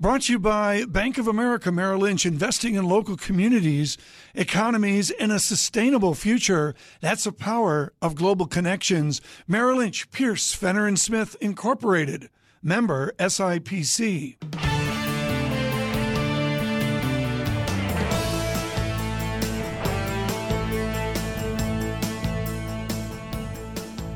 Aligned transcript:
Brought 0.00 0.22
to 0.22 0.32
you 0.32 0.38
by 0.38 0.86
Bank 0.86 1.18
of 1.18 1.28
America 1.28 1.70
Merrill 1.70 2.00
Lynch, 2.00 2.24
investing 2.24 2.74
in 2.74 2.88
local 2.88 3.18
communities, 3.18 3.98
economies, 4.34 5.10
and 5.10 5.30
a 5.30 5.38
sustainable 5.38 6.14
future. 6.14 6.74
That's 7.02 7.24
the 7.24 7.32
power 7.32 7.92
of 8.00 8.14
global 8.14 8.46
connections. 8.46 9.20
Merrill 9.46 9.76
Lynch, 9.76 10.10
Pierce, 10.10 10.54
Fenner 10.54 10.86
and 10.86 10.98
Smith 10.98 11.36
Incorporated, 11.42 12.30
member 12.62 13.12
SIPC. 13.18 14.38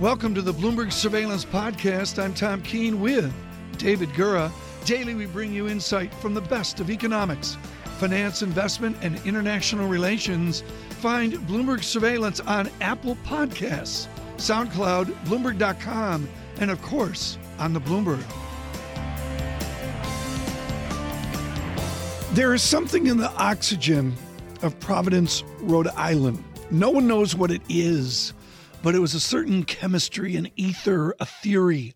Welcome 0.01 0.35
to 0.35 0.41
the 0.41 0.55
Bloomberg 0.55 0.91
Surveillance 0.93 1.45
Podcast. 1.45 2.19
I'm 2.19 2.33
Tom 2.33 2.63
Keene 2.63 3.03
with 3.03 3.31
David 3.77 4.09
Gura. 4.15 4.51
Daily, 4.85 5.15
we 5.15 5.25
bring 5.25 5.51
you 5.51 5.67
insight 5.67 6.13
from 6.13 6.35
the 6.35 6.43
best 6.43 6.79
of 6.79 6.91
economics, 6.91 7.57
finance, 7.99 8.43
investment, 8.43 8.99
and 9.01 9.19
international 9.25 9.89
relations. 9.89 10.63
Find 11.01 11.33
Bloomberg 11.49 11.83
Surveillance 11.83 12.41
on 12.41 12.69
Apple 12.83 13.17
Podcasts, 13.25 14.09
SoundCloud, 14.37 15.07
Bloomberg.com, 15.25 16.29
and 16.61 16.71
of 16.71 16.83
course, 16.83 17.39
on 17.59 17.73
the 17.73 17.81
Bloomberg. 17.81 18.23
There 22.35 22.53
is 22.53 22.63
something 22.63 23.07
in 23.07 23.17
the 23.17 23.31
oxygen 23.39 24.13
of 24.61 24.79
Providence, 24.81 25.45
Rhode 25.61 25.89
Island. 25.89 26.45
No 26.71 26.91
one 26.91 27.07
knows 27.07 27.35
what 27.35 27.51
it 27.51 27.63
is, 27.71 28.35
but 28.83 28.95
it 28.95 28.99
was 28.99 29.15
a 29.15 29.21
certain 29.21 29.65
chemistry, 29.65 30.37
an 30.37 30.51
ether, 30.57 31.15
a 31.21 31.25
theory 31.25 31.95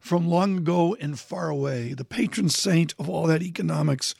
from 0.00 0.28
long 0.28 0.58
ago 0.58 0.96
and 1.00 1.20
far 1.20 1.48
away. 1.48 1.92
The 1.92 2.04
patron 2.04 2.48
saint 2.48 2.94
of 2.98 3.08
all 3.08 3.26
that 3.26 3.42
economics 3.42 4.14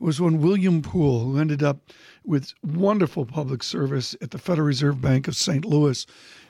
was 0.00 0.20
one 0.20 0.40
William 0.40 0.82
Poole, 0.82 1.20
who 1.20 1.38
ended 1.38 1.62
up 1.62 1.78
with 2.24 2.54
wonderful 2.64 3.26
public 3.26 3.62
service 3.62 4.16
at 4.20 4.30
the 4.30 4.38
Federal 4.38 4.66
Reserve 4.66 5.00
Bank 5.00 5.28
of 5.28 5.36
St. 5.36 5.64
Louis 5.64 6.06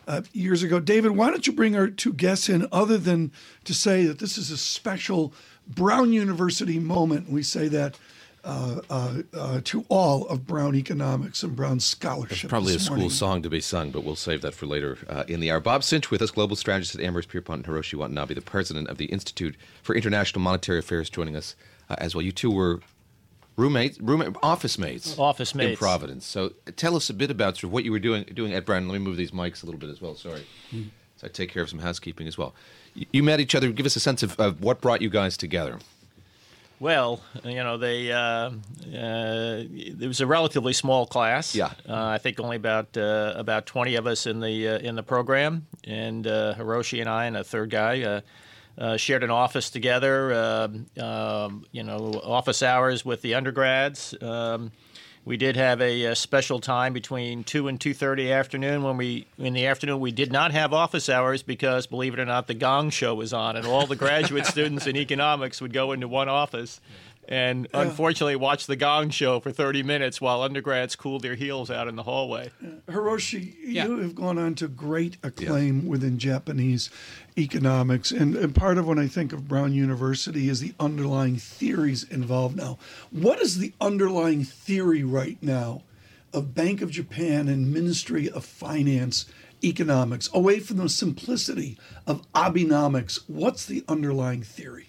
uh, 0.08 0.22
years 0.32 0.62
ago. 0.62 0.80
David, 0.80 1.12
why 1.12 1.30
don't 1.30 1.46
you 1.46 1.52
bring 1.52 1.76
our 1.76 1.88
two 1.88 2.12
guests 2.12 2.48
in, 2.48 2.66
other 2.72 2.96
than 2.96 3.32
to 3.64 3.74
say 3.74 4.06
that 4.06 4.20
this 4.20 4.38
is 4.38 4.50
a 4.50 4.56
special 4.56 5.34
Brown 5.66 6.12
University 6.12 6.78
moment? 6.78 7.28
We 7.28 7.42
say 7.42 7.68
that 7.68 7.98
uh, 8.46 8.80
uh, 8.88 9.14
uh, 9.34 9.60
to 9.64 9.84
all 9.88 10.26
of 10.28 10.46
Brown 10.46 10.76
economics 10.76 11.42
and 11.42 11.56
Brown 11.56 11.80
scholarship. 11.80 12.44
It's 12.44 12.48
probably 12.48 12.76
a 12.76 12.78
school 12.78 12.96
morning. 12.98 13.10
song 13.10 13.42
to 13.42 13.50
be 13.50 13.60
sung, 13.60 13.90
but 13.90 14.04
we'll 14.04 14.14
save 14.14 14.40
that 14.42 14.54
for 14.54 14.66
later 14.66 14.98
uh, 15.08 15.24
in 15.26 15.40
the 15.40 15.50
hour. 15.50 15.58
Bob 15.58 15.82
Sinche 15.82 16.10
with 16.10 16.22
us, 16.22 16.30
global 16.30 16.54
strategist 16.54 16.94
at 16.94 17.00
Amherst 17.00 17.28
Pierpont 17.28 17.66
and 17.66 17.74
Hiroshi 17.74 17.94
Watanabe, 17.94 18.34
the 18.34 18.40
president 18.40 18.86
of 18.88 18.98
the 18.98 19.06
Institute 19.06 19.56
for 19.82 19.96
International 19.96 20.40
Monetary 20.40 20.78
Affairs, 20.78 21.10
joining 21.10 21.34
us 21.34 21.56
uh, 21.90 21.96
as 21.98 22.14
well. 22.14 22.22
You 22.22 22.30
two 22.30 22.52
were 22.52 22.80
roommates, 23.56 24.00
roommate, 24.00 24.36
office 24.42 24.78
mates, 24.78 25.18
Office 25.18 25.54
mates 25.54 25.70
in. 25.72 25.76
Providence. 25.76 26.24
So 26.24 26.52
tell 26.76 26.94
us 26.94 27.10
a 27.10 27.14
bit 27.14 27.32
about 27.32 27.56
sort 27.56 27.64
of 27.64 27.72
what 27.72 27.84
you 27.84 27.90
were 27.90 27.98
doing 27.98 28.24
doing 28.32 28.52
at 28.54 28.64
Brown. 28.64 28.86
Let 28.86 28.94
me 28.94 29.04
move 29.04 29.16
these 29.16 29.32
mics 29.32 29.64
a 29.64 29.66
little 29.66 29.80
bit 29.80 29.90
as 29.90 30.00
well. 30.00 30.14
Sorry, 30.14 30.46
so 30.70 31.24
I 31.24 31.28
take 31.28 31.50
care 31.50 31.64
of 31.64 31.68
some 31.68 31.80
housekeeping 31.80 32.28
as 32.28 32.38
well. 32.38 32.54
You, 32.94 33.06
you 33.12 33.22
met 33.24 33.40
each 33.40 33.56
other. 33.56 33.70
Give 33.72 33.86
us 33.86 33.96
a 33.96 34.00
sense 34.00 34.22
of, 34.22 34.38
of 34.38 34.62
what 34.62 34.80
brought 34.80 35.02
you 35.02 35.10
guys 35.10 35.36
together. 35.36 35.80
Well, 36.78 37.20
you 37.42 37.54
know, 37.54 37.78
they 37.78 38.12
uh, 38.12 38.18
uh, 38.18 38.50
it 38.84 40.06
was 40.06 40.20
a 40.20 40.26
relatively 40.26 40.72
small 40.72 41.06
class. 41.06 41.54
Yeah. 41.54 41.70
uh, 41.88 41.94
I 42.06 42.18
think 42.18 42.38
only 42.38 42.56
about 42.56 42.96
uh, 42.96 43.32
about 43.36 43.66
twenty 43.66 43.94
of 43.94 44.06
us 44.06 44.26
in 44.26 44.40
the 44.40 44.68
uh, 44.68 44.78
in 44.78 44.94
the 44.94 45.02
program, 45.02 45.66
and 45.84 46.26
uh, 46.26 46.54
Hiroshi 46.54 47.00
and 47.00 47.08
I 47.08 47.24
and 47.26 47.36
a 47.36 47.44
third 47.44 47.70
guy 47.70 48.02
uh, 48.02 48.20
uh, 48.78 48.96
shared 48.98 49.24
an 49.24 49.30
office 49.30 49.70
together. 49.70 50.34
Um 50.34 50.86
um, 51.02 51.64
you 51.72 51.82
know, 51.82 52.20
office 52.22 52.62
hours 52.62 53.04
with 53.04 53.22
the 53.22 53.34
undergrads. 53.34 54.14
Um, 54.20 54.70
we 55.26 55.36
did 55.36 55.56
have 55.56 55.82
a, 55.82 56.06
uh 56.06 56.14
special 56.14 56.60
time 56.60 56.94
between 56.94 57.44
two 57.44 57.68
and 57.68 57.78
two 57.78 57.92
thirty 57.92 58.32
afternoon 58.32 58.82
when 58.82 58.96
we 58.96 59.26
in 59.36 59.52
the 59.52 59.66
afternoon 59.66 60.00
we 60.00 60.12
did 60.12 60.32
not 60.32 60.52
have 60.52 60.72
office 60.72 61.10
hours 61.10 61.42
because 61.42 61.86
believe 61.86 62.14
it 62.14 62.20
or 62.20 62.24
not 62.24 62.46
the 62.46 62.54
Gong 62.54 62.88
Show 62.88 63.14
was 63.14 63.34
on 63.34 63.56
and 63.56 63.66
all 63.66 63.86
the 63.86 63.96
graduate 63.96 64.46
students 64.56 64.86
in 64.86 64.96
economics 64.96 65.60
would 65.60 65.74
go 65.74 65.92
into 65.92 66.08
one 66.08 66.28
office 66.30 66.80
and 67.28 67.66
unfortunately 67.74 68.36
watch 68.36 68.66
the 68.66 68.76
Gong 68.76 69.10
Show 69.10 69.40
for 69.40 69.50
thirty 69.52 69.82
minutes 69.82 70.20
while 70.20 70.42
undergrads 70.42 70.96
cooled 70.96 71.22
their 71.22 71.34
heels 71.34 71.70
out 71.70 71.88
in 71.88 71.96
the 71.96 72.04
hallway. 72.04 72.50
Hiroshi, 72.88 73.54
Yeah. 73.62 73.86
you 73.86 73.98
have 73.98 74.14
gone 74.14 74.38
on 74.38 74.54
to 74.56 74.68
great 74.68 75.16
acclaim 75.22 75.86
within 75.86 76.18
Japanese 76.18 76.90
economics. 77.38 78.10
And, 78.10 78.34
and 78.36 78.54
part 78.54 78.78
of 78.78 78.86
when 78.86 78.98
I 78.98 79.08
think 79.08 79.32
of 79.32 79.48
Brown 79.48 79.72
University 79.74 80.48
is 80.48 80.60
the 80.60 80.74
underlying 80.80 81.36
theories 81.36 82.04
involved 82.04 82.56
now. 82.56 82.78
What 83.10 83.40
is 83.40 83.58
the 83.58 83.72
underlying 83.80 84.44
theory 84.44 85.02
right 85.04 85.36
now 85.42 85.82
of 86.32 86.54
Bank 86.54 86.80
of 86.82 86.90
Japan 86.90 87.48
and 87.48 87.72
Ministry 87.72 88.30
of 88.30 88.44
Finance 88.44 89.26
economics, 89.64 90.28
away 90.34 90.60
from 90.60 90.76
the 90.76 90.88
simplicity 90.88 91.78
of 92.06 92.30
Abenomics? 92.32 93.20
What's 93.26 93.66
the 93.66 93.84
underlying 93.88 94.42
theory? 94.42 94.88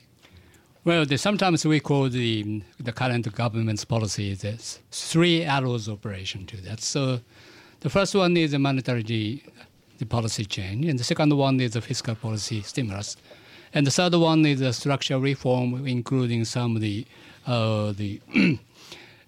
Well, 0.87 1.05
the, 1.05 1.17
sometimes 1.17 1.65
we 1.65 1.81
call 1.81 2.07
the 2.07 2.61
the 2.79 2.93
current 2.93 3.29
government's 3.35 3.83
policy 3.83 4.33
the 4.35 4.53
three 4.89 5.43
arrows 5.43 5.89
operation 5.89 6.45
to 6.45 6.55
that. 6.61 6.79
So, 6.79 7.19
the 7.81 7.89
first 7.89 8.15
one 8.15 8.37
is 8.37 8.51
the 8.51 8.59
monetary 8.59 9.03
the, 9.03 10.05
policy 10.05 10.45
change, 10.45 10.85
and 10.85 10.97
the 10.97 11.03
second 11.03 11.35
one 11.35 11.59
is 11.59 11.73
the 11.73 11.81
fiscal 11.81 12.15
policy 12.15 12.61
stimulus, 12.61 13.17
and 13.73 13.85
the 13.85 13.91
third 13.91 14.13
one 14.15 14.45
is 14.45 14.61
the 14.61 14.71
structural 14.71 15.19
reform, 15.19 15.85
including 15.85 16.45
some 16.45 16.77
of 16.77 16.81
the 16.81 17.05
uh, 17.45 17.91
the 17.91 18.21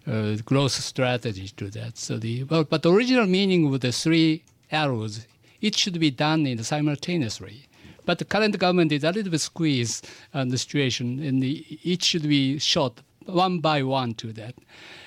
uh, 0.08 0.38
growth 0.46 0.72
strategy 0.72 1.50
to 1.58 1.70
that. 1.72 1.98
So 1.98 2.18
the 2.20 2.46
well, 2.46 2.64
but 2.64 2.84
the 2.84 2.94
original 2.94 3.26
meaning 3.26 3.68
of 3.68 3.82
the 3.82 3.92
three 3.92 4.46
arrows, 4.72 5.28
it 5.60 5.76
should 5.76 6.00
be 6.00 6.10
done 6.10 6.48
in 6.48 6.64
simultaneously. 6.64 7.66
But 8.10 8.18
the 8.18 8.26
current 8.26 8.58
government 8.58 8.92
is 8.92 9.04
a 9.04 9.12
little 9.12 9.30
bit 9.30 9.40
squeezed 9.40 10.10
on 10.34 10.50
the 10.50 10.58
situation, 10.58 11.20
and 11.20 11.44
the, 11.44 11.64
it 11.84 12.04
should 12.04 12.28
be 12.28 12.58
shot 12.58 13.02
one 13.28 13.60
by 13.60 13.84
one 13.84 14.16
to 14.16 14.34
that. 14.34 14.56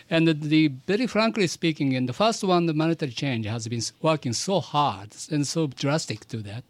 And 0.08 0.28
the, 0.28 0.34
the 0.34 0.68
very 0.86 1.08
frankly 1.08 1.48
speaking, 1.48 1.94
in 1.94 2.06
the 2.06 2.12
first 2.12 2.44
one, 2.44 2.66
the 2.66 2.74
monetary 2.74 3.10
change 3.10 3.44
has 3.46 3.66
been 3.66 3.82
working 4.02 4.32
so 4.32 4.60
hard 4.60 5.16
and 5.32 5.44
so 5.44 5.66
drastic 5.66 6.28
to 6.28 6.36
that, 6.42 6.62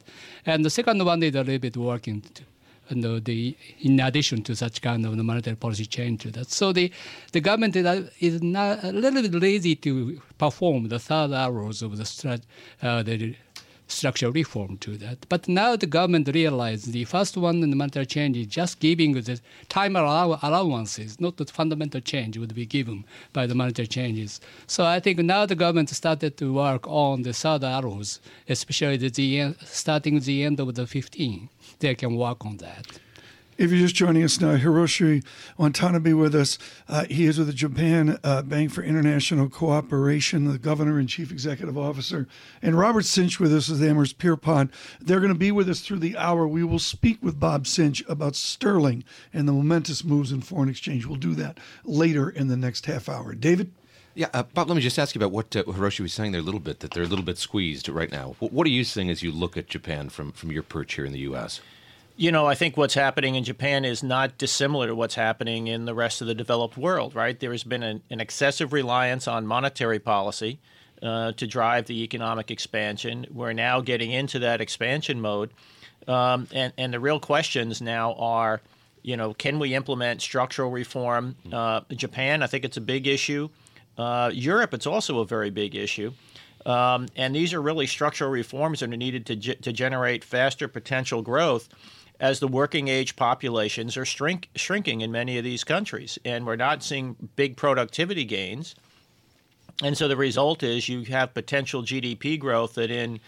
and 0.46 0.64
the 0.64 0.70
second 0.70 1.04
one 1.04 1.22
is 1.22 1.34
a 1.34 1.42
little 1.42 1.58
bit 1.58 1.76
working. 1.76 2.22
To, 2.22 2.42
and 2.88 3.04
the, 3.04 3.20
the 3.20 3.54
in 3.80 4.00
addition 4.00 4.42
to 4.44 4.56
such 4.56 4.80
kind 4.80 5.04
of 5.04 5.14
monetary 5.14 5.56
policy 5.56 5.84
change 5.84 6.22
to 6.22 6.30
that. 6.30 6.50
So 6.50 6.72
the 6.72 6.90
the 7.32 7.40
government 7.40 7.76
is, 7.76 8.10
is 8.20 8.42
not 8.42 8.82
a 8.82 8.90
little 8.90 9.20
bit 9.20 9.34
lazy 9.34 9.76
to 9.76 10.20
perform 10.38 10.88
the 10.88 10.98
third 10.98 11.32
arrows 11.32 11.82
of 11.82 11.98
the 11.98 12.04
strat, 12.04 12.40
uh, 12.82 13.02
the 13.02 13.36
structural 13.92 14.32
reform 14.32 14.78
to 14.78 14.96
that. 14.98 15.26
But 15.28 15.48
now 15.48 15.76
the 15.76 15.86
government 15.86 16.28
realized 16.32 16.92
the 16.92 17.04
first 17.04 17.36
one 17.36 17.62
in 17.62 17.70
the 17.70 17.76
monetary 17.76 18.06
change 18.06 18.36
is 18.36 18.46
just 18.46 18.80
giving 18.80 19.12
the 19.12 19.40
time 19.68 19.96
allow- 19.96 20.38
allowances, 20.42 21.20
not 21.20 21.36
the 21.36 21.46
fundamental 21.46 22.00
change 22.00 22.38
would 22.38 22.54
be 22.54 22.66
given 22.66 23.04
by 23.32 23.46
the 23.46 23.54
monetary 23.54 23.88
changes. 23.88 24.40
So 24.66 24.84
I 24.84 25.00
think 25.00 25.18
now 25.18 25.46
the 25.46 25.54
government 25.54 25.90
started 25.90 26.36
to 26.38 26.52
work 26.52 26.86
on 26.88 27.22
the 27.22 27.32
third 27.32 27.64
arrows, 27.64 28.20
especially 28.48 28.96
the, 28.96 29.10
the 29.10 29.54
starting 29.64 30.20
the 30.20 30.44
end 30.44 30.60
of 30.60 30.74
the 30.74 30.86
15. 30.86 31.48
They 31.78 31.94
can 31.94 32.16
work 32.16 32.44
on 32.44 32.58
that. 32.58 32.86
If 33.58 33.70
you're 33.70 33.80
just 33.80 33.94
joining 33.94 34.22
us 34.22 34.40
now, 34.40 34.56
Hiroshi 34.56 35.22
Watanabe 35.58 36.14
with 36.14 36.34
us. 36.34 36.56
Uh, 36.88 37.04
he 37.04 37.26
is 37.26 37.36
with 37.36 37.48
the 37.48 37.52
Japan 37.52 38.18
uh, 38.24 38.40
Bank 38.40 38.72
for 38.72 38.82
International 38.82 39.50
Cooperation, 39.50 40.50
the 40.50 40.58
governor 40.58 40.98
and 40.98 41.06
chief 41.06 41.30
executive 41.30 41.76
officer, 41.76 42.26
and 42.62 42.78
Robert 42.78 43.04
Sinche 43.04 43.38
with 43.38 43.52
us 43.52 43.68
is 43.68 43.82
Amherst 43.82 44.16
Pierpont. 44.16 44.70
They're 45.00 45.20
going 45.20 45.32
to 45.32 45.38
be 45.38 45.52
with 45.52 45.68
us 45.68 45.80
through 45.80 45.98
the 45.98 46.16
hour. 46.16 46.48
We 46.48 46.64
will 46.64 46.78
speak 46.78 47.22
with 47.22 47.38
Bob 47.38 47.64
Sinche 47.64 48.08
about 48.08 48.36
sterling 48.36 49.04
and 49.34 49.46
the 49.46 49.52
momentous 49.52 50.02
moves 50.02 50.32
in 50.32 50.40
foreign 50.40 50.70
exchange. 50.70 51.04
We'll 51.04 51.16
do 51.16 51.34
that 51.34 51.58
later 51.84 52.30
in 52.30 52.48
the 52.48 52.56
next 52.56 52.86
half 52.86 53.06
hour. 53.06 53.34
David? 53.34 53.70
Yeah, 54.14 54.28
uh, 54.32 54.44
Bob, 54.44 54.68
let 54.68 54.76
me 54.76 54.82
just 54.82 54.98
ask 54.98 55.14
you 55.14 55.18
about 55.18 55.32
what 55.32 55.54
uh, 55.54 55.62
Hiroshi 55.64 56.00
was 56.00 56.14
saying 56.14 56.32
there 56.32 56.40
a 56.40 56.44
little 56.44 56.60
bit, 56.60 56.80
that 56.80 56.92
they're 56.92 57.02
a 57.02 57.06
little 57.06 57.24
bit 57.24 57.36
squeezed 57.36 57.88
right 57.88 58.10
now. 58.10 58.34
What, 58.38 58.52
what 58.52 58.66
are 58.66 58.70
you 58.70 58.84
seeing 58.84 59.10
as 59.10 59.22
you 59.22 59.30
look 59.30 59.58
at 59.58 59.68
Japan 59.68 60.08
from, 60.08 60.32
from 60.32 60.50
your 60.50 60.62
perch 60.62 60.94
here 60.94 61.04
in 61.04 61.12
the 61.12 61.20
U.S.? 61.20 61.60
You 62.22 62.30
know, 62.30 62.46
I 62.46 62.54
think 62.54 62.76
what's 62.76 62.94
happening 62.94 63.34
in 63.34 63.42
Japan 63.42 63.84
is 63.84 64.04
not 64.04 64.38
dissimilar 64.38 64.86
to 64.86 64.94
what's 64.94 65.16
happening 65.16 65.66
in 65.66 65.86
the 65.86 65.92
rest 65.92 66.20
of 66.20 66.28
the 66.28 66.36
developed 66.36 66.76
world, 66.76 67.16
right? 67.16 67.36
There 67.36 67.50
has 67.50 67.64
been 67.64 67.82
an, 67.82 68.00
an 68.10 68.20
excessive 68.20 68.72
reliance 68.72 69.26
on 69.26 69.44
monetary 69.44 69.98
policy 69.98 70.60
uh, 71.02 71.32
to 71.32 71.48
drive 71.48 71.86
the 71.86 72.04
economic 72.04 72.52
expansion. 72.52 73.26
We're 73.28 73.54
now 73.54 73.80
getting 73.80 74.12
into 74.12 74.38
that 74.38 74.60
expansion 74.60 75.20
mode. 75.20 75.50
Um, 76.06 76.46
and, 76.52 76.72
and 76.78 76.94
the 76.94 77.00
real 77.00 77.18
questions 77.18 77.82
now 77.82 78.12
are, 78.12 78.60
you 79.02 79.16
know, 79.16 79.34
can 79.34 79.58
we 79.58 79.74
implement 79.74 80.22
structural 80.22 80.70
reform? 80.70 81.34
Uh, 81.52 81.80
Japan, 81.90 82.44
I 82.44 82.46
think 82.46 82.64
it's 82.64 82.76
a 82.76 82.80
big 82.80 83.08
issue. 83.08 83.48
Uh, 83.98 84.30
Europe, 84.32 84.74
it's 84.74 84.86
also 84.86 85.18
a 85.18 85.26
very 85.26 85.50
big 85.50 85.74
issue. 85.74 86.12
Um, 86.64 87.08
and 87.16 87.34
these 87.34 87.52
are 87.52 87.60
really 87.60 87.88
structural 87.88 88.30
reforms 88.30 88.78
that 88.78 88.92
are 88.92 88.96
needed 88.96 89.26
to, 89.26 89.34
ge- 89.34 89.60
to 89.60 89.72
generate 89.72 90.22
faster 90.22 90.68
potential 90.68 91.20
growth. 91.20 91.68
As 92.22 92.38
the 92.38 92.46
working 92.46 92.86
age 92.86 93.16
populations 93.16 93.96
are 93.96 94.04
shrink, 94.04 94.48
shrinking 94.54 95.00
in 95.00 95.10
many 95.10 95.36
of 95.38 95.44
these 95.44 95.64
countries, 95.64 96.20
and 96.24 96.46
we're 96.46 96.54
not 96.54 96.80
seeing 96.84 97.16
big 97.34 97.56
productivity 97.56 98.24
gains. 98.24 98.76
And 99.82 99.98
so 99.98 100.06
the 100.06 100.16
result 100.16 100.62
is 100.62 100.88
you 100.88 101.02
have 101.06 101.34
potential 101.34 101.82
GDP 101.82 102.38
growth 102.38 102.74
that 102.74 102.90
in 102.90 103.20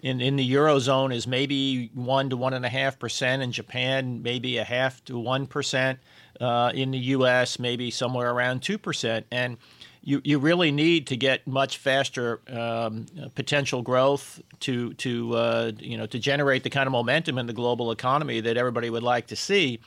in, 0.00 0.20
in 0.20 0.36
the 0.36 0.48
eurozone 0.52 1.12
is 1.12 1.26
maybe 1.26 1.90
one 1.92 2.30
to 2.30 2.36
one 2.36 2.54
and 2.54 2.64
a 2.64 2.68
half 2.68 3.00
percent. 3.00 3.42
In 3.42 3.50
Japan, 3.50 4.22
maybe 4.22 4.58
a 4.58 4.64
half 4.64 5.04
to 5.06 5.18
one 5.18 5.48
percent. 5.48 5.98
Uh, 6.40 6.70
in 6.72 6.92
the 6.92 6.98
U.S., 6.98 7.58
maybe 7.58 7.90
somewhere 7.90 8.30
around 8.30 8.62
two 8.62 8.78
percent. 8.78 9.26
And 9.32 9.56
you, 10.08 10.20
you 10.24 10.38
really 10.38 10.72
need 10.72 11.06
to 11.08 11.16
get 11.16 11.46
much 11.46 11.78
faster 11.78 12.40
um, 12.48 13.06
potential 13.34 13.82
growth 13.82 14.40
to 14.60 14.94
to 14.94 15.34
uh, 15.34 15.72
you 15.78 15.96
know 15.96 16.06
to 16.06 16.18
generate 16.18 16.62
the 16.62 16.70
kind 16.70 16.86
of 16.86 16.92
momentum 16.92 17.38
in 17.38 17.46
the 17.46 17.52
global 17.52 17.90
economy 17.90 18.40
that 18.40 18.56
everybody 18.56 18.90
would 18.90 19.02
like 19.02 19.26
to 19.28 19.36
see. 19.36 19.80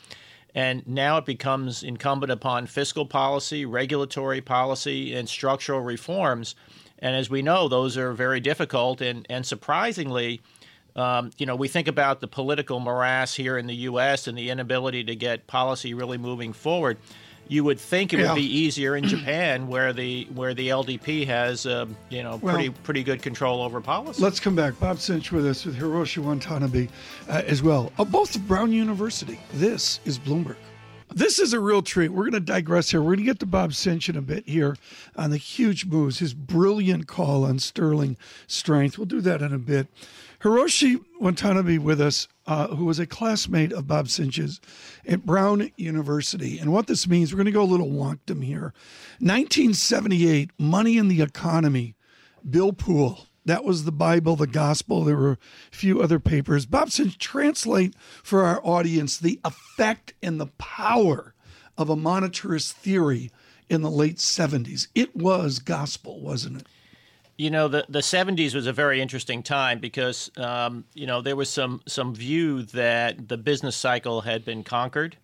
And 0.53 0.85
now 0.85 1.18
it 1.18 1.25
becomes 1.25 1.81
incumbent 1.81 2.29
upon 2.29 2.68
fiscal 2.68 3.06
policy, 3.06 3.65
regulatory 3.65 4.41
policy, 4.41 5.15
and 5.15 5.29
structural 5.29 5.79
reforms 5.79 6.56
and 7.01 7.15
as 7.15 7.29
we 7.29 7.41
know, 7.41 7.67
those 7.67 7.97
are 7.97 8.13
very 8.13 8.39
difficult. 8.39 9.01
And, 9.01 9.25
and 9.29 9.45
surprisingly, 9.45 10.41
um, 10.95 11.31
you 11.38 11.45
know, 11.45 11.56
we 11.56 11.67
think 11.67 11.88
about 11.88 12.21
the 12.21 12.27
political 12.27 12.79
morass 12.79 13.33
here 13.33 13.57
in 13.57 13.65
the 13.65 13.75
U.S. 13.75 14.27
and 14.27 14.38
the 14.38 14.50
inability 14.50 15.03
to 15.06 15.15
get 15.15 15.47
policy 15.47 15.94
really 15.94 16.17
moving 16.17 16.53
forward. 16.53 16.97
You 17.51 17.65
would 17.65 17.81
think 17.81 18.13
it 18.13 18.19
yeah. 18.19 18.27
would 18.27 18.36
be 18.36 18.45
easier 18.45 18.95
in 18.95 19.03
Japan, 19.09 19.68
where 19.68 19.92
the 19.92 20.24
where 20.33 20.53
the 20.53 20.69
LDP 20.69 21.27
has, 21.27 21.65
um, 21.65 21.98
you 22.09 22.24
know, 22.24 22.38
well, 22.38 22.56
pretty 22.56 22.69
pretty 22.69 23.03
good 23.03 23.21
control 23.21 23.62
over 23.62 23.81
policy. 23.81 24.24
Let's 24.24 24.39
come 24.39 24.56
back. 24.56 24.80
Bob 24.80 24.98
Sinche, 24.98 25.33
with 25.33 25.45
us 25.45 25.65
with 25.65 25.77
Hiroshi 25.77 26.19
Watanabe 26.19 26.88
uh, 27.27 27.42
as 27.45 27.62
well, 27.62 27.92
uh, 28.00 28.06
both 28.06 28.36
of 28.36 28.48
Brown 28.48 28.71
University. 28.71 29.38
This 29.51 30.00
is 30.06 30.18
Bloomberg. 30.18 30.56
This 31.13 31.39
is 31.39 31.51
a 31.51 31.59
real 31.59 31.81
treat. 31.81 32.07
We're 32.07 32.30
going 32.30 32.31
to 32.31 32.39
digress 32.39 32.92
here. 32.92 33.01
We're 33.01 33.15
going 33.15 33.25
to 33.25 33.25
get 33.25 33.39
to 33.39 33.45
Bob 33.45 33.71
Sinche 33.71 34.07
in 34.07 34.15
a 34.15 34.21
bit 34.21 34.48
here 34.48 34.77
on 35.18 35.31
the 35.31 35.38
huge 35.38 35.86
moves, 35.86 36.19
his 36.19 36.33
brilliant 36.33 37.07
call 37.07 37.44
on 37.44 37.59
sterling 37.59 38.15
strength. 38.48 38.98
We'll 38.98 39.07
do 39.07 39.19
that 39.19 39.42
in 39.42 39.53
a 39.53 39.59
bit. 39.59 39.88
Hiroshi 40.39 41.03
Watanabe 41.19 41.80
with 41.80 42.00
us, 42.00 42.30
uh, 42.51 42.68
who 42.75 42.83
was 42.83 43.00
a 43.00 43.06
classmate 43.06 43.71
of 43.71 43.88
Bob 43.88 44.07
Sinche's 44.07 44.59
at 45.07 45.25
Brown 45.25 45.71
University. 45.77 46.59
And 46.59 46.74
what 46.74 46.88
this 46.88 47.07
means, 47.07 47.31
we're 47.31 47.38
going 47.38 47.45
to 47.45 47.51
go 47.53 47.62
a 47.62 47.63
little 47.63 47.88
wonkdom 47.88 48.44
here. 48.44 48.74
1978, 49.19 50.51
Money 50.59 50.98
in 50.98 51.07
the 51.07 51.21
Economy, 51.21 51.95
Bill 52.48 52.74
Poole 52.74 53.27
that 53.44 53.63
was 53.63 53.86
the 53.86 53.92
Bible, 53.92 54.36
the 54.36 54.45
Gospel. 54.45 55.03
There 55.03 55.18
were 55.18 55.31
a 55.31 55.75
few 55.75 56.00
other 56.00 56.19
papers. 56.19 56.68
Bob 56.68 56.89
Sinche, 56.89 57.18
translate 57.18 57.95
for 58.21 58.44
our 58.44 58.62
audience 58.63 59.18
the 59.18 59.39
effect 59.44 60.13
and 60.21 60.39
the 60.39 60.51
power 60.59 61.33
of 61.75 61.89
a 61.89 61.95
monetarist 61.95 62.74
theory 62.74 63.31
in 63.68 63.81
the 63.81 63.89
late 63.89 64.18
70s. 64.18 64.89
It 64.94 65.15
was 65.15 65.57
gospel, 65.57 66.21
wasn't 66.21 66.62
it? 66.62 66.68
You 67.41 67.49
know, 67.49 67.67
the, 67.67 67.85
the 67.89 67.99
70s 67.99 68.53
was 68.53 68.67
a 68.67 68.73
very 68.73 69.01
interesting 69.01 69.41
time 69.41 69.79
because, 69.79 70.29
um, 70.38 70.85
you 70.93 71.07
know, 71.07 71.21
there 71.21 71.35
was 71.35 71.49
some, 71.49 71.81
some 71.88 72.13
view 72.13 72.63
that 72.63 73.27
the 73.27 73.38
business 73.38 73.75
cycle 73.75 74.21
had 74.21 74.45
been 74.45 74.63
conquered 74.63 75.17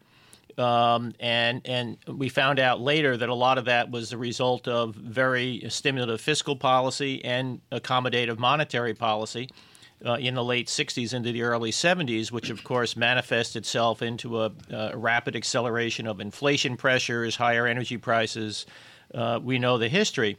um, 0.57 1.13
and 1.19 1.61
and 1.65 1.97
we 2.07 2.29
found 2.29 2.59
out 2.59 2.81
later 2.81 3.15
that 3.15 3.29
a 3.29 3.35
lot 3.35 3.57
of 3.57 3.65
that 3.65 3.91
was 3.91 4.09
the 4.09 4.17
result 4.17 4.67
of 4.67 4.95
very 4.95 5.63
stimulative 5.69 6.19
fiscal 6.19 6.55
policy 6.55 7.23
and 7.23 7.61
accommodative 7.71 8.39
monetary 8.39 8.95
policy 8.95 9.49
uh, 10.05 10.13
in 10.13 10.33
the 10.33 10.43
late 10.43 10.67
60s 10.67 11.13
into 11.13 11.31
the 11.31 11.43
early 11.43 11.71
70s, 11.71 12.31
which 12.31 12.49
of 12.49 12.63
course 12.63 12.95
manifested 12.95 13.63
itself 13.63 14.01
into 14.01 14.41
a, 14.41 14.51
a 14.71 14.97
rapid 14.97 15.35
acceleration 15.35 16.07
of 16.07 16.19
inflation 16.19 16.75
pressures, 16.75 17.35
higher 17.35 17.67
energy 17.67 17.97
prices. 17.97 18.65
Uh, 19.13 19.39
we 19.41 19.59
know 19.59 19.77
the 19.77 19.89
history. 19.89 20.37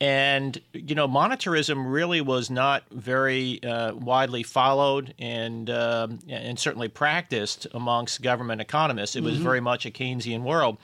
And 0.00 0.58
you 0.72 0.94
know, 0.94 1.06
monetarism 1.06 1.92
really 1.92 2.22
was 2.22 2.48
not 2.48 2.84
very 2.90 3.62
uh, 3.62 3.94
widely 3.94 4.42
followed 4.42 5.14
and 5.18 5.68
um, 5.68 6.20
and 6.28 6.58
certainly 6.58 6.88
practiced 6.88 7.66
amongst 7.74 8.22
government 8.22 8.62
economists. 8.62 9.14
It 9.14 9.22
was 9.22 9.34
mm-hmm. 9.34 9.44
very 9.44 9.60
much 9.60 9.84
a 9.84 9.90
Keynesian 9.90 10.42
world. 10.42 10.78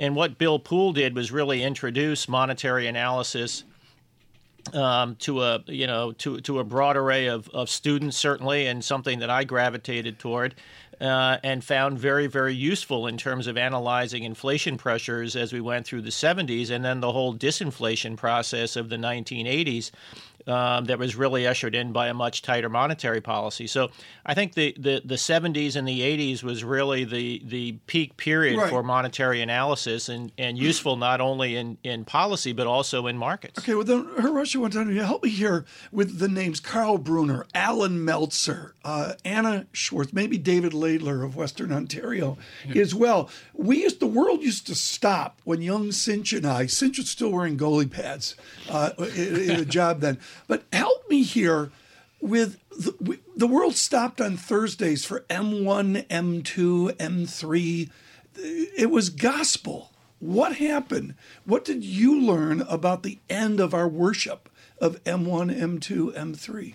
And 0.00 0.16
what 0.16 0.38
Bill 0.38 0.58
Poole 0.58 0.92
did 0.92 1.14
was 1.14 1.30
really 1.30 1.62
introduce 1.62 2.28
monetary 2.28 2.86
analysis 2.86 3.64
um, 4.72 5.16
to 5.16 5.42
a 5.42 5.62
you 5.66 5.86
know 5.86 6.12
to 6.12 6.40
to 6.40 6.58
a 6.58 6.64
broad 6.64 6.96
array 6.96 7.26
of, 7.26 7.48
of 7.50 7.70
students 7.70 8.16
certainly, 8.16 8.66
and 8.66 8.84
something 8.84 9.20
that 9.20 9.30
I 9.30 9.44
gravitated 9.44 10.18
toward 10.18 10.54
uh, 11.00 11.38
and 11.42 11.64
found 11.64 11.98
very, 11.98 12.26
very 12.26 12.54
useful 12.54 13.06
in 13.06 13.16
terms 13.16 13.46
of 13.46 13.56
analyzing 13.56 14.24
inflation 14.24 14.76
pressures 14.76 15.36
as 15.36 15.52
we 15.52 15.60
went 15.60 15.86
through 15.86 16.02
the 16.02 16.10
70s 16.10 16.70
and 16.70 16.84
then 16.84 17.00
the 17.00 17.12
whole 17.12 17.34
disinflation 17.34 18.16
process 18.16 18.76
of 18.76 18.88
the 18.88 18.96
1980s 18.96 19.90
um, 20.48 20.86
that 20.86 20.98
was 20.98 21.14
really 21.14 21.46
ushered 21.46 21.74
in 21.74 21.92
by 21.92 22.08
a 22.08 22.14
much 22.14 22.42
tighter 22.42 22.68
monetary 22.68 23.20
policy. 23.20 23.66
So 23.66 23.90
I 24.24 24.34
think 24.34 24.54
the, 24.54 24.74
the, 24.78 25.02
the 25.04 25.16
70s 25.16 25.76
and 25.76 25.86
the 25.86 26.00
80s 26.00 26.42
was 26.42 26.64
really 26.64 27.04
the, 27.04 27.42
the 27.44 27.72
peak 27.86 28.16
period 28.16 28.58
right. 28.58 28.70
for 28.70 28.82
monetary 28.82 29.42
analysis 29.42 30.08
and, 30.08 30.32
and 30.38 30.58
useful 30.58 30.96
not 30.96 31.20
only 31.20 31.56
in, 31.56 31.76
in 31.84 32.04
policy 32.04 32.52
but 32.52 32.66
also 32.66 33.06
in 33.06 33.18
markets. 33.18 33.58
Okay, 33.58 33.74
well, 33.74 33.84
then, 33.84 34.04
Hiroshi, 34.04 34.56
one 34.56 34.70
time, 34.70 34.94
help 34.96 35.22
me 35.22 35.30
here 35.30 35.66
with 35.92 36.18
the 36.18 36.28
names 36.28 36.60
Karl 36.60 36.96
Brunner, 36.96 37.46
Allan 37.54 38.04
Meltzer, 38.04 38.74
uh, 38.84 39.14
Anna 39.24 39.66
Schwartz, 39.72 40.12
maybe 40.14 40.38
David 40.38 40.72
Laidler 40.72 41.24
of 41.24 41.36
Western 41.36 41.72
Ontario 41.72 42.38
yeah. 42.66 42.80
as 42.80 42.94
well. 42.94 43.28
We 43.52 43.82
used, 43.82 44.00
the 44.00 44.06
world 44.06 44.42
used 44.42 44.66
to 44.68 44.74
stop 44.74 45.40
when 45.44 45.60
young 45.60 45.88
Sinche 45.88 46.38
and 46.38 46.46
I, 46.46 46.64
Sinche 46.64 46.98
was 46.98 47.10
still 47.10 47.32
wearing 47.32 47.58
goalie 47.58 47.90
pads 47.90 48.34
uh, 48.70 48.92
in, 48.98 49.50
in 49.50 49.60
a 49.60 49.64
job 49.66 50.00
then. 50.00 50.18
But 50.46 50.64
help 50.72 51.08
me 51.08 51.22
here 51.22 51.70
with 52.20 52.58
the, 52.70 53.18
the 53.36 53.46
world 53.46 53.76
stopped 53.76 54.20
on 54.20 54.36
Thursdays 54.36 55.04
for 55.04 55.20
M1, 55.30 56.06
M2, 56.08 56.92
M3. 56.96 57.90
It 58.36 58.90
was 58.90 59.10
gospel. 59.10 59.92
What 60.20 60.56
happened? 60.56 61.14
What 61.44 61.64
did 61.64 61.84
you 61.84 62.20
learn 62.20 62.62
about 62.62 63.02
the 63.02 63.18
end 63.30 63.60
of 63.60 63.72
our 63.72 63.88
worship 63.88 64.48
of 64.80 65.02
M1, 65.04 65.56
M2, 65.56 66.14
M3? 66.14 66.74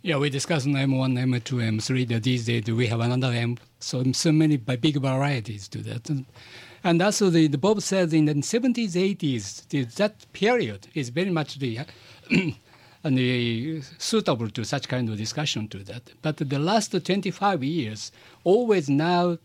Yeah, 0.00 0.16
we 0.16 0.30
discussed 0.30 0.66
M1, 0.66 0.86
M2, 0.86 1.42
M3. 1.42 2.08
That 2.08 2.22
These 2.22 2.46
days 2.46 2.64
we 2.64 2.86
have 2.86 3.00
another 3.00 3.32
M. 3.32 3.58
So 3.80 4.02
so 4.12 4.32
many 4.32 4.56
big 4.56 4.96
varieties 4.96 5.68
to 5.68 5.78
that. 5.78 6.08
And 6.84 7.02
also 7.02 7.30
the, 7.30 7.48
the 7.48 7.58
Bob 7.58 7.82
says 7.82 8.12
in 8.12 8.26
the 8.26 8.34
70s, 8.34 8.92
80s, 8.92 9.96
that 9.96 10.32
period 10.32 10.86
is 10.94 11.08
very 11.08 11.30
much 11.30 11.58
the 11.58 11.80
and 13.04 13.18
uh, 13.18 13.82
suitable 13.98 14.50
to 14.50 14.64
such 14.64 14.88
kind 14.88 15.08
of 15.08 15.16
discussion 15.16 15.68
to 15.68 15.78
that. 15.84 16.02
But 16.22 16.36
the 16.38 16.58
last 16.58 16.92
25 16.92 17.62
years, 17.62 18.12
always 18.44 18.88
now 18.88 19.38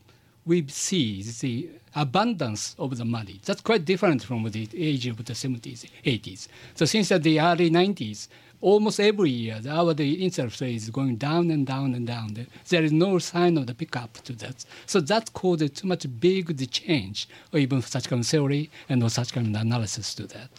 we 0.46 0.68
see 0.68 1.22
the 1.24 1.70
abundance 1.96 2.76
of 2.80 2.98
the 2.98 3.06
money. 3.06 3.40
That's 3.46 3.62
quite 3.62 3.86
different 3.86 4.24
from 4.24 4.50
the 4.50 4.68
age 4.76 5.08
of 5.08 5.18
the 5.18 5.34
70s, 5.34 5.86
80s. 6.04 6.48
So 6.76 6.86
since 6.86 7.10
the 7.10 7.40
early 7.40 7.70
90s, 7.70 8.28
almost 8.60 9.00
every 9.00 9.30
year, 9.30 9.62
our 9.70 9.94
the 9.94 10.26
interest 10.26 10.62
rate 10.62 10.76
is 10.76 10.90
going 10.90 11.18
down 11.18 11.52
and 11.52 11.68
down 11.68 11.94
and 11.94 12.08
down. 12.08 12.48
There 12.68 12.84
is 12.84 12.92
no 12.92 13.20
sign 13.20 13.58
of 13.58 13.68
the 13.68 13.76
pickup 13.76 14.14
to 14.24 14.34
that. 14.38 14.66
So 14.86 15.00
that 15.02 15.34
caused 15.34 15.76
too 15.76 15.88
much 15.88 16.06
big 16.20 16.72
change, 16.72 17.28
or 17.54 17.60
even 17.60 17.82
such 17.82 18.10
kind 18.10 18.22
of 18.22 18.28
theory 18.28 18.70
and 18.90 19.10
such 19.12 19.34
kind 19.34 19.56
of 19.56 19.62
analysis 19.62 20.16
to 20.16 20.28
that. 20.28 20.50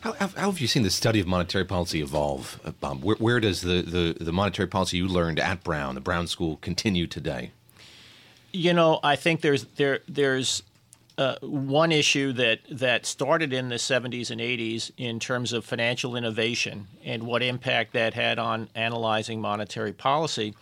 How, 0.00 0.12
how, 0.14 0.28
how, 0.28 0.50
have 0.50 0.60
you 0.60 0.66
seen 0.66 0.82
the 0.82 0.90
study 0.90 1.20
of 1.20 1.26
monetary 1.26 1.64
policy 1.64 2.00
evolve, 2.00 2.58
uh, 2.64 2.70
Bob? 2.72 3.04
Where, 3.04 3.16
where 3.16 3.38
does 3.38 3.60
the, 3.60 3.82
the, 3.82 4.24
the, 4.24 4.32
monetary 4.32 4.66
policy 4.66 4.96
you 4.96 5.06
learned 5.06 5.38
at 5.38 5.62
Brown, 5.62 5.94
the 5.94 6.00
Brown 6.00 6.26
School, 6.26 6.56
continue 6.62 7.06
today? 7.06 7.50
You 8.52 8.72
know, 8.72 8.98
I 9.04 9.16
think 9.16 9.42
there's 9.42 9.64
there 9.76 10.00
there's 10.08 10.62
uh, 11.18 11.36
one 11.42 11.92
issue 11.92 12.32
that 12.32 12.60
that 12.70 13.04
started 13.04 13.52
in 13.52 13.68
the 13.68 13.76
70s 13.76 14.30
and 14.30 14.40
80s 14.40 14.90
in 14.96 15.20
terms 15.20 15.52
of 15.52 15.64
financial 15.64 16.16
innovation 16.16 16.88
and 17.04 17.24
what 17.24 17.42
impact 17.42 17.92
that 17.92 18.14
had 18.14 18.38
on 18.38 18.68
analyzing 18.74 19.40
monetary 19.40 19.92
policy. 19.92 20.54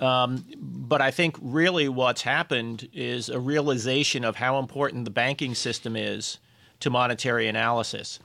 Um, 0.00 0.44
but 0.56 1.00
I 1.00 1.10
think 1.10 1.36
really 1.40 1.88
what's 1.88 2.22
happened 2.22 2.88
is 2.92 3.28
a 3.28 3.38
realization 3.38 4.24
of 4.24 4.36
how 4.36 4.58
important 4.58 5.04
the 5.04 5.10
banking 5.10 5.54
system 5.54 5.94
is 5.94 6.38
to 6.80 6.90
monetary 6.90 7.46
analysis. 7.46 8.18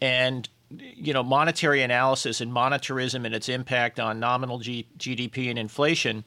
And 0.00 0.48
you 0.78 1.12
know, 1.12 1.22
monetary 1.22 1.82
analysis 1.82 2.40
and 2.40 2.50
monetarism 2.50 3.24
and 3.24 3.34
its 3.34 3.48
impact 3.48 4.00
on 4.00 4.18
nominal 4.18 4.58
G- 4.58 4.88
GDP 4.98 5.50
and 5.50 5.58
inflation 5.58 6.24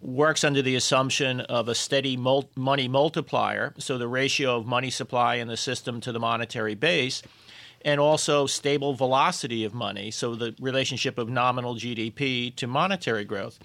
works 0.00 0.44
under 0.44 0.62
the 0.62 0.76
assumption 0.76 1.40
of 1.42 1.68
a 1.68 1.74
steady 1.74 2.16
mul- 2.16 2.50
money 2.54 2.86
multiplier, 2.86 3.74
so 3.78 3.98
the 3.98 4.06
ratio 4.06 4.56
of 4.56 4.66
money 4.66 4.90
supply 4.90 5.36
in 5.36 5.48
the 5.48 5.56
system 5.56 6.00
to 6.00 6.12
the 6.12 6.20
monetary 6.20 6.74
base, 6.74 7.22
and 7.84 8.00
also 8.00 8.46
stable 8.46 8.94
velocity 8.94 9.64
of 9.64 9.74
money, 9.74 10.10
so 10.10 10.34
the 10.34 10.54
relationship 10.60 11.18
of 11.18 11.28
nominal 11.28 11.74
GDP 11.74 12.54
to 12.56 12.66
monetary 12.66 13.24
growth. 13.24 13.58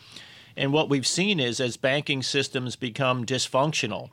And 0.55 0.71
what 0.71 0.89
we've 0.89 1.07
seen 1.07 1.39
is 1.39 1.59
as 1.59 1.77
banking 1.77 2.21
systems 2.23 2.75
become 2.75 3.25
dysfunctional, 3.25 4.09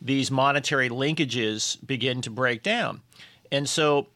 these 0.00 0.30
monetary 0.30 0.88
linkages 0.88 1.84
begin 1.86 2.20
to 2.22 2.30
break 2.30 2.62
down. 2.62 3.02
And 3.50 3.68
so 3.68 4.08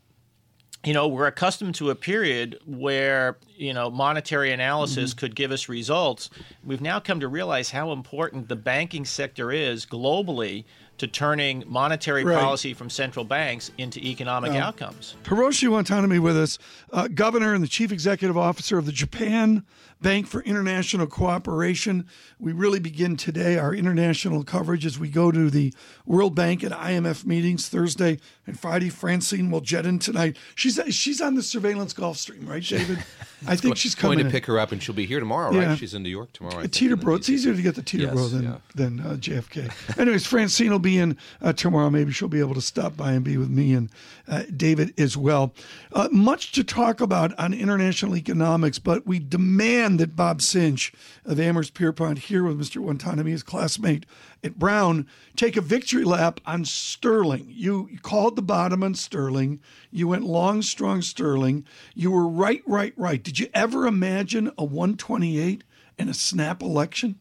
you 0.84 0.92
know, 0.92 1.06
we're 1.06 1.26
accustomed 1.26 1.76
to 1.76 1.90
a 1.90 1.94
period 1.94 2.58
where, 2.66 3.38
you 3.56 3.72
know, 3.72 3.88
monetary 3.88 4.52
analysis 4.52 5.10
mm-hmm. 5.10 5.18
could 5.20 5.36
give 5.36 5.52
us 5.52 5.68
results. 5.68 6.28
We've 6.64 6.80
now 6.80 6.98
come 6.98 7.20
to 7.20 7.28
realize 7.28 7.70
how 7.70 7.92
important 7.92 8.48
the 8.48 8.56
banking 8.56 9.04
sector 9.04 9.52
is 9.52 9.86
globally 9.86 10.64
to 10.98 11.06
turning 11.06 11.64
monetary 11.66 12.24
right. 12.24 12.38
policy 12.38 12.74
from 12.74 12.90
central 12.90 13.24
banks 13.24 13.70
into 13.78 14.00
economic 14.00 14.52
uh, 14.52 14.56
outcomes. 14.56 15.16
Hiroshi 15.24 15.68
Watanabe 15.68 16.18
with 16.18 16.36
us, 16.36 16.58
uh, 16.92 17.08
governor 17.08 17.54
and 17.54 17.62
the 17.62 17.68
chief 17.68 17.92
executive 17.92 18.36
officer 18.36 18.76
of 18.76 18.86
the 18.86 18.92
Japan 18.92 19.64
Bank 20.02 20.26
for 20.26 20.42
International 20.42 21.06
Cooperation. 21.06 22.06
We 22.38 22.52
really 22.52 22.80
begin 22.80 23.16
today 23.16 23.56
our 23.56 23.74
international 23.74 24.44
coverage 24.44 24.84
as 24.84 24.98
we 24.98 25.08
go 25.08 25.30
to 25.30 25.48
the 25.48 25.72
World 26.04 26.34
Bank 26.34 26.62
and 26.62 26.72
IMF 26.72 27.24
meetings 27.24 27.68
Thursday 27.68 28.18
and 28.46 28.58
Friday. 28.58 28.88
Francine 28.88 29.50
will 29.50 29.60
jet 29.60 29.86
in 29.86 29.98
tonight. 29.98 30.36
She's 30.54 30.80
she's 30.90 31.20
on 31.20 31.36
the 31.36 31.42
surveillance 31.42 31.94
Gulfstream, 31.94 32.48
right, 32.48 32.62
David? 32.62 32.98
I 33.46 33.56
think 33.56 33.76
she's 33.76 33.94
coming 33.94 34.18
going 34.18 34.26
to 34.26 34.32
pick 34.32 34.46
her 34.46 34.58
up, 34.58 34.72
and 34.72 34.82
she'll 34.82 34.94
be 34.94 35.06
here 35.06 35.20
tomorrow, 35.20 35.52
yeah. 35.52 35.70
right? 35.70 35.78
She's 35.78 35.94
in 35.94 36.02
New 36.02 36.10
York 36.10 36.32
tomorrow. 36.32 36.62
Teterboro. 36.64 37.16
It's 37.16 37.28
easier 37.28 37.54
to 37.54 37.62
get 37.62 37.74
the 37.74 37.82
Teterboro 37.82 38.22
yes, 38.22 38.30
than 38.32 38.42
yeah. 38.44 38.56
than 38.74 39.00
uh, 39.00 39.14
JFK. 39.14 39.98
Anyways, 39.98 40.26
Francine 40.26 40.70
will 40.70 40.78
be 40.78 40.98
in 40.98 41.16
uh, 41.40 41.52
tomorrow. 41.52 41.90
Maybe 41.90 42.12
she'll 42.12 42.28
be 42.28 42.40
able 42.40 42.54
to 42.54 42.60
stop 42.60 42.96
by 42.96 43.12
and 43.12 43.24
be 43.24 43.36
with 43.36 43.50
me 43.50 43.74
and 43.74 43.90
uh, 44.32 44.44
David 44.56 44.98
as 44.98 45.14
well. 45.14 45.52
Uh, 45.92 46.08
much 46.10 46.52
to 46.52 46.64
talk 46.64 47.02
about 47.02 47.38
on 47.38 47.52
international 47.52 48.16
economics, 48.16 48.78
but 48.78 49.06
we 49.06 49.18
demand 49.18 50.00
that 50.00 50.16
Bob 50.16 50.40
Sinche 50.40 50.94
of 51.26 51.38
Amherst 51.38 51.74
Pierpont 51.74 52.18
here 52.18 52.42
with 52.42 52.58
Mr. 52.58 52.78
Watanabe, 52.78 53.30
his 53.30 53.42
classmate 53.42 54.06
at 54.42 54.58
Brown, 54.58 55.06
take 55.36 55.58
a 55.58 55.60
victory 55.60 56.04
lap 56.04 56.40
on 56.46 56.64
Sterling. 56.64 57.44
You 57.46 57.90
called 58.00 58.36
the 58.36 58.42
bottom 58.42 58.82
on 58.82 58.94
Sterling. 58.94 59.60
You 59.90 60.08
went 60.08 60.24
long, 60.24 60.62
strong 60.62 61.02
Sterling. 61.02 61.66
You 61.94 62.10
were 62.10 62.26
right, 62.26 62.62
right, 62.66 62.94
right. 62.96 63.22
Did 63.22 63.38
you 63.38 63.48
ever 63.52 63.86
imagine 63.86 64.50
a 64.56 64.64
128 64.64 65.62
and 65.98 66.08
a 66.08 66.14
snap 66.14 66.62
election? 66.62 67.18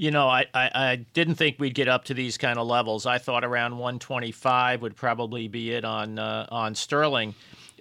You 0.00 0.10
know, 0.10 0.28
I, 0.28 0.46
I, 0.54 0.70
I, 0.74 0.96
didn't 1.12 1.34
think 1.34 1.56
we'd 1.58 1.74
get 1.74 1.86
up 1.86 2.04
to 2.06 2.14
these 2.14 2.38
kind 2.38 2.58
of 2.58 2.66
levels. 2.66 3.04
I 3.04 3.18
thought 3.18 3.44
around 3.44 3.72
125 3.72 4.80
would 4.80 4.96
probably 4.96 5.46
be 5.46 5.72
it 5.72 5.84
on 5.84 6.18
uh, 6.18 6.46
on 6.48 6.74
Sterling. 6.74 7.34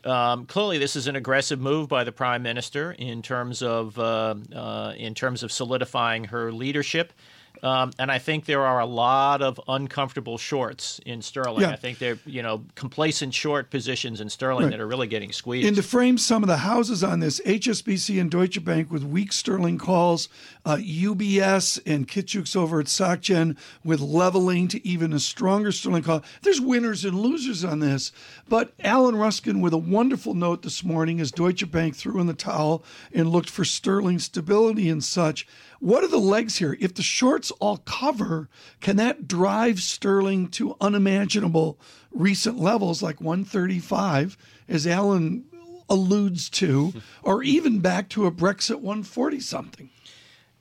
Um, 0.03 0.45
clearly, 0.45 0.77
this 0.77 0.97
is 0.97 1.07
an 1.07 1.15
aggressive 1.15 1.61
move 1.61 1.87
by 1.87 2.03
the 2.03 2.11
prime 2.11 2.43
minister 2.43 2.91
in 2.91 3.21
terms 3.21 3.61
of 3.61 3.97
uh, 3.97 4.35
uh, 4.53 4.95
in 4.97 5.15
terms 5.15 5.43
of 5.43 5.51
solidifying 5.53 6.25
her 6.25 6.51
leadership. 6.51 7.13
Um, 7.63 7.91
and 7.99 8.11
I 8.11 8.19
think 8.19 8.45
there 8.45 8.65
are 8.65 8.79
a 8.79 8.85
lot 8.85 9.41
of 9.41 9.59
uncomfortable 9.67 10.37
shorts 10.37 10.99
in 11.05 11.21
sterling. 11.21 11.61
Yeah. 11.61 11.71
I 11.71 11.75
think 11.75 11.99
they're 11.99 12.19
you 12.25 12.41
know 12.41 12.63
complacent 12.75 13.33
short 13.33 13.69
positions 13.69 14.21
in 14.21 14.29
sterling 14.29 14.65
right. 14.65 14.71
that 14.71 14.79
are 14.79 14.87
really 14.87 15.07
getting 15.07 15.31
squeezed. 15.31 15.67
And 15.67 15.75
to 15.75 15.83
frame 15.83 16.17
some 16.17 16.43
of 16.43 16.47
the 16.47 16.57
houses 16.57 17.03
on 17.03 17.19
this, 17.19 17.39
HSBC 17.41 18.19
and 18.19 18.29
Deutsche 18.31 18.63
Bank 18.63 18.91
with 18.91 19.03
weak 19.03 19.31
sterling 19.31 19.77
calls, 19.77 20.29
uh, 20.65 20.77
UBS 20.77 21.79
and 21.85 22.07
Kit 22.07 22.27
Juckes 22.27 22.55
over 22.55 22.79
at 22.79 22.87
SocGen 22.87 23.57
with 23.83 23.99
leveling 23.99 24.67
to 24.69 24.87
even 24.87 25.13
a 25.13 25.19
stronger 25.19 25.71
sterling 25.71 26.03
call. 26.03 26.23
There's 26.41 26.61
winners 26.61 27.05
and 27.05 27.19
losers 27.19 27.63
on 27.63 27.79
this, 27.79 28.11
but 28.47 28.73
Alan 28.83 29.15
Ruskin 29.15 29.61
with 29.61 29.73
a 29.73 29.77
wonderful 29.77 30.33
note 30.33 30.61
this 30.61 30.83
morning 30.83 31.19
as 31.19 31.31
Deutsche 31.31 31.69
Bank 31.71 31.95
threw 31.95 32.19
in 32.19 32.27
the 32.27 32.33
towel 32.33 32.83
and 33.13 33.29
looked 33.29 33.49
for 33.49 33.65
sterling 33.65 34.19
stability 34.19 34.89
and 34.89 35.03
such. 35.03 35.47
What 35.79 36.03
are 36.03 36.07
the 36.07 36.17
legs 36.17 36.57
here? 36.57 36.77
If 36.79 36.93
the 36.93 37.01
shorts 37.01 37.51
all 37.51 37.77
cover, 37.77 38.49
can 38.81 38.97
that 38.97 39.27
drive 39.27 39.79
sterling 39.79 40.49
to 40.49 40.75
unimaginable 40.81 41.79
recent 42.11 42.59
levels 42.59 43.01
like 43.01 43.21
135, 43.21 44.37
as 44.67 44.85
Alan 44.85 45.45
alludes 45.89 46.49
to, 46.49 46.93
or 47.23 47.43
even 47.43 47.79
back 47.79 48.09
to 48.09 48.25
a 48.25 48.31
Brexit 48.31 48.81
140 48.81 49.39
something? 49.39 49.89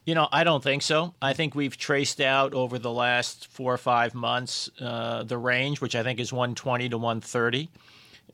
You 0.04 0.14
know, 0.14 0.28
I 0.32 0.44
don't 0.44 0.62
think 0.62 0.82
so. 0.82 1.14
I 1.20 1.34
think 1.34 1.54
we've 1.54 1.76
traced 1.76 2.20
out 2.20 2.54
over 2.54 2.78
the 2.78 2.92
last 2.92 3.46
four 3.48 3.74
or 3.74 3.78
five 3.78 4.14
months 4.14 4.70
uh, 4.80 5.24
the 5.24 5.36
range, 5.36 5.80
which 5.80 5.94
I 5.94 6.02
think 6.02 6.18
is 6.20 6.32
120 6.32 6.88
to 6.90 6.96
130. 6.96 7.68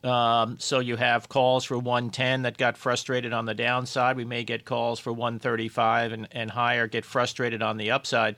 Um, 0.02 0.58
so 0.58 0.80
you 0.80 0.96
have 0.96 1.28
calls 1.28 1.64
for 1.64 1.78
110 1.78 2.42
that 2.42 2.58
got 2.58 2.76
frustrated 2.76 3.32
on 3.32 3.46
the 3.46 3.54
downside. 3.54 4.16
We 4.16 4.24
may 4.24 4.44
get 4.44 4.64
calls 4.64 5.00
for 5.00 5.12
135 5.12 6.12
and, 6.12 6.28
and 6.32 6.50
higher, 6.50 6.86
get 6.86 7.04
frustrated 7.04 7.62
on 7.62 7.78
the 7.78 7.90
upside. 7.90 8.36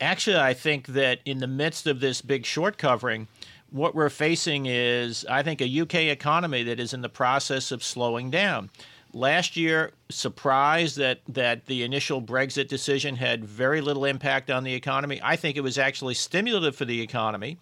Actually, 0.00 0.36
I 0.36 0.54
think 0.54 0.88
that 0.88 1.20
in 1.24 1.38
the 1.38 1.46
midst 1.46 1.86
of 1.86 2.00
this 2.00 2.20
big 2.20 2.44
short 2.44 2.78
covering, 2.78 3.26
what 3.70 3.94
we're 3.94 4.10
facing 4.10 4.66
is, 4.66 5.24
I 5.28 5.42
think, 5.42 5.60
a 5.60 5.80
UK 5.80 5.94
economy 5.94 6.62
that 6.64 6.78
is 6.78 6.92
in 6.92 7.02
the 7.02 7.08
process 7.08 7.72
of 7.72 7.82
slowing 7.82 8.30
down. 8.30 8.70
Last 9.12 9.56
year, 9.56 9.92
surprised 10.10 10.98
that, 10.98 11.20
that 11.28 11.66
the 11.66 11.82
initial 11.82 12.20
Brexit 12.20 12.68
decision 12.68 13.16
had 13.16 13.44
very 13.44 13.80
little 13.80 14.04
impact 14.04 14.50
on 14.50 14.62
the 14.62 14.74
economy. 14.74 15.20
I 15.22 15.36
think 15.36 15.56
it 15.56 15.62
was 15.62 15.78
actually 15.78 16.14
stimulative 16.14 16.76
for 16.76 16.84
the 16.84 17.00
economy 17.00 17.58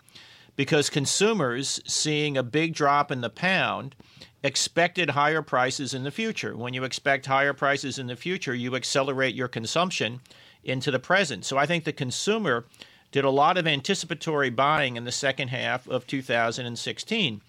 because 0.57 0.91
consumers 0.91 1.81
seeing 1.87 2.37
a 2.37 2.43
big 2.43 2.75
drop 2.75 3.11
in 3.11 3.21
the 3.21 3.31
pound 3.31 3.95
expected 4.43 5.11
higher 5.11 5.43
prices 5.43 5.95
in 5.95 6.05
the 6.05 6.11
future. 6.11 6.57
When 6.57 6.75
you 6.75 6.85
expect 6.85 7.27
higher 7.27 7.55
prices 7.55 7.99
in 7.99 8.07
the 8.07 8.17
future, 8.17 8.55
you 8.55 8.77
accelerate 8.77 9.35
your 9.35 9.49
consumption 9.49 10.21
into 10.63 10.91
the 10.91 10.99
present. 10.99 11.45
So 11.45 11.57
I 11.57 11.67
think 11.67 11.85
the 11.85 11.93
consumer 11.93 12.67
did 13.11 13.25
a 13.25 13.31
lot 13.31 13.57
of 13.57 13.67
anticipatory 13.67 14.51
buying 14.51 14.97
in 14.97 15.05
the 15.05 15.13
second 15.13 15.49
half 15.49 15.89
of 15.89 16.07
2016. 16.07 17.41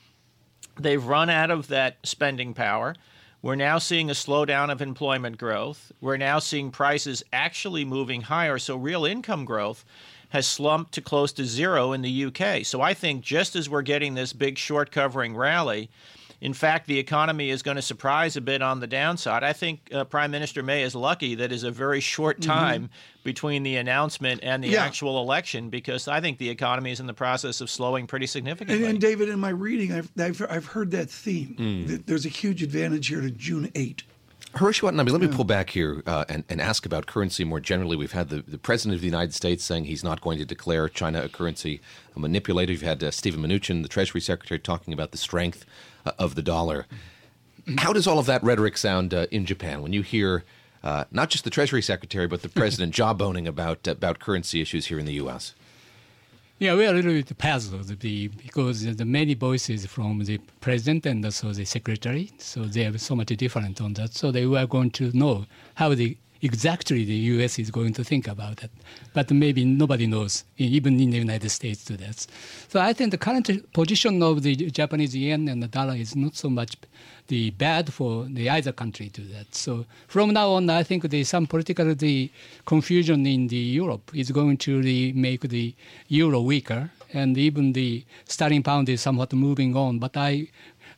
They've 0.80 1.04
run 1.04 1.30
out 1.30 1.52
of 1.52 1.68
that 1.68 1.98
spending 2.04 2.54
power. 2.54 2.96
We're 3.42 3.56
now 3.56 3.78
seeing 3.78 4.10
a 4.10 4.14
slowdown 4.14 4.72
of 4.72 4.82
employment 4.82 5.38
growth. 5.38 5.92
We're 6.02 6.18
now 6.18 6.40
seeing 6.40 6.72
prices 6.72 7.24
actually 7.32 7.86
moving 7.86 8.22
higher, 8.22 8.58
so 8.58 8.76
real 8.76 9.06
income 9.06 9.46
growth 9.46 9.86
has 10.36 10.46
slumped 10.46 10.92
to 10.92 11.02
close 11.02 11.32
to 11.32 11.46
zero 11.46 11.94
in 11.94 12.02
the 12.02 12.26
UK. 12.26 12.66
So 12.66 12.82
I 12.82 12.94
think 12.94 13.24
just 13.24 13.56
as 13.56 13.70
we're 13.70 13.84
getting 13.84 14.16
this 14.16 14.34
big 14.34 14.58
short 14.58 14.92
covering 14.92 15.34
rally, 15.34 15.90
in 16.42 16.54
fact, 16.54 16.88
the 16.88 17.00
economy 17.00 17.52
is 17.52 17.64
going 17.64 17.76
to 17.76 17.82
surprise 17.82 18.36
a 18.36 18.42
bit 18.42 18.62
on 18.62 18.82
the 18.82 18.86
downside. 18.86 19.46
I 19.46 19.54
think 19.54 19.88
uh, 19.94 20.04
Prime 20.04 20.32
Minister 20.32 20.62
May 20.62 20.84
is 20.84 20.94
lucky 20.94 21.36
that 21.36 21.54
is 21.54 21.64
a 21.64 21.72
very 21.72 22.02
short 22.02 22.42
mm-hmm. 22.42 22.52
time 22.52 22.84
mm-hmm. 22.84 23.24
between 23.24 23.64
the 23.64 23.78
announcement 23.78 24.42
and 24.44 24.62
the 24.62 24.68
yeah. 24.68 24.84
actual 24.84 25.22
election 25.22 25.70
because 25.70 26.10
I 26.10 26.20
think 26.20 26.38
the 26.38 26.50
economy 26.50 26.92
is 26.92 27.00
in 27.00 27.08
the 27.08 27.14
process 27.14 27.62
of 27.62 27.70
slowing 27.70 28.06
pretty 28.06 28.28
significantly. 28.28 28.84
And, 28.84 28.92
and 28.92 29.00
David, 29.00 29.30
in 29.30 29.40
my 29.40 29.52
reading, 29.52 29.94
I've, 29.94 30.12
I've, 30.20 30.46
I've 30.50 30.66
heard 30.66 30.92
that 30.92 31.10
theme. 31.10 31.56
Mm. 31.58 32.06
There's 32.06 32.26
a 32.26 32.30
huge 32.30 32.62
advantage 32.62 33.08
here 33.08 33.22
to 33.22 33.32
June 33.32 33.72
8. 33.74 34.04
Hiroshi 34.56 34.84
Watanabe, 34.84 35.12
let 35.12 35.20
me 35.20 35.28
pull 35.28 35.44
back 35.44 35.72
here 35.72 36.02
uh, 36.08 36.24
and, 36.30 36.46
and, 36.48 36.62
ask 36.62 36.86
about 36.86 37.08
currency 37.08 37.44
more 37.44 37.60
generally. 37.60 37.98
We've 37.98 38.14
had 38.14 38.30
the, 38.30 38.42
the, 38.42 38.58
President 38.58 38.96
of 38.96 39.02
the 39.02 39.08
United 39.08 39.34
States 39.34 39.66
saying 39.66 39.84
he's 39.84 40.04
not 40.04 40.22
going 40.22 40.38
to 40.38 40.46
declare 40.46 40.88
China 40.88 41.22
a 41.24 41.28
currency 41.28 41.82
a 42.16 42.20
manipulator. 42.20 42.72
You've 42.72 42.82
had 42.82 43.04
uh, 43.04 43.12
Steven 43.12 43.42
Mnuchin, 43.42 43.84
the 43.84 43.90
Treasury 43.90 44.22
Secretary, 44.22 44.58
talking 44.58 44.94
about 44.94 45.12
the 45.12 45.18
strength 45.18 45.66
uh, 46.06 46.14
of 46.18 46.36
the 46.36 46.42
dollar. 46.42 46.88
How 47.80 47.92
does 47.92 48.08
all 48.08 48.18
of 48.18 48.28
that 48.28 48.42
rhetoric 48.44 48.78
sound 48.78 49.14
uh, 49.14 49.28
in 49.30 49.46
Japan 49.46 49.82
when 49.82 49.92
you 49.92 50.04
hear 50.04 50.46
uh, 50.86 51.04
not 51.12 51.30
just 51.30 51.44
the 51.44 51.50
Treasury 51.50 51.82
Secretary, 51.82 52.26
but 52.26 52.42
the 52.42 52.50
President 52.62 52.96
jawboning 52.96 53.48
about, 53.48 53.86
about 53.88 54.20
currency 54.20 54.62
issues 54.62 54.86
here 54.86 55.00
in 55.00 55.06
the 55.06 55.16
U.S.? 55.16 55.54
Yeah, 56.58 56.76
we 56.76 56.86
are 56.86 56.92
a 56.92 56.94
little 56.94 57.12
bit 57.12 57.38
puzzled 57.38 58.00
because 58.00 58.96
the 58.96 59.04
many 59.04 59.34
voices 59.34 59.86
from 59.88 60.24
the 60.24 60.38
president 60.62 61.06
and 61.06 61.26
also 61.26 61.52
the 61.52 61.66
secretary, 61.66 62.32
so 62.38 62.64
they 62.64 62.86
are 62.86 62.98
so 62.98 63.14
much 63.14 63.28
different 63.28 63.82
on 63.82 63.92
that. 63.96 64.14
So 64.14 64.32
they 64.32 64.46
were 64.46 64.66
going 64.66 64.92
to 64.92 65.12
know 65.12 65.48
how 65.74 65.94
the 65.94 66.18
exactly 66.46 67.04
the 67.04 67.20
U.S. 67.34 67.58
is 67.60 67.70
going 67.72 67.94
to 67.94 68.04
think 68.04 68.28
about 68.28 68.58
that. 68.58 68.72
But 69.14 69.32
maybe 69.32 69.66
nobody 69.66 70.06
knows, 70.06 70.44
even 70.58 71.00
in 71.00 71.10
the 71.10 71.18
United 71.18 71.50
States, 71.50 71.84
to 71.86 71.98
that. 71.98 72.18
So 72.72 72.80
I 72.80 72.94
think 72.94 73.10
the 73.12 73.18
current 73.18 73.48
position 73.74 74.22
of 74.22 74.44
the 74.44 74.56
Japanese 74.80 75.16
yen 75.16 75.48
and 75.48 75.62
the 75.64 75.68
dollar 75.68 75.96
is 75.96 76.16
not 76.16 76.36
so 76.36 76.50
much 76.50 76.72
the 77.28 77.50
bad 77.52 77.92
for 77.92 78.26
the 78.26 78.50
either 78.50 78.72
country 78.72 79.10
to 79.10 79.22
that. 79.34 79.56
So 79.56 79.86
from 80.08 80.34
now 80.34 80.52
on, 80.52 80.70
I 80.70 80.84
think 80.84 81.10
the 81.10 81.24
some 81.24 81.48
political 81.48 81.96
the 81.96 82.30
confusion 82.66 83.26
in 83.26 83.48
the 83.48 83.64
Europe 83.82 84.12
is 84.14 84.30
going 84.32 84.58
to 84.58 84.82
the, 84.82 85.14
make 85.14 85.42
the 85.42 85.74
euro 86.08 86.42
weaker, 86.42 86.92
and 87.14 87.38
even 87.38 87.74
the 87.74 88.04
sterling 88.26 88.64
pound 88.64 88.90
is 88.90 89.02
somewhat 89.02 89.34
moving 89.34 89.76
on. 89.76 90.00
But 90.00 90.16
I 90.18 90.48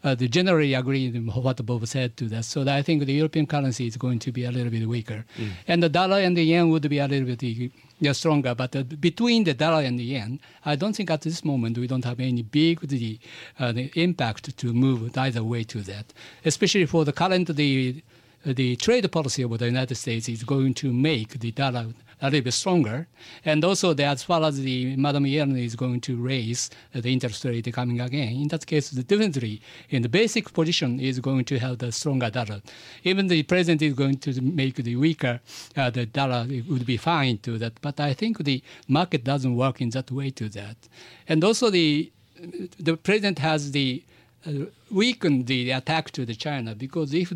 uh, 0.03 0.15
generally 0.15 0.73
agree 0.73 1.09
with 1.09 1.35
what 1.35 1.65
Bob 1.65 1.87
said 1.87 2.15
to 2.17 2.25
that. 2.25 2.45
So 2.45 2.67
I 2.67 2.81
think 2.81 3.05
the 3.05 3.13
European 3.13 3.47
currency 3.47 3.87
is 3.87 3.97
going 3.97 4.19
to 4.19 4.31
be 4.31 4.45
a 4.45 4.51
little 4.51 4.71
bit 4.71 4.87
weaker, 4.87 5.25
mm. 5.37 5.49
and 5.67 5.81
the 5.81 5.89
dollar 5.89 6.19
and 6.19 6.35
the 6.35 6.43
yen 6.43 6.69
would 6.69 6.87
be 6.89 6.99
a 6.99 7.07
little 7.07 7.35
bit 7.35 7.71
yeah, 7.99 8.11
stronger. 8.11 8.53
But 8.55 8.75
uh, 8.75 8.83
between 8.83 9.43
the 9.43 9.53
dollar 9.53 9.83
and 9.83 9.97
the 9.97 10.03
yen, 10.03 10.39
I 10.65 10.75
don't 10.75 10.95
think 10.95 11.09
at 11.09 11.21
this 11.21 11.43
moment 11.43 11.77
we 11.77 11.87
don't 11.87 12.05
have 12.05 12.19
any 12.19 12.43
big 12.43 12.81
the, 12.81 13.19
uh, 13.59 13.71
the 13.71 13.91
impact 13.95 14.57
to 14.57 14.73
move 14.73 15.17
either 15.17 15.43
way 15.43 15.63
to 15.65 15.79
that. 15.81 16.13
Especially 16.45 16.85
for 16.85 17.05
the 17.05 17.13
current 17.13 17.55
the 17.55 18.03
the 18.45 18.75
trade 18.77 19.11
policy 19.11 19.43
of 19.43 19.57
the 19.57 19.65
United 19.65 19.95
States 19.95 20.29
is 20.29 20.43
going 20.43 20.73
to 20.73 20.93
make 20.93 21.39
the 21.39 21.51
dollar 21.51 21.87
a 22.21 22.25
little 22.25 22.41
bit 22.41 22.53
stronger. 22.53 23.07
And 23.45 23.63
also, 23.63 23.93
that 23.93 24.03
as 24.03 24.23
far 24.23 24.43
as 24.43 24.59
the 24.59 24.95
Madam 24.95 25.25
Yellen 25.25 25.59
is 25.61 25.75
going 25.75 26.01
to 26.01 26.15
raise 26.17 26.69
the 26.93 27.11
interest 27.11 27.43
rate 27.45 27.71
coming 27.73 28.01
again, 28.01 28.33
in 28.33 28.47
that 28.49 28.65
case, 28.65 28.89
definitely 28.91 29.61
in 29.89 30.01
the 30.01 30.09
basic 30.09 30.53
position 30.53 30.99
is 30.99 31.19
going 31.19 31.45
to 31.45 31.59
have 31.59 31.77
the 31.77 31.91
stronger 31.91 32.29
dollar. 32.29 32.61
Even 33.03 33.27
the 33.27 33.43
president 33.43 33.81
is 33.81 33.93
going 33.93 34.17
to 34.19 34.41
make 34.41 34.75
the 34.75 34.95
weaker 34.95 35.39
uh, 35.75 35.89
the 35.89 36.05
dollar 36.05 36.45
it 36.49 36.67
would 36.67 36.85
be 36.85 36.97
fine 36.97 37.37
to 37.39 37.57
that. 37.57 37.73
But 37.81 37.99
I 37.99 38.13
think 38.13 38.43
the 38.43 38.61
market 38.87 39.23
doesn't 39.23 39.55
work 39.55 39.81
in 39.81 39.89
that 39.91 40.11
way 40.11 40.29
to 40.31 40.49
that. 40.49 40.77
And 41.27 41.43
also 41.43 41.69
the 41.69 42.11
the 42.79 42.97
president 42.97 43.39
has 43.39 43.71
the 43.71 44.03
uh, 44.45 44.51
weakened 44.91 45.47
the 45.47 45.71
attack 45.71 46.11
to 46.11 46.25
the 46.25 46.35
China 46.35 46.75
because 46.75 47.13
if 47.13 47.33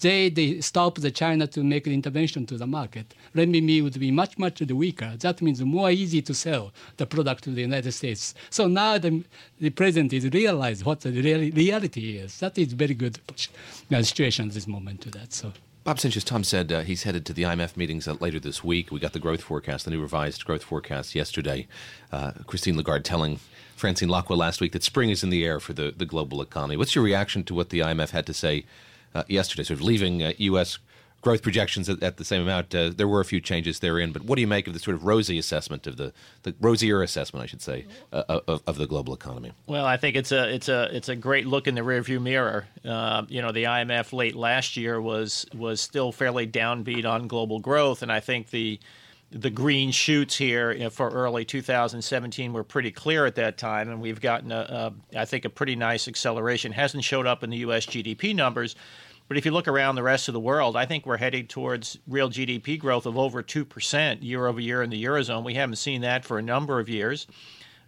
they, 0.00 0.28
they 0.28 0.60
stop 0.60 0.96
the 0.96 1.10
China 1.10 1.46
to 1.46 1.62
make 1.62 1.84
the 1.84 1.94
intervention 1.94 2.46
to 2.46 2.56
the 2.56 2.66
market, 2.66 3.14
renminbi 3.34 3.82
would 3.82 3.98
be 3.98 4.10
much, 4.10 4.38
much 4.38 4.60
weaker. 4.60 5.14
That 5.18 5.40
means 5.40 5.62
more 5.62 5.90
easy 5.90 6.22
to 6.22 6.34
sell 6.34 6.72
the 6.96 7.06
product 7.06 7.44
to 7.44 7.50
the 7.50 7.62
United 7.62 7.92
States. 7.92 8.34
So 8.50 8.66
now 8.66 8.98
the, 8.98 9.24
the 9.60 9.70
president 9.70 10.12
is 10.12 10.28
realized 10.30 10.84
what 10.84 11.00
the 11.00 11.10
reality 11.10 12.18
is. 12.18 12.38
That 12.40 12.58
is 12.58 12.72
very 12.72 12.94
good 12.94 13.18
uh, 13.92 14.02
situation 14.02 14.48
at 14.48 14.54
this 14.54 14.66
moment 14.66 15.00
to 15.02 15.10
that. 15.10 15.32
So. 15.32 15.52
Bob 15.84 15.98
Sinche, 15.98 16.16
as 16.16 16.24
Tom 16.24 16.44
said, 16.44 16.72
uh, 16.72 16.80
he's 16.80 17.02
headed 17.02 17.26
to 17.26 17.34
the 17.34 17.42
IMF 17.42 17.76
meetings 17.76 18.08
uh, 18.08 18.14
later 18.14 18.40
this 18.40 18.64
week. 18.64 18.90
We 18.90 19.00
got 19.00 19.12
the 19.12 19.18
growth 19.18 19.42
forecast, 19.42 19.84
the 19.84 19.90
new 19.90 20.00
revised 20.00 20.44
growth 20.46 20.64
forecast 20.64 21.14
yesterday. 21.14 21.66
Uh, 22.10 22.32
Christine 22.46 22.76
Lagarde 22.76 23.04
telling 23.04 23.38
Francine 23.76 24.08
Lacqua 24.08 24.34
last 24.34 24.62
week 24.62 24.72
that 24.72 24.82
spring 24.82 25.10
is 25.10 25.22
in 25.22 25.28
the 25.28 25.44
air 25.44 25.60
for 25.60 25.74
the, 25.74 25.92
the 25.94 26.06
global 26.06 26.40
economy. 26.40 26.78
What's 26.78 26.94
your 26.94 27.04
reaction 27.04 27.44
to 27.44 27.54
what 27.54 27.68
the 27.68 27.80
IMF 27.80 28.10
had 28.10 28.24
to 28.26 28.32
say 28.32 28.64
yesterday, 29.28 29.62
sort 29.64 29.78
of 29.78 29.82
leaving 29.82 30.20
U.S. 30.38 30.76
Uh, 30.76 30.78
growth 31.24 31.42
projections 31.42 31.88
at, 31.88 32.02
at 32.02 32.18
the 32.18 32.24
same 32.24 32.42
amount. 32.42 32.74
Uh, 32.74 32.90
there 32.94 33.08
were 33.08 33.20
a 33.20 33.24
few 33.24 33.40
changes 33.40 33.80
therein, 33.80 34.12
but 34.12 34.22
what 34.22 34.36
do 34.36 34.42
you 34.42 34.46
make 34.46 34.66
of 34.68 34.74
the 34.74 34.78
sort 34.78 34.94
of 34.94 35.04
rosy 35.04 35.38
assessment 35.38 35.86
of 35.86 35.96
the 35.96 36.12
the 36.42 36.54
rosier 36.60 37.02
assessment, 37.02 37.42
I 37.42 37.46
should 37.46 37.62
say, 37.62 37.86
uh, 38.12 38.40
of, 38.46 38.62
of 38.66 38.76
the 38.76 38.86
global 38.86 39.14
economy? 39.14 39.52
Well, 39.66 39.86
I 39.86 39.96
think 39.96 40.14
it's 40.14 40.30
a 40.30 40.54
it's 40.54 40.68
a 40.68 40.94
it's 40.94 41.08
a 41.08 41.16
great 41.16 41.46
look 41.46 41.66
in 41.66 41.74
the 41.74 41.80
rearview 41.80 42.22
mirror. 42.22 42.66
Uh, 42.84 43.24
you 43.28 43.42
know, 43.42 43.50
the 43.50 43.64
IMF 43.64 44.12
late 44.12 44.36
last 44.36 44.76
year 44.76 45.00
was 45.00 45.46
was 45.54 45.80
still 45.80 46.12
fairly 46.12 46.46
downbeat 46.46 47.06
on 47.06 47.26
global 47.26 47.58
growth, 47.58 48.02
and 48.02 48.12
I 48.12 48.20
think 48.20 48.50
the 48.50 48.78
the 49.30 49.50
green 49.50 49.90
shoots 49.90 50.36
here 50.36 50.90
for 50.90 51.08
early 51.10 51.44
2017 51.44 52.52
were 52.52 52.62
pretty 52.62 52.92
clear 52.92 53.26
at 53.26 53.34
that 53.34 53.58
time, 53.58 53.88
and 53.88 54.00
we've 54.00 54.20
gotten, 54.20 54.52
a, 54.52 54.92
a, 55.12 55.18
I 55.18 55.24
think, 55.24 55.44
a 55.44 55.50
pretty 55.50 55.74
nice 55.74 56.06
acceleration. 56.06 56.70
Hasn't 56.70 57.02
showed 57.02 57.26
up 57.26 57.42
in 57.42 57.50
the 57.50 57.56
U.S. 57.58 57.84
GDP 57.84 58.32
numbers, 58.32 58.76
but 59.28 59.36
if 59.36 59.44
you 59.44 59.50
look 59.50 59.68
around 59.68 59.94
the 59.94 60.02
rest 60.02 60.28
of 60.28 60.34
the 60.34 60.40
world, 60.40 60.76
I 60.76 60.86
think 60.86 61.06
we're 61.06 61.16
heading 61.16 61.46
towards 61.46 61.98
real 62.06 62.28
GDP 62.28 62.78
growth 62.78 63.06
of 63.06 63.16
over 63.16 63.42
2% 63.42 64.22
year 64.22 64.46
over 64.46 64.60
year 64.60 64.82
in 64.82 64.90
the 64.90 65.02
Eurozone. 65.02 65.44
We 65.44 65.54
haven't 65.54 65.76
seen 65.76 66.02
that 66.02 66.24
for 66.24 66.38
a 66.38 66.42
number 66.42 66.78
of 66.78 66.88
years. 66.88 67.26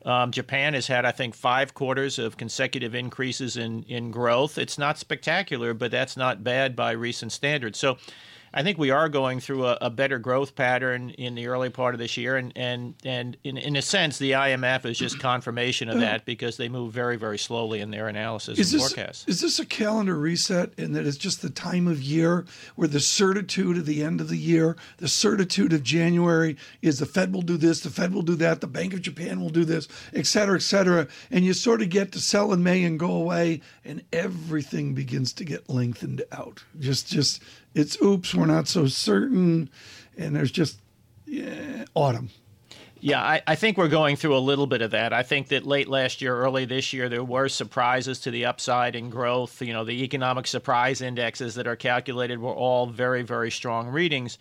Um, 0.05 0.31
Japan 0.31 0.75
has 0.75 0.87
had, 0.87 1.05
I 1.05 1.11
think, 1.11 1.35
five 1.35 1.75
quarters 1.75 2.19
of 2.19 2.37
consecutive 2.37 2.95
increases 2.95 3.57
in, 3.57 3.83
in 3.85 4.13
growth. 4.13 4.57
It's 4.57 4.79
not 4.79 4.99
spectacular, 4.99 5.75
but 5.75 5.91
that's 5.91 6.17
not 6.17 6.45
bad 6.45 6.77
by 6.77 6.93
recent 6.93 7.33
standards. 7.33 7.79
So 7.79 7.99
I 8.57 8.63
think 8.63 8.79
we 8.79 8.91
are 8.91 9.11
going 9.11 9.41
through 9.41 9.67
a, 9.67 9.77
a, 9.83 9.91
better 9.91 10.19
growth 10.19 10.55
pattern 10.55 11.11
in 11.11 11.35
the 11.35 11.47
early 11.49 11.69
part 11.69 11.95
of 11.95 11.99
this 11.99 12.17
year, 12.17 12.37
and 12.37 12.55
and 12.57 12.95
and 13.05 13.37
in, 13.45 13.59
in 13.59 13.77
a 13.77 13.83
sense, 13.83 14.17
the 14.17 14.31
IMF 14.31 14.87
is 14.87 14.97
just 14.99 15.21
confirmation 15.21 15.91
of 15.91 16.01
that 16.01 16.25
because 16.25 16.57
they 16.57 16.71
move 16.71 16.91
very 16.91 17.17
very 17.17 17.37
slowly 17.37 17.81
in 17.81 17.91
their 17.91 18.09
analysis 18.09 18.59
is 18.59 18.73
and 18.73 18.81
this, 18.81 18.89
forecasts. 18.89 19.29
Is 19.29 19.43
this 19.43 19.59
a 19.59 19.67
calendar 19.67 20.17
reset, 20.17 20.73
and 20.79 20.97
that 20.97 21.07
it's 21.07 21.19
just 21.19 21.43
the 21.43 21.51
time 21.51 21.87
of 21.87 22.01
year 22.01 22.47
where 22.77 22.89
the 22.89 22.99
certitude 22.99 23.77
of 23.77 23.85
the 23.85 24.03
end 24.03 24.23
of 24.23 24.31
the 24.31 24.39
year, 24.39 24.79
the 24.97 25.09
certitude 25.09 25.75
of 25.75 25.83
January 25.83 26.57
is 26.81 26.99
the 26.99 27.05
Fed 27.05 27.35
will 27.35 27.43
do 27.43 27.59
this, 27.59 27.81
the 27.81 27.91
Fed 27.91 28.15
will 28.15 28.23
do 28.23 28.37
that, 28.37 28.63
the 28.63 28.67
Bank 28.67 28.95
of 28.95 29.03
Japan 29.03 29.39
will 29.39 29.51
do 29.51 29.67
this, 29.67 29.87
et 30.15 30.27
cetera, 30.27 30.57
et 30.57 30.63
cetera, 30.63 31.07
and 31.31 31.45
you 31.45 31.53
sort 31.53 31.83
of 31.83 31.91
get 31.91 32.11
to 32.13 32.21
sell 32.21 32.55
in 32.55 32.63
May 32.63 32.85
and 32.85 32.99
go 32.99 33.11
away, 33.11 33.61
and 33.85 34.03
everything 34.15 34.95
begins 34.95 35.35
to 35.35 35.45
get 35.45 35.69
lengthened 35.69 36.23
out. 36.33 36.65
Just 36.81 37.09
just 37.09 37.43
it's 37.77 38.01
oops, 38.01 38.35
we're 38.35 38.47
not 38.47 38.67
so 38.67 38.87
certain, 38.87 39.69
and 40.17 40.35
there's 40.35 40.51
just 40.51 40.81
yeah, 41.27 41.85
autumn. 41.95 42.31
Yeah, 43.01 43.23
I, 43.23 43.43
I, 43.47 43.55
think 43.55 43.77
we're 43.77 43.89
going 43.89 44.17
through 44.17 44.35
a 44.35 44.41
little 44.41 44.67
bit 44.67 44.81
of 44.81 44.93
that. 44.93 45.13
I 45.13 45.23
think 45.23 45.49
that 45.49 45.67
late 45.67 45.87
last 45.87 46.23
year, 46.23 46.35
early 46.35 46.65
this 46.65 46.95
year, 46.95 47.11
there 47.11 47.23
were 47.23 47.49
surprises 47.49 48.19
to 48.21 48.31
the 48.31 48.47
upside 48.47 48.97
in 48.97 49.11
growth. 49.11 49.61
You 49.61 49.75
know, 49.75 49.85
the 49.85 50.03
economic 50.03 50.47
surprise 50.47 51.03
indexes 51.03 51.55
that 51.57 51.67
are 51.67 51.77
calculated 51.77 52.41
were 52.41 52.55
all 52.55 52.87
very, 52.87 53.23
very 53.23 53.51
strong 53.51 53.89
readings. 53.89 54.39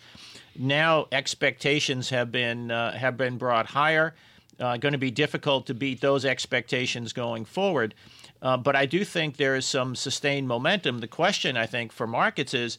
Now 0.58 1.06
expectations 1.12 2.08
have 2.08 2.32
been 2.32 2.70
uh, 2.70 2.96
have 2.96 3.18
been 3.18 3.36
brought 3.36 3.66
higher. 3.66 4.14
Uh, 4.58 4.78
going 4.78 4.92
to 4.92 4.98
be 4.98 5.10
difficult 5.10 5.66
to 5.66 5.74
beat 5.74 6.00
those 6.00 6.24
expectations 6.24 7.12
going 7.12 7.44
forward. 7.44 7.94
Uh, 8.40 8.56
but 8.56 8.74
I 8.74 8.86
do 8.86 9.04
think 9.04 9.36
there 9.36 9.54
is 9.54 9.66
some 9.66 9.94
sustained 9.94 10.48
momentum. 10.48 11.00
The 11.00 11.08
question, 11.08 11.58
I 11.58 11.66
think, 11.66 11.92
for 11.92 12.06
markets 12.06 12.54
is 12.54 12.78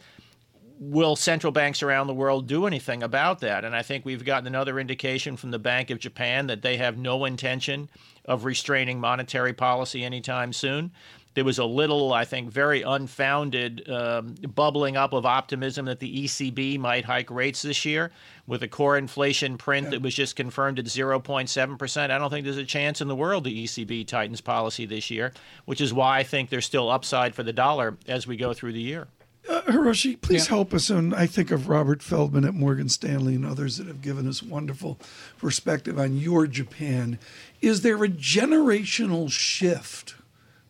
will 0.80 1.16
central 1.16 1.52
banks 1.52 1.82
around 1.82 2.08
the 2.08 2.14
world 2.14 2.48
do 2.48 2.68
anything 2.68 3.04
about 3.04 3.40
that? 3.40 3.66
And 3.66 3.76
I 3.76 3.82
think 3.82 4.06
we've 4.06 4.24
gotten 4.24 4.48
another 4.48 4.80
indication 4.80 5.38
from 5.38 5.52
the 5.52 5.60
Bank 5.60 5.90
of 5.90 6.00
Japan 6.00 6.48
that 6.48 6.62
they 6.62 6.78
have 6.78 6.98
no 6.98 7.26
intention 7.26 7.90
of 8.26 8.46
restraining 8.46 9.00
monetary 9.00 9.54
policy 9.54 10.04
anytime 10.04 10.54
soon. 10.54 10.92
There 11.34 11.46
was 11.46 11.60
a 11.60 11.66
little, 11.66 12.14
I 12.14 12.26
think, 12.26 12.52
very 12.52 12.82
unfounded 12.82 13.88
um, 13.88 14.34
bubbling 14.56 14.98
up 14.98 15.14
of 15.14 15.24
optimism 15.24 15.86
that 15.86 16.00
the 16.00 16.26
ECB 16.26 16.80
might 16.80 17.06
hike 17.06 17.30
rates 17.30 17.62
this 17.62 17.86
year 17.86 18.12
with 18.48 18.64
a 18.64 18.68
core 18.68 18.98
inflation 18.98 19.56
print 19.56 19.86
yeah. 19.86 19.92
that 19.92 20.02
was 20.02 20.16
just 20.16 20.36
confirmed 20.36 20.80
at 20.80 20.86
0.7%. 20.86 22.10
I 22.10 22.18
don't 22.18 22.30
think 22.32 22.44
there's 22.44 22.58
a 22.58 22.66
chance 22.66 23.02
in 23.02 23.08
the 23.08 23.16
world 23.16 23.44
the 23.44 23.66
ECB 23.66 24.08
tightens 24.08 24.42
policy 24.42 24.88
this 24.88 25.12
year, 25.12 25.32
which 25.66 25.80
is 25.80 25.94
why 25.94 26.18
I 26.18 26.24
think 26.24 26.50
there's 26.50 26.66
still 26.66 26.90
upside 26.90 27.36
for 27.36 27.44
the 27.44 27.54
dollar 27.54 27.98
as 28.08 28.26
we 28.26 28.36
go 28.36 28.54
through 28.54 28.74
the 28.74 28.82
year. 28.82 29.08
Uh, 29.48 29.62
Hiroshi, 29.62 30.20
please 30.20 30.46
yeah. 30.46 30.56
help 30.56 30.74
us. 30.74 30.90
And 30.90 31.16
I 31.16 31.26
think 31.26 31.52
of 31.52 31.70
Robert 31.70 32.04
Feldman 32.04 32.46
at 32.46 32.54
Morgan 32.54 32.90
Stanley 32.90 33.36
and 33.36 33.46
others 33.46 33.78
that 33.78 33.88
have 33.88 34.02
given 34.02 34.28
us 34.28 34.44
wonderful 34.44 35.00
perspective 35.38 35.98
on 35.98 36.18
your 36.18 36.48
Japan. 36.48 37.18
Is 37.62 37.82
there 37.82 38.04
a 38.04 38.10
generational 38.10 39.32
shift 39.32 40.16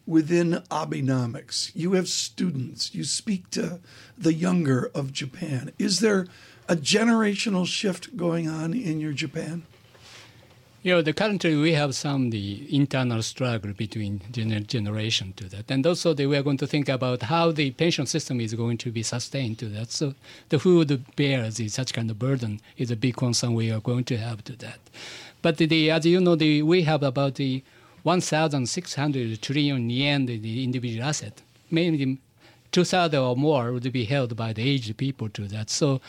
within 0.06 0.64
Abenomics? 0.70 1.72
You 1.74 1.94
have 1.94 2.08
students, 2.08 2.94
you 2.94 3.04
speak 3.04 3.50
to 3.52 3.80
the 4.18 4.34
younger 4.34 4.92
of 4.94 5.12
Japan. 5.12 5.72
Is 5.80 6.00
there 6.00 6.28
a 6.70 6.76
generational 6.76 7.66
shift 7.66 8.16
going 8.16 8.48
on 8.48 8.74
in 8.74 9.00
your 9.00 9.14
Japan? 9.14 9.64
You 10.88 10.94
know, 10.94 11.02
the 11.02 11.12
currently 11.12 11.54
we 11.58 11.74
have 11.74 11.94
some 11.96 12.30
the 12.30 12.66
internal 12.74 13.22
struggle 13.22 13.74
between 13.74 14.22
gener- 14.32 14.66
generation 14.66 15.34
to 15.36 15.50
that, 15.50 15.70
and 15.70 15.86
also 15.86 16.14
the, 16.14 16.28
we 16.28 16.38
are 16.38 16.42
going 16.42 16.56
to 16.60 16.66
think 16.66 16.88
about 16.88 17.24
how 17.24 17.52
the 17.52 17.72
pension 17.72 18.06
system 18.06 18.40
is 18.40 18.54
going 18.54 18.78
to 18.78 18.90
be 18.90 19.04
sustained 19.04 19.60
to 19.60 19.66
that. 19.66 19.92
So 19.92 20.14
the 20.48 20.60
food 20.60 21.04
bears 21.18 21.60
is 21.60 21.74
such 21.74 21.92
kind 21.92 22.10
of 22.10 22.18
burden 22.18 22.62
is 22.78 22.90
a 22.90 22.96
big 22.96 23.18
concern 23.18 23.54
we 23.54 23.70
are 23.70 23.82
going 23.82 24.06
to 24.06 24.16
have 24.16 24.46
to 24.46 24.56
that. 24.60 24.80
But 25.42 25.58
the, 25.58 25.92
as 25.92 26.06
you 26.06 26.22
know, 26.22 26.38
the, 26.38 26.62
we 26.62 26.84
have 26.84 27.04
about 27.04 27.36
the 27.36 27.64
1,600 28.04 29.42
trillion 29.42 29.90
yen 29.90 30.26
the, 30.26 30.38
the 30.38 30.64
individual 30.64 31.04
asset, 31.04 31.42
mainly 31.70 32.18
two 32.72 32.86
thirds 32.86 33.14
or 33.14 33.36
more 33.36 33.74
would 33.74 33.92
be 33.92 34.06
held 34.06 34.38
by 34.38 34.54
the 34.54 34.62
aged 34.62 34.96
people 34.96 35.28
to 35.28 35.50
that. 35.50 35.70
So 35.70 36.00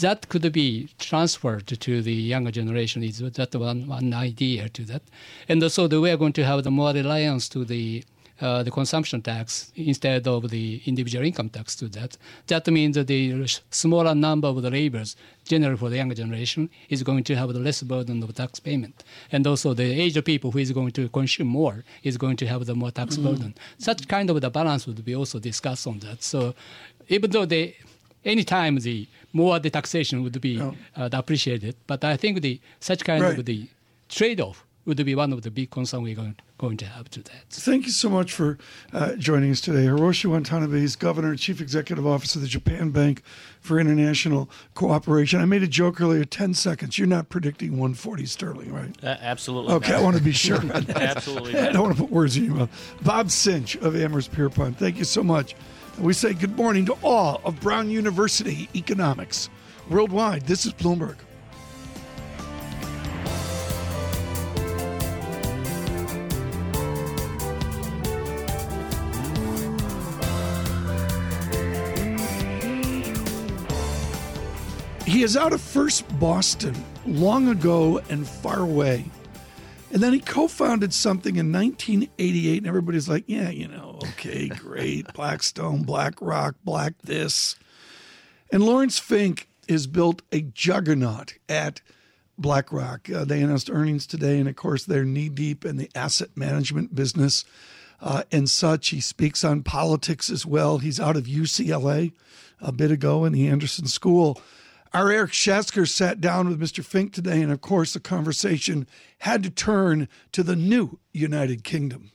that 0.00 0.28
could 0.28 0.52
be 0.52 0.88
transferred 0.98 1.66
to 1.66 2.02
the 2.02 2.12
younger 2.12 2.50
generation 2.50 3.02
is 3.02 3.18
that 3.18 3.54
one, 3.54 3.86
one 3.86 4.12
idea 4.12 4.68
to 4.70 4.84
that. 4.84 5.02
And 5.48 5.62
also 5.62 5.86
the, 5.88 6.00
we 6.00 6.10
are 6.10 6.16
going 6.16 6.34
to 6.34 6.44
have 6.44 6.64
the 6.64 6.70
more 6.70 6.92
reliance 6.92 7.48
to 7.50 7.64
the 7.64 8.04
uh, 8.38 8.62
the 8.62 8.70
consumption 8.70 9.22
tax 9.22 9.72
instead 9.76 10.28
of 10.28 10.50
the 10.50 10.82
individual 10.84 11.24
income 11.24 11.48
tax 11.48 11.74
to 11.74 11.88
that. 11.88 12.18
That 12.48 12.66
means 12.66 12.96
that 12.96 13.06
the 13.06 13.46
smaller 13.70 14.14
number 14.14 14.46
of 14.48 14.60
the 14.60 14.70
laborers, 14.70 15.16
generally 15.46 15.78
for 15.78 15.88
the 15.88 15.96
younger 15.96 16.14
generation, 16.14 16.68
is 16.90 17.02
going 17.02 17.24
to 17.24 17.34
have 17.34 17.54
the 17.54 17.60
less 17.60 17.82
burden 17.82 18.22
of 18.22 18.34
tax 18.34 18.60
payment. 18.60 19.04
And 19.32 19.46
also 19.46 19.72
the 19.72 19.84
age 19.84 20.18
of 20.18 20.26
people 20.26 20.50
who 20.50 20.58
is 20.58 20.72
going 20.72 20.92
to 20.92 21.08
consume 21.08 21.48
more 21.48 21.84
is 22.02 22.18
going 22.18 22.36
to 22.36 22.46
have 22.46 22.66
the 22.66 22.74
more 22.74 22.90
tax 22.90 23.16
mm-hmm. 23.16 23.26
burden. 23.26 23.54
Such 23.78 24.06
kind 24.06 24.28
of 24.28 24.38
the 24.40 24.50
balance 24.50 24.86
would 24.86 25.02
be 25.02 25.16
also 25.16 25.38
discussed 25.38 25.86
on 25.86 26.00
that. 26.00 26.22
So 26.22 26.54
even 27.08 27.30
though 27.30 27.46
they 27.46 27.76
anytime 28.26 28.76
the 28.76 29.08
more 29.32 29.58
the 29.58 29.70
taxation 29.70 30.22
would 30.22 30.40
be 30.40 30.60
oh. 30.60 30.74
uh, 30.96 31.08
appreciated. 31.12 31.76
But 31.86 32.04
I 32.04 32.16
think 32.16 32.42
the 32.42 32.60
such 32.80 33.04
kind 33.04 33.22
right. 33.22 33.38
of 33.38 33.44
the 33.44 33.68
trade-off 34.08 34.66
would 34.84 35.04
be 35.04 35.14
one 35.14 35.32
of 35.32 35.42
the 35.42 35.50
big 35.50 35.70
concerns 35.70 36.04
we're 36.04 36.14
going, 36.14 36.36
going 36.58 36.76
to 36.76 36.86
have 36.86 37.10
to 37.10 37.20
that. 37.20 37.44
Thank 37.50 37.86
you 37.86 37.90
so 37.90 38.08
much 38.08 38.32
for 38.32 38.56
uh, 38.92 39.16
joining 39.16 39.50
us 39.50 39.60
today. 39.60 39.86
Hiroshi 39.86 40.26
Watanabe 40.26 40.80
is 40.80 40.94
Governor 40.94 41.30
and 41.30 41.38
Chief 41.38 41.60
Executive 41.60 42.06
Officer 42.06 42.38
of 42.38 42.42
the 42.42 42.48
Japan 42.48 42.90
Bank 42.90 43.22
for 43.60 43.80
International 43.80 44.48
Cooperation. 44.74 45.40
I 45.40 45.44
made 45.44 45.64
a 45.64 45.68
joke 45.68 46.00
earlier, 46.00 46.24
10 46.24 46.54
seconds. 46.54 46.98
You're 46.98 47.08
not 47.08 47.30
predicting 47.30 47.72
140 47.72 48.26
sterling, 48.26 48.72
right? 48.72 48.96
Uh, 49.02 49.16
absolutely. 49.20 49.74
Okay, 49.74 49.92
not. 49.92 50.00
I 50.00 50.04
want 50.04 50.16
to 50.18 50.22
be 50.22 50.32
sure 50.32 50.60
absolutely. 50.94 51.58
I 51.58 51.72
don't 51.72 51.82
want 51.82 51.96
to 51.96 52.02
put 52.02 52.12
words 52.12 52.36
in 52.36 52.44
your 52.44 52.54
mouth. 52.54 52.96
Bob 53.02 53.26
Sinche 53.26 53.80
of 53.82 53.96
Amherst 53.96 54.30
Pierpont, 54.32 54.78
thank 54.78 54.98
you 54.98 55.04
so 55.04 55.24
much 55.24 55.56
We 55.98 56.12
say 56.12 56.34
good 56.34 56.56
morning 56.56 56.84
to 56.86 56.92
all 57.02 57.40
of 57.42 57.58
Brown 57.60 57.88
University 57.88 58.68
economics. 58.74 59.48
Worldwide, 59.88 60.42
this 60.42 60.66
is 60.66 60.74
Bloomberg. 60.74 61.16
He 75.06 75.22
is 75.22 75.34
out 75.34 75.54
of 75.54 75.62
First 75.62 76.06
Boston 76.18 76.74
long 77.06 77.48
ago 77.48 78.02
and 78.10 78.28
far 78.28 78.60
away. 78.60 79.06
And 79.92 80.02
then 80.02 80.12
he 80.12 80.20
co 80.20 80.46
founded 80.46 80.92
something 80.92 81.36
in 81.36 81.50
1988, 81.50 82.58
and 82.58 82.66
everybody's 82.66 83.08
like, 83.08 83.24
yeah, 83.26 83.48
you 83.48 83.66
know, 83.66 83.85
okay, 84.10 84.48
great. 84.48 85.12
Blackstone, 85.12 85.82
BlackRock, 85.82 86.56
Black 86.64 86.94
this. 87.02 87.56
And 88.52 88.62
Lawrence 88.62 88.98
Fink 88.98 89.48
has 89.68 89.86
built 89.86 90.22
a 90.32 90.40
juggernaut 90.40 91.34
at 91.48 91.80
BlackRock. 92.38 93.10
Uh, 93.10 93.24
they 93.24 93.40
announced 93.40 93.70
earnings 93.70 94.06
today, 94.06 94.38
and 94.38 94.48
of 94.48 94.56
course, 94.56 94.84
they're 94.84 95.04
knee 95.04 95.28
deep 95.28 95.64
in 95.64 95.76
the 95.76 95.90
asset 95.94 96.30
management 96.36 96.94
business 96.94 97.44
uh, 98.00 98.22
and 98.30 98.48
such. 98.48 98.88
He 98.88 99.00
speaks 99.00 99.44
on 99.44 99.62
politics 99.62 100.30
as 100.30 100.44
well. 100.44 100.78
He's 100.78 101.00
out 101.00 101.16
of 101.16 101.24
UCLA 101.24 102.12
a 102.60 102.72
bit 102.72 102.90
ago 102.90 103.24
in 103.24 103.32
the 103.32 103.48
Anderson 103.48 103.86
School. 103.86 104.40
Our 104.92 105.10
Eric 105.10 105.32
Schatzker 105.32 105.88
sat 105.88 106.20
down 106.20 106.48
with 106.48 106.60
Mr. 106.60 106.84
Fink 106.84 107.12
today, 107.12 107.42
and 107.42 107.52
of 107.52 107.60
course, 107.60 107.92
the 107.92 108.00
conversation 108.00 108.86
had 109.18 109.42
to 109.42 109.50
turn 109.50 110.08
to 110.32 110.42
the 110.42 110.56
new 110.56 110.98
United 111.12 111.64
Kingdom. 111.64 112.12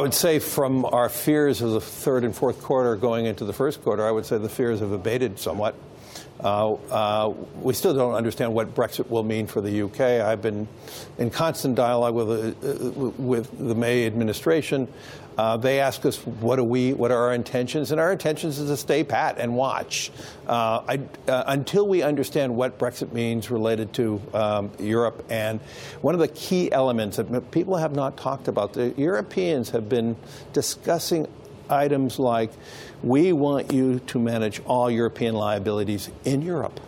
I 0.00 0.04
would 0.04 0.14
say 0.14 0.38
from 0.38 0.84
our 0.84 1.08
fears 1.08 1.60
of 1.60 1.72
the 1.72 1.80
third 1.80 2.22
and 2.22 2.32
fourth 2.32 2.62
quarter 2.62 2.94
going 2.94 3.26
into 3.26 3.44
the 3.44 3.52
first 3.52 3.82
quarter, 3.82 4.06
I 4.06 4.12
would 4.12 4.24
say 4.24 4.38
the 4.38 4.48
fears 4.48 4.78
have 4.78 4.92
abated 4.92 5.40
somewhat. 5.40 5.74
Uh, 6.38 6.74
uh, 6.74 7.34
we 7.60 7.74
still 7.74 7.94
don't 7.94 8.14
understand 8.14 8.54
what 8.54 8.76
Brexit 8.76 9.10
will 9.10 9.24
mean 9.24 9.48
for 9.48 9.60
the 9.60 9.82
UK. 9.82 10.00
I've 10.00 10.40
been 10.40 10.68
in 11.18 11.30
constant 11.30 11.74
dialogue 11.74 12.14
with, 12.14 12.30
uh, 12.30 13.10
with 13.20 13.58
the 13.58 13.74
May 13.74 14.06
administration. 14.06 14.86
Uh, 15.38 15.56
they 15.56 15.78
ask 15.78 16.04
us 16.04 16.18
what 16.18 16.58
are 16.58 16.64
we, 16.64 16.92
what 16.92 17.12
are 17.12 17.28
our 17.28 17.32
intentions, 17.32 17.92
and 17.92 18.00
our 18.00 18.10
intentions 18.10 18.58
is 18.58 18.68
to 18.68 18.76
stay 18.76 19.04
pat 19.04 19.38
and 19.38 19.54
watch 19.54 20.10
uh, 20.48 20.82
I, 20.88 21.00
uh, 21.28 21.44
until 21.46 21.86
we 21.86 22.02
understand 22.02 22.56
what 22.56 22.76
Brexit 22.76 23.12
means 23.12 23.48
related 23.48 23.92
to 23.94 24.20
um, 24.34 24.70
Europe. 24.80 25.24
And 25.30 25.60
one 26.02 26.14
of 26.14 26.20
the 26.20 26.26
key 26.26 26.72
elements 26.72 27.18
that 27.18 27.50
people 27.52 27.76
have 27.76 27.94
not 27.94 28.16
talked 28.16 28.48
about, 28.48 28.72
the 28.72 28.92
Europeans 28.96 29.70
have 29.70 29.88
been 29.88 30.16
discussing 30.52 31.28
items 31.70 32.18
like 32.18 32.50
we 33.02 33.32
want 33.32 33.72
you 33.72 34.00
to 34.00 34.18
manage 34.18 34.60
all 34.64 34.90
European 34.90 35.36
liabilities 35.36 36.10
in 36.24 36.42
Europe. 36.42 36.80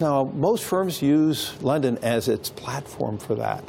Now, 0.00 0.24
most 0.34 0.64
firms 0.64 1.02
use 1.02 1.62
London 1.62 1.98
as 2.00 2.26
its 2.26 2.48
platform 2.48 3.18
for 3.18 3.34
that. 3.34 3.62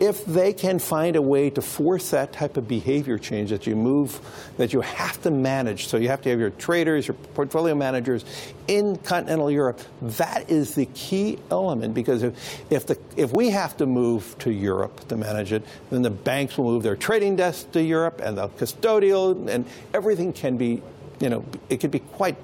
If 0.00 0.24
they 0.24 0.54
can 0.54 0.78
find 0.78 1.16
a 1.16 1.22
way 1.22 1.50
to 1.50 1.60
force 1.60 2.10
that 2.12 2.32
type 2.32 2.56
of 2.56 2.66
behavior 2.66 3.18
change 3.18 3.50
that 3.50 3.66
you 3.66 3.76
move, 3.76 4.18
that 4.56 4.72
you 4.72 4.80
have 4.80 5.20
to 5.22 5.30
manage, 5.30 5.88
so 5.88 5.98
you 5.98 6.08
have 6.08 6.22
to 6.22 6.30
have 6.30 6.40
your 6.40 6.48
traders, 6.48 7.06
your 7.06 7.14
portfolio 7.34 7.74
managers 7.74 8.24
in 8.68 8.96
continental 8.96 9.50
Europe, 9.50 9.78
that 10.00 10.48
is 10.50 10.74
the 10.74 10.86
key 10.86 11.38
element 11.50 11.92
because 11.92 12.22
if, 12.22 12.72
if, 12.72 12.86
the, 12.86 12.98
if 13.18 13.34
we 13.34 13.50
have 13.50 13.76
to 13.76 13.84
move 13.84 14.34
to 14.38 14.50
Europe 14.50 15.06
to 15.08 15.16
manage 15.16 15.52
it, 15.52 15.62
then 15.90 16.00
the 16.00 16.10
banks 16.10 16.56
will 16.56 16.64
move 16.64 16.84
their 16.84 16.96
trading 16.96 17.36
desks 17.36 17.64
to 17.72 17.82
Europe 17.82 18.22
and 18.24 18.38
the 18.38 18.48
custodial, 18.48 19.46
and 19.48 19.66
everything 19.92 20.32
can 20.32 20.56
be, 20.56 20.82
you 21.20 21.28
know, 21.28 21.44
it 21.68 21.80
could 21.80 21.90
be 21.90 21.98
quite 21.98 22.36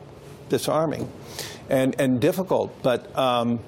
disarming 0.51 1.11
and, 1.72 1.98
and 1.98 2.20
difficult. 2.20 2.80
But 2.82 3.18
um, 3.18 3.58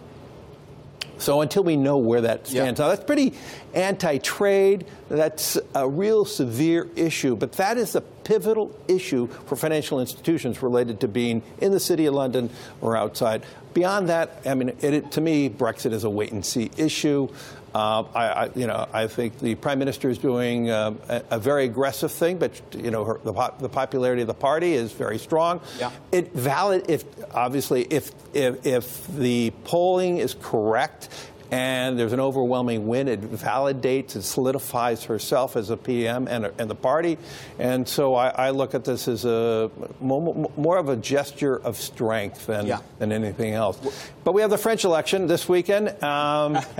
so 1.18 1.40
until 1.40 1.64
we 1.64 1.76
know 1.76 1.96
where 1.96 2.20
that 2.20 2.46
stands, 2.46 2.78
now 2.78 2.88
that's 2.88 3.04
pretty 3.04 3.32
anti-trade. 3.72 4.86
That's 5.08 5.58
a 5.74 5.88
real 5.88 6.24
severe 6.24 6.88
issue, 6.94 7.34
but 7.34 7.52
that 7.52 7.78
is 7.78 7.94
a 7.94 8.00
pivotal 8.00 8.78
issue 8.88 9.26
for 9.46 9.56
financial 9.56 10.00
institutions 10.00 10.62
related 10.62 11.00
to 11.00 11.08
being 11.08 11.42
in 11.60 11.72
the 11.72 11.80
city 11.80 12.06
of 12.06 12.14
London 12.14 12.50
or 12.80 12.96
outside. 12.96 13.44
Beyond 13.72 14.08
that, 14.08 14.40
I 14.46 14.54
mean, 14.54 14.72
it, 14.80 15.10
to 15.12 15.20
me, 15.20 15.50
Brexit 15.50 15.92
is 15.92 16.04
a 16.04 16.10
wait 16.10 16.30
and 16.32 16.44
see 16.44 16.70
issue. 16.76 17.28
Uh, 17.74 18.04
I, 18.14 18.26
I, 18.26 18.50
you 18.54 18.68
know, 18.68 18.86
I 18.92 19.08
think 19.08 19.40
the 19.40 19.56
prime 19.56 19.80
minister 19.80 20.08
is 20.08 20.18
doing 20.18 20.70
uh, 20.70 20.94
a, 21.08 21.22
a, 21.32 21.38
very 21.40 21.64
aggressive 21.64 22.12
thing, 22.12 22.38
but 22.38 22.60
you 22.72 22.92
know, 22.92 23.04
her, 23.04 23.20
the, 23.24 23.32
the, 23.58 23.68
popularity 23.68 24.22
of 24.22 24.28
the 24.28 24.34
party 24.34 24.74
is 24.74 24.92
very 24.92 25.18
strong. 25.18 25.60
Yeah. 25.80 25.90
It 26.12 26.32
valid 26.34 26.88
if 26.88 27.04
obviously 27.34 27.82
if, 27.82 28.12
if 28.32 28.64
if 28.64 29.06
the 29.08 29.50
polling 29.64 30.18
is 30.18 30.36
correct 30.40 31.08
and 31.50 31.98
there's 31.98 32.12
an 32.12 32.20
overwhelming 32.20 32.86
win. 32.86 33.08
It 33.08 33.20
validates, 33.20 34.16
it 34.16 34.22
solidifies 34.22 35.04
herself 35.04 35.56
as 35.56 35.70
a 35.70 35.76
PM 35.76 36.28
and, 36.28 36.46
a, 36.46 36.54
and 36.58 36.68
the 36.68 36.74
party. 36.74 37.18
And 37.58 37.88
so 37.88 38.14
I, 38.14 38.28
I, 38.28 38.50
look 38.50 38.74
at 38.74 38.84
this 38.84 39.08
as 39.08 39.24
a 39.24 39.70
more, 40.00 40.50
more 40.56 40.78
of 40.78 40.88
a 40.88 40.96
gesture 40.96 41.56
of 41.56 41.76
strength 41.76 42.46
than, 42.46 42.66
yeah. 42.66 42.80
than 42.98 43.12
anything 43.12 43.54
else. 43.54 43.78
But 44.24 44.32
we 44.32 44.40
have 44.40 44.50
the 44.50 44.58
French 44.58 44.84
election 44.84 45.26
this 45.26 45.48
weekend, 45.48 46.02
um, 46.02 46.58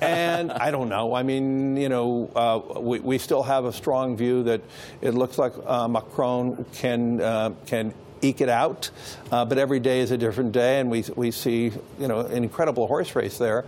and 0.00 0.50
I 0.52 0.70
don't 0.70 0.88
know. 0.88 1.14
I 1.14 1.22
mean, 1.22 1.76
you 1.76 1.88
know, 1.88 2.30
uh, 2.34 2.80
we, 2.80 3.00
we 3.00 3.18
still 3.18 3.42
have 3.42 3.64
a 3.64 3.72
strong 3.72 4.16
view 4.16 4.42
that 4.44 4.62
it 5.00 5.14
looks 5.14 5.38
like 5.38 5.52
uh, 5.66 5.88
Macron 5.88 6.64
can 6.74 7.20
uh, 7.20 7.50
can 7.66 7.94
eke 8.22 8.40
it 8.40 8.48
out. 8.48 8.90
Uh, 9.30 9.44
but 9.44 9.58
every 9.58 9.80
day 9.80 10.00
is 10.00 10.10
a 10.10 10.18
different 10.18 10.52
day, 10.52 10.80
and 10.80 10.90
we, 10.90 11.04
we 11.16 11.30
see 11.30 11.70
you 11.98 12.08
know 12.08 12.20
an 12.20 12.42
incredible 12.44 12.86
horse 12.86 13.14
race 13.14 13.38
there. 13.38 13.64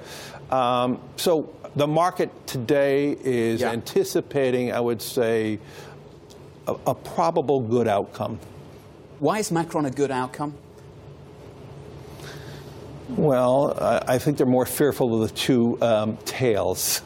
Um, 0.51 1.01
so 1.17 1.55
the 1.77 1.87
market 1.87 2.31
today 2.47 3.17
is 3.23 3.61
yeah. 3.61 3.71
anticipating, 3.71 4.73
I 4.73 4.81
would 4.81 5.01
say, 5.01 5.59
a, 6.67 6.77
a, 6.89 6.95
probable 6.95 7.61
good 7.61 7.87
outcome. 7.87 8.39
Why 9.21 9.39
is 9.39 9.53
Macron 9.53 9.87
a 9.87 9.91
good 9.91 10.11
outcome? 10.11 10.55
Well, 13.11 13.77
I, 13.81 14.15
I 14.15 14.19
think 14.19 14.39
they're 14.39 14.47
more 14.47 14.67
fearful 14.67 15.23
of 15.23 15.29
the 15.29 15.35
two 15.35 15.81
um, 15.81 16.17
tails. 16.25 17.03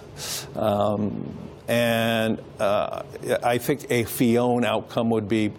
Um, 0.57 1.37
and 1.69 2.43
uh, 2.61 3.03
I 3.43 3.59
think 3.59 3.91
a 3.91 4.05
Fillon 4.05 4.65
outcome 4.65 5.11
would 5.11 5.29
be 5.29 5.53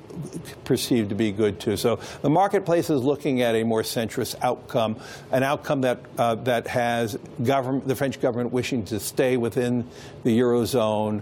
perceived 0.63 1.09
to 1.09 1.15
be 1.15 1.31
good 1.31 1.59
too. 1.59 1.77
So 1.77 1.99
the 2.21 2.29
marketplace 2.29 2.89
is 2.89 3.01
looking 3.01 3.41
at 3.41 3.55
a 3.55 3.63
more 3.63 3.81
centrist 3.83 4.35
outcome, 4.41 4.97
an 5.31 5.43
outcome 5.43 5.81
that 5.81 5.99
uh, 6.17 6.35
that 6.35 6.67
has 6.67 7.17
government, 7.43 7.87
the 7.87 7.95
French 7.95 8.19
government 8.21 8.51
wishing 8.51 8.85
to 8.85 8.99
stay 8.99 9.37
within 9.37 9.87
the 10.23 10.37
eurozone, 10.37 11.21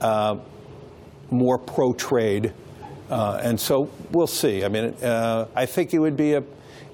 uh, 0.00 0.36
more 1.30 1.58
pro-trade, 1.58 2.52
uh, 3.10 3.40
and 3.42 3.58
so 3.58 3.90
we'll 4.10 4.26
see. 4.26 4.64
I 4.64 4.68
mean, 4.68 4.94
uh, 5.02 5.46
I 5.54 5.66
think 5.66 5.94
it 5.94 5.98
would 5.98 6.16
be 6.16 6.34
a 6.34 6.42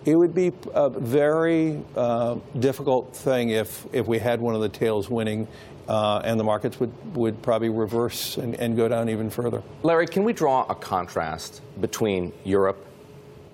it 0.08 0.16
would 0.16 0.34
be 0.34 0.52
a 0.72 0.88
very 0.88 1.82
uh, 1.94 2.36
difficult 2.58 3.14
thing 3.14 3.50
if, 3.50 3.86
if 3.92 4.06
we 4.06 4.18
had 4.18 4.40
one 4.40 4.54
of 4.54 4.62
the 4.62 4.68
tails 4.68 5.10
winning 5.10 5.46
uh, 5.88 6.20
and 6.22 6.38
the 6.38 6.44
markets 6.44 6.78
would, 6.78 6.92
would 7.16 7.42
probably 7.42 7.70
reverse 7.70 8.36
and, 8.36 8.54
and 8.56 8.76
go 8.76 8.88
down 8.88 9.08
even 9.08 9.30
further. 9.30 9.62
Larry, 9.82 10.06
can 10.06 10.22
we 10.22 10.34
draw 10.34 10.66
a 10.68 10.74
contrast 10.74 11.62
between 11.80 12.32
Europe 12.44 12.84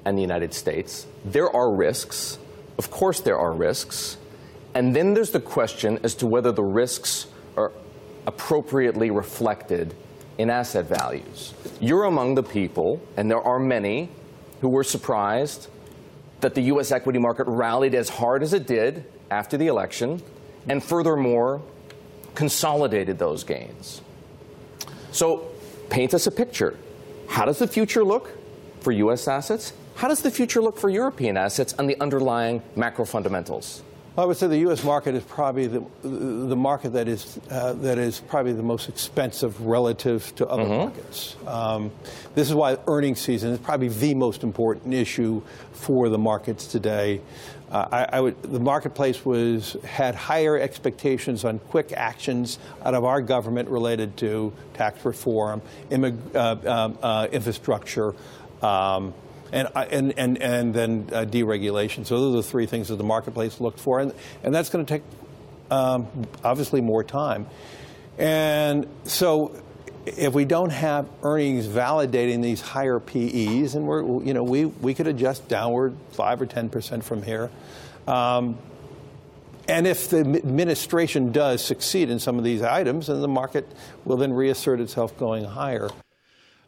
and 0.04 0.18
the 0.18 0.22
United 0.22 0.52
States? 0.52 1.06
There 1.24 1.48
are 1.48 1.72
risks. 1.72 2.38
Of 2.76 2.90
course, 2.90 3.20
there 3.20 3.38
are 3.38 3.52
risks. 3.52 4.16
And 4.74 4.94
then 4.94 5.14
there's 5.14 5.30
the 5.30 5.40
question 5.40 6.00
as 6.02 6.16
to 6.16 6.26
whether 6.26 6.50
the 6.50 6.64
risks 6.64 7.28
are 7.56 7.70
appropriately 8.26 9.10
reflected 9.10 9.94
in 10.36 10.50
asset 10.50 10.86
values. 10.86 11.54
You're 11.80 12.04
among 12.04 12.34
the 12.34 12.42
people, 12.42 13.00
and 13.16 13.30
there 13.30 13.40
are 13.40 13.60
many, 13.60 14.08
who 14.60 14.68
were 14.68 14.82
surprised 14.82 15.68
that 16.40 16.56
the 16.56 16.62
U.S. 16.62 16.90
equity 16.90 17.20
market 17.20 17.46
rallied 17.46 17.94
as 17.94 18.08
hard 18.08 18.42
as 18.42 18.52
it 18.52 18.66
did 18.66 19.04
after 19.30 19.56
the 19.56 19.68
election, 19.68 20.20
and 20.68 20.82
furthermore, 20.82 21.62
consolidated 22.34 23.18
those 23.18 23.44
gains. 23.44 24.00
So, 25.12 25.48
paint 25.90 26.14
us 26.14 26.26
a 26.26 26.30
picture. 26.30 26.76
How 27.28 27.44
does 27.44 27.58
the 27.58 27.68
future 27.68 28.04
look 28.04 28.30
for 28.80 28.92
U.S. 28.92 29.28
assets? 29.28 29.72
How 29.94 30.08
does 30.08 30.22
the 30.22 30.30
future 30.30 30.60
look 30.60 30.76
for 30.76 30.90
European 30.90 31.36
assets 31.36 31.74
and 31.78 31.88
the 31.88 31.98
underlying 32.00 32.62
macro 32.76 33.04
fundamentals? 33.04 33.82
I 34.16 34.24
would 34.24 34.36
say 34.36 34.46
the 34.46 34.58
U.S. 34.58 34.84
market 34.84 35.16
is 35.16 35.24
probably 35.24 35.66
the, 35.66 35.84
the 36.02 36.54
market 36.54 36.92
that 36.92 37.08
is, 37.08 37.40
uh, 37.50 37.72
that 37.74 37.98
is 37.98 38.20
probably 38.20 38.52
the 38.52 38.62
most 38.62 38.88
expensive 38.88 39.60
relative 39.60 40.32
to 40.36 40.46
other 40.46 40.62
mm-hmm. 40.62 40.72
markets. 40.72 41.34
Um, 41.46 41.90
this 42.36 42.48
is 42.48 42.54
why 42.54 42.76
earnings 42.86 43.20
season 43.20 43.50
is 43.50 43.58
probably 43.58 43.88
the 43.88 44.14
most 44.14 44.44
important 44.44 44.94
issue 44.94 45.42
for 45.72 46.08
the 46.08 46.18
markets 46.18 46.68
today. 46.68 47.22
Uh, 47.74 47.88
I, 47.90 48.18
I 48.18 48.20
would, 48.20 48.40
the 48.42 48.60
marketplace 48.60 49.26
was 49.26 49.76
had 49.82 50.14
higher 50.14 50.56
expectations 50.56 51.44
on 51.44 51.58
quick 51.58 51.92
actions 51.92 52.60
out 52.86 52.94
of 52.94 53.02
our 53.04 53.20
government 53.20 53.68
related 53.68 54.16
to 54.18 54.52
tax 54.74 55.04
reform, 55.04 55.60
immig, 55.90 56.16
uh, 56.34 56.70
um, 56.70 56.98
uh, 57.02 57.26
infrastructure, 57.32 58.14
Um, 58.62 59.12
and, 59.52 59.68
and, 59.74 60.14
and, 60.16 60.38
and 60.40 60.74
then 60.74 61.08
uh, 61.12 61.26
deregulation. 61.26 62.06
So 62.06 62.18
those 62.18 62.34
are 62.34 62.42
the 62.42 62.48
three 62.48 62.66
things 62.66 62.88
that 62.88 62.96
the 62.96 63.04
marketplace 63.04 63.60
looked 63.60 63.78
for. 63.78 64.00
And, 64.00 64.12
and 64.42 64.54
that's 64.54 64.70
going 64.70 64.86
to 64.86 64.88
take, 64.94 65.02
um, 65.70 66.06
obviously, 66.42 66.80
more 66.80 67.04
time. 67.04 67.46
And 68.16 68.86
so 69.04 69.52
if 70.06 70.34
we 70.34 70.44
don't 70.44 70.70
have 70.70 71.08
earnings 71.22 71.66
validating 71.66 72.42
these 72.42 72.60
higher 72.60 73.00
PEs, 73.00 73.74
and 73.74 73.86
we're, 73.86 74.22
you 74.22 74.34
know, 74.34 74.42
we, 74.42 74.66
we 74.66 74.94
could 74.94 75.06
adjust 75.06 75.48
downward 75.48 75.96
5 76.12 76.42
or 76.42 76.46
10% 76.46 77.02
from 77.02 77.22
here. 77.22 77.50
Um, 78.06 78.58
and 79.66 79.86
if 79.86 80.10
the 80.10 80.20
administration 80.20 81.32
does 81.32 81.64
succeed 81.64 82.10
in 82.10 82.18
some 82.18 82.36
of 82.36 82.44
these 82.44 82.60
items, 82.60 83.06
then 83.06 83.22
the 83.22 83.28
market 83.28 83.66
will 84.04 84.18
then 84.18 84.32
reassert 84.32 84.78
itself 84.80 85.16
going 85.16 85.44
higher. 85.44 85.88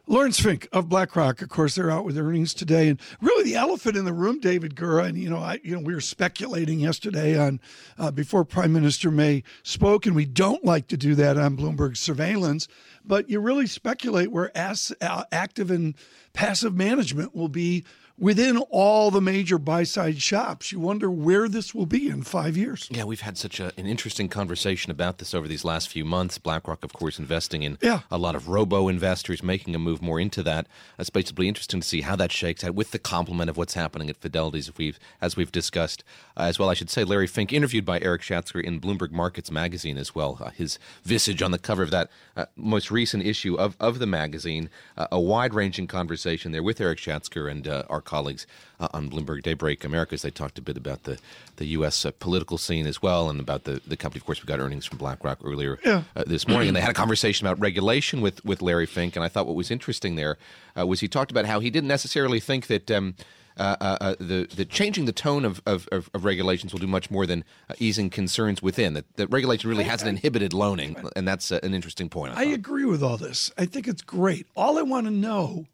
Lawrence 0.09 0.39
Fink 0.39 0.69
of 0.71 0.87
BlackRock, 0.87 1.41
of 1.41 1.49
course, 1.49 1.75
they're 1.75 1.91
out 1.91 2.05
with 2.05 2.17
earnings 2.17 2.53
today, 2.53 2.87
and 2.87 2.97
really 3.19 3.43
the 3.43 3.57
elephant 3.57 3.97
in 3.97 4.05
the 4.05 4.13
room, 4.13 4.39
David 4.39 4.73
Gura. 4.73 5.05
And 5.05 5.17
you 5.17 5.29
know, 5.29 5.39
I 5.39 5.59
you 5.63 5.75
know 5.75 5.81
we 5.81 5.93
were 5.93 5.99
speculating 5.99 6.79
yesterday 6.79 7.37
on 7.37 7.59
uh, 7.97 8.11
before 8.11 8.45
Prime 8.45 8.71
Minister 8.71 9.11
May 9.11 9.43
spoke, 9.63 10.05
and 10.05 10.15
we 10.15 10.23
don't 10.23 10.63
like 10.63 10.87
to 10.87 10.97
do 10.97 11.13
that 11.15 11.37
on 11.37 11.57
Bloomberg 11.57 11.97
surveillance. 11.97 12.69
But 13.03 13.29
you 13.29 13.41
really 13.41 13.67
speculate 13.67 14.31
where 14.31 14.55
as, 14.57 14.93
uh, 15.01 15.25
active 15.33 15.69
and 15.69 15.93
passive 16.31 16.73
management 16.73 17.35
will 17.35 17.49
be 17.49 17.83
within 18.17 18.57
all 18.69 19.11
the 19.11 19.21
major 19.21 19.57
buy 19.57 19.83
side 19.83 20.21
shops. 20.21 20.71
You 20.71 20.79
wonder 20.79 21.09
where 21.09 21.47
this 21.47 21.73
will 21.73 21.85
be 21.85 22.09
in 22.09 22.23
five 22.23 22.57
years. 22.57 22.87
Yeah, 22.91 23.03
we've 23.03 23.21
had 23.21 23.37
such 23.37 23.59
a, 23.59 23.71
an 23.77 23.85
interesting 23.85 24.27
conversation 24.27 24.91
about 24.91 25.19
this 25.19 25.33
over 25.33 25.47
these 25.47 25.63
last 25.63 25.89
few 25.89 26.03
months. 26.03 26.37
BlackRock, 26.37 26.83
of 26.83 26.93
course, 26.93 27.19
investing 27.19 27.63
in 27.63 27.77
yeah. 27.81 28.01
a 28.09 28.17
lot 28.17 28.35
of 28.35 28.47
robo 28.47 28.87
investors, 28.87 29.43
making 29.43 29.75
a 29.75 29.79
move 29.79 30.01
more 30.01 30.19
into 30.19 30.41
that. 30.43 30.67
It's 30.97 31.09
basically 31.09 31.47
interesting 31.47 31.81
to 31.81 31.87
see 31.87 32.01
how 32.01 32.15
that 32.15 32.31
shakes 32.31 32.63
out 32.63 32.75
with 32.75 32.91
the 32.91 32.99
complement 32.99 33.49
of 33.49 33.57
what's 33.57 33.75
happening 33.75 34.09
at 34.09 34.17
Fidelity's, 34.17 34.69
if 34.69 34.77
we've, 34.77 34.99
as 35.21 35.35
we've 35.35 35.51
discussed. 35.51 36.03
Uh, 36.37 36.43
as 36.43 36.59
well, 36.59 36.69
I 36.69 36.75
should 36.75 36.89
say, 36.89 37.03
Larry 37.03 37.25
Fink, 37.25 37.51
interviewed 37.51 37.85
by 37.85 37.99
Eric 37.99 38.21
Schatzker 38.21 38.63
in 38.63 38.79
Bloomberg 38.79 39.11
Markets 39.11 39.49
magazine 39.49 39.97
as 39.97 40.13
well. 40.13 40.37
Uh, 40.39 40.51
his 40.51 40.77
visage 41.03 41.41
on 41.41 41.51
the 41.51 41.57
cover 41.57 41.81
of 41.81 41.89
that 41.89 42.09
uh, 42.35 42.45
most 42.55 42.91
recent 42.91 43.25
issue 43.25 43.55
of, 43.55 43.75
of 43.79 43.97
the 43.99 44.05
magazine. 44.05 44.69
Uh, 44.95 45.07
a 45.11 45.19
wide 45.19 45.53
ranging 45.53 45.87
conversation 45.87 46.51
there 46.51 46.61
with 46.61 46.79
Eric 46.79 46.99
Schatzker 46.99 47.49
and 47.49 47.67
uh, 47.67 47.83
our 47.89 48.01
colleagues 48.01 48.45
uh, 48.79 48.87
on 48.93 49.09
Bloomberg 49.09 49.41
Daybreak 49.41 49.83
Americas. 49.83 50.21
They 50.21 50.29
talked 50.29 50.59
a 50.59 50.61
bit 50.61 50.77
about 50.77 51.03
the, 51.03 51.17
the 51.55 51.65
U.S. 51.67 52.05
Uh, 52.05 52.11
political 52.19 52.57
scene 52.57 52.85
as 52.85 53.01
well 53.01 53.29
and 53.29 53.39
about 53.39 53.63
the, 53.63 53.81
the 53.87 53.97
company. 53.97 54.19
Of 54.19 54.25
course, 54.25 54.41
we 54.41 54.45
got 54.45 54.59
earnings 54.59 54.85
from 54.85 54.99
BlackRock 54.99 55.39
earlier 55.43 55.79
yeah. 55.83 56.03
uh, 56.15 56.23
this 56.27 56.47
morning, 56.47 56.69
and 56.69 56.77
they 56.77 56.81
had 56.81 56.91
a 56.91 56.93
conversation 56.93 57.47
about 57.47 57.59
regulation 57.59 58.21
with, 58.21 58.43
with 58.45 58.61
Larry 58.61 58.85
Fink. 58.85 59.15
And 59.15 59.25
I 59.25 59.27
thought 59.27 59.47
what 59.47 59.55
was 59.55 59.71
interesting 59.71 60.15
there 60.15 60.37
uh, 60.77 60.85
was 60.85 60.99
he 60.99 61.07
talked 61.07 61.31
about 61.31 61.45
how 61.45 61.59
he 61.59 61.69
didn't 61.69 61.89
necessarily 61.89 62.39
think 62.39 62.67
that. 62.67 62.91
Um, 62.91 63.15
the, 63.57 64.47
the 64.55 64.65
changing 64.65 65.05
the 65.05 65.11
tone 65.11 65.45
of, 65.45 65.61
of, 65.65 65.87
of, 65.91 66.09
regulations 66.13 66.73
will 66.73 66.79
do 66.79 66.87
much 66.87 67.09
more 67.09 67.25
than 67.25 67.43
uh, 67.69 67.73
easing 67.79 68.09
concerns 68.09 68.61
within. 68.61 68.93
That, 68.93 69.05
that 69.17 69.27
regulation 69.27 69.69
really 69.69 69.83
hasn't 69.83 70.09
inhibited 70.09 70.53
loaning, 70.53 70.95
and 71.15 71.27
that's 71.27 71.51
uh, 71.51 71.59
an 71.63 71.73
interesting 71.73 72.09
point. 72.09 72.37
I, 72.37 72.41
I 72.41 72.45
agree 72.45 72.85
with 72.85 73.03
all 73.03 73.17
this. 73.17 73.51
I 73.57 73.65
think 73.65 73.87
it's 73.87 74.01
great. 74.01 74.47
All 74.55 74.77
I 74.77 74.83
want 74.83 75.05
to 75.05 75.11
know 75.11 75.65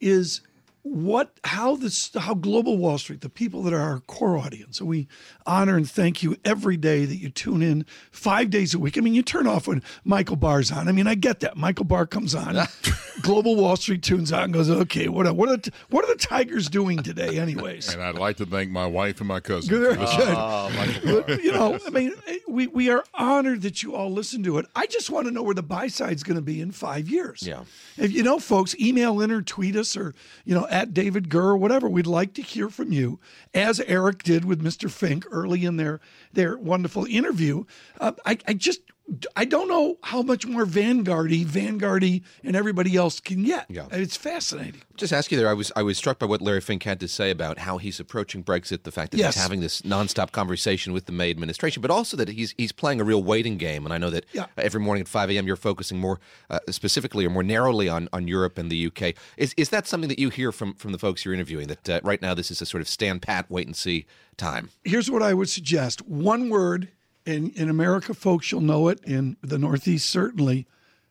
is 0.00 0.40
what 0.82 1.38
how 1.44 1.76
this 1.76 2.10
how 2.14 2.32
global 2.32 2.78
wall 2.78 2.96
street 2.96 3.20
the 3.20 3.28
people 3.28 3.62
that 3.62 3.72
are 3.74 3.80
our 3.80 4.00
core 4.00 4.38
audience 4.38 4.80
and 4.80 4.88
we 4.88 5.06
honor 5.44 5.76
and 5.76 5.90
thank 5.90 6.22
you 6.22 6.36
every 6.42 6.76
day 6.76 7.04
that 7.04 7.16
you 7.16 7.28
tune 7.28 7.60
in 7.60 7.84
five 8.10 8.48
days 8.48 8.72
a 8.72 8.78
week. 8.78 8.96
I 8.96 9.02
mean 9.02 9.12
you 9.12 9.22
turn 9.22 9.46
off 9.46 9.68
when 9.68 9.82
michael 10.04 10.36
barr's 10.36 10.72
on. 10.72 10.88
I 10.88 10.92
mean 10.92 11.06
i 11.06 11.14
get 11.14 11.40
that. 11.40 11.56
Michael 11.56 11.84
barr 11.84 12.06
comes 12.06 12.34
on 12.34 12.56
global 13.22 13.56
wall 13.56 13.76
street 13.76 14.02
tunes 14.02 14.32
on 14.32 14.44
and 14.44 14.52
goes 14.54 14.70
okay 14.70 15.08
what 15.08 15.26
are, 15.26 15.34
what 15.34 15.48
are, 15.50 15.70
what 15.90 16.04
are 16.04 16.14
the 16.14 16.18
tigers 16.18 16.70
doing 16.70 17.02
today 17.02 17.38
anyways? 17.38 17.92
And 17.92 18.02
i'd 18.02 18.16
like 18.16 18.38
to 18.38 18.46
thank 18.46 18.70
my 18.70 18.86
wife 18.86 19.20
and 19.20 19.28
my 19.28 19.40
cousin 19.40 19.68
good, 19.68 19.98
good. 19.98 20.34
Ah, 20.36 20.70
you 21.42 21.52
know 21.52 21.78
i 21.86 21.90
mean 21.90 22.14
we, 22.50 22.66
we 22.66 22.90
are 22.90 23.04
honored 23.14 23.62
that 23.62 23.82
you 23.82 23.94
all 23.94 24.10
listen 24.10 24.42
to 24.42 24.58
it. 24.58 24.66
I 24.74 24.86
just 24.86 25.10
want 25.10 25.26
to 25.26 25.30
know 25.30 25.42
where 25.42 25.54
the 25.54 25.62
buy 25.62 25.86
side's 25.86 26.22
going 26.22 26.36
to 26.36 26.42
be 26.42 26.60
in 26.60 26.72
five 26.72 27.08
years. 27.08 27.42
Yeah. 27.42 27.64
If 27.96 28.12
you 28.12 28.22
know 28.22 28.38
folks 28.38 28.74
email 28.78 29.20
in 29.20 29.30
or 29.30 29.42
tweet 29.42 29.76
us 29.76 29.96
or 29.96 30.14
you 30.44 30.54
know 30.54 30.66
at 30.70 30.94
David 30.94 31.28
Gura, 31.28 31.50
or 31.50 31.56
whatever. 31.56 31.88
We'd 31.88 32.06
like 32.06 32.32
to 32.34 32.42
hear 32.42 32.70
from 32.70 32.92
you, 32.92 33.18
as 33.52 33.80
Eric 33.80 34.22
did 34.22 34.44
with 34.44 34.62
Mr. 34.62 34.90
Fink 34.90 35.26
early 35.30 35.64
in 35.64 35.76
their 35.76 36.00
their 36.32 36.56
wonderful 36.56 37.04
interview. 37.04 37.64
Uh, 38.00 38.12
I, 38.24 38.38
I 38.46 38.54
just 38.54 38.80
I 39.34 39.44
don't 39.44 39.68
know 39.68 39.98
how 40.02 40.22
much 40.22 40.46
more 40.46 40.64
Vanguardy, 40.64 41.44
Vanguardy, 41.44 42.22
and 42.44 42.54
everybody 42.54 42.96
else 42.96 43.18
can 43.18 43.42
get. 43.42 43.66
Yeah. 43.68 43.86
It's 43.90 44.16
fascinating. 44.16 44.82
Just 44.96 45.12
ask 45.12 45.32
you 45.32 45.38
there. 45.38 45.48
I 45.48 45.52
was 45.52 45.72
I 45.74 45.82
was 45.82 45.98
struck 45.98 46.18
by 46.18 46.26
what 46.26 46.40
Larry 46.40 46.60
Fink 46.60 46.82
had 46.84 47.00
to 47.00 47.08
say 47.08 47.30
about 47.30 47.58
how 47.58 47.78
he's 47.78 47.98
approaching 47.98 48.44
Brexit, 48.44 48.84
the 48.84 48.92
fact 48.92 49.12
that 49.12 49.18
yes. 49.18 49.34
he's 49.34 49.42
having 49.42 49.60
this 49.60 49.82
nonstop 49.82 50.30
conversation 50.30 50.92
with 50.92 51.06
the 51.06 51.12
May 51.12 51.30
administration, 51.30 51.80
but 51.80 51.90
also 51.90 52.16
that 52.16 52.28
he's 52.28 52.54
he's 52.56 52.72
playing 52.72 53.00
a 53.00 53.04
real 53.04 53.22
waiting 53.22 53.56
game. 53.56 53.84
And 53.84 53.92
I 53.92 53.98
know 53.98 54.10
that 54.10 54.26
yeah. 54.32 54.46
every 54.56 54.80
morning 54.80 55.00
at 55.00 55.08
five 55.08 55.30
a.m. 55.30 55.46
you're 55.46 55.56
focusing 55.56 55.98
more 55.98 56.20
uh, 56.48 56.60
specifically 56.68 57.24
or 57.24 57.30
more 57.30 57.42
narrowly 57.42 57.88
on, 57.88 58.08
on 58.12 58.28
Europe 58.28 58.58
and 58.58 58.70
the 58.70 58.86
UK. 58.86 59.14
Is 59.36 59.54
is 59.56 59.70
that 59.70 59.86
something 59.86 60.08
that 60.08 60.18
you 60.18 60.28
hear 60.28 60.52
from 60.52 60.74
from 60.74 60.92
the 60.92 60.98
folks 60.98 61.24
you're 61.24 61.34
interviewing? 61.34 61.68
That 61.68 61.88
uh, 61.88 62.00
right 62.04 62.20
now 62.20 62.34
this 62.34 62.50
is 62.50 62.60
a 62.60 62.66
sort 62.66 62.80
of 62.80 62.88
stand 62.88 63.22
pat, 63.22 63.50
wait 63.50 63.66
and 63.66 63.74
see 63.74 64.06
time. 64.36 64.70
Here's 64.84 65.10
what 65.10 65.22
I 65.22 65.34
would 65.34 65.48
suggest: 65.48 66.06
one 66.06 66.50
word 66.50 66.88
in, 67.26 67.50
in 67.50 67.68
America, 67.68 68.14
folks, 68.14 68.50
you'll 68.50 68.60
know 68.60 68.88
it. 68.88 69.00
In 69.04 69.36
the 69.42 69.58
Northeast, 69.58 70.08
certainly, 70.08 70.66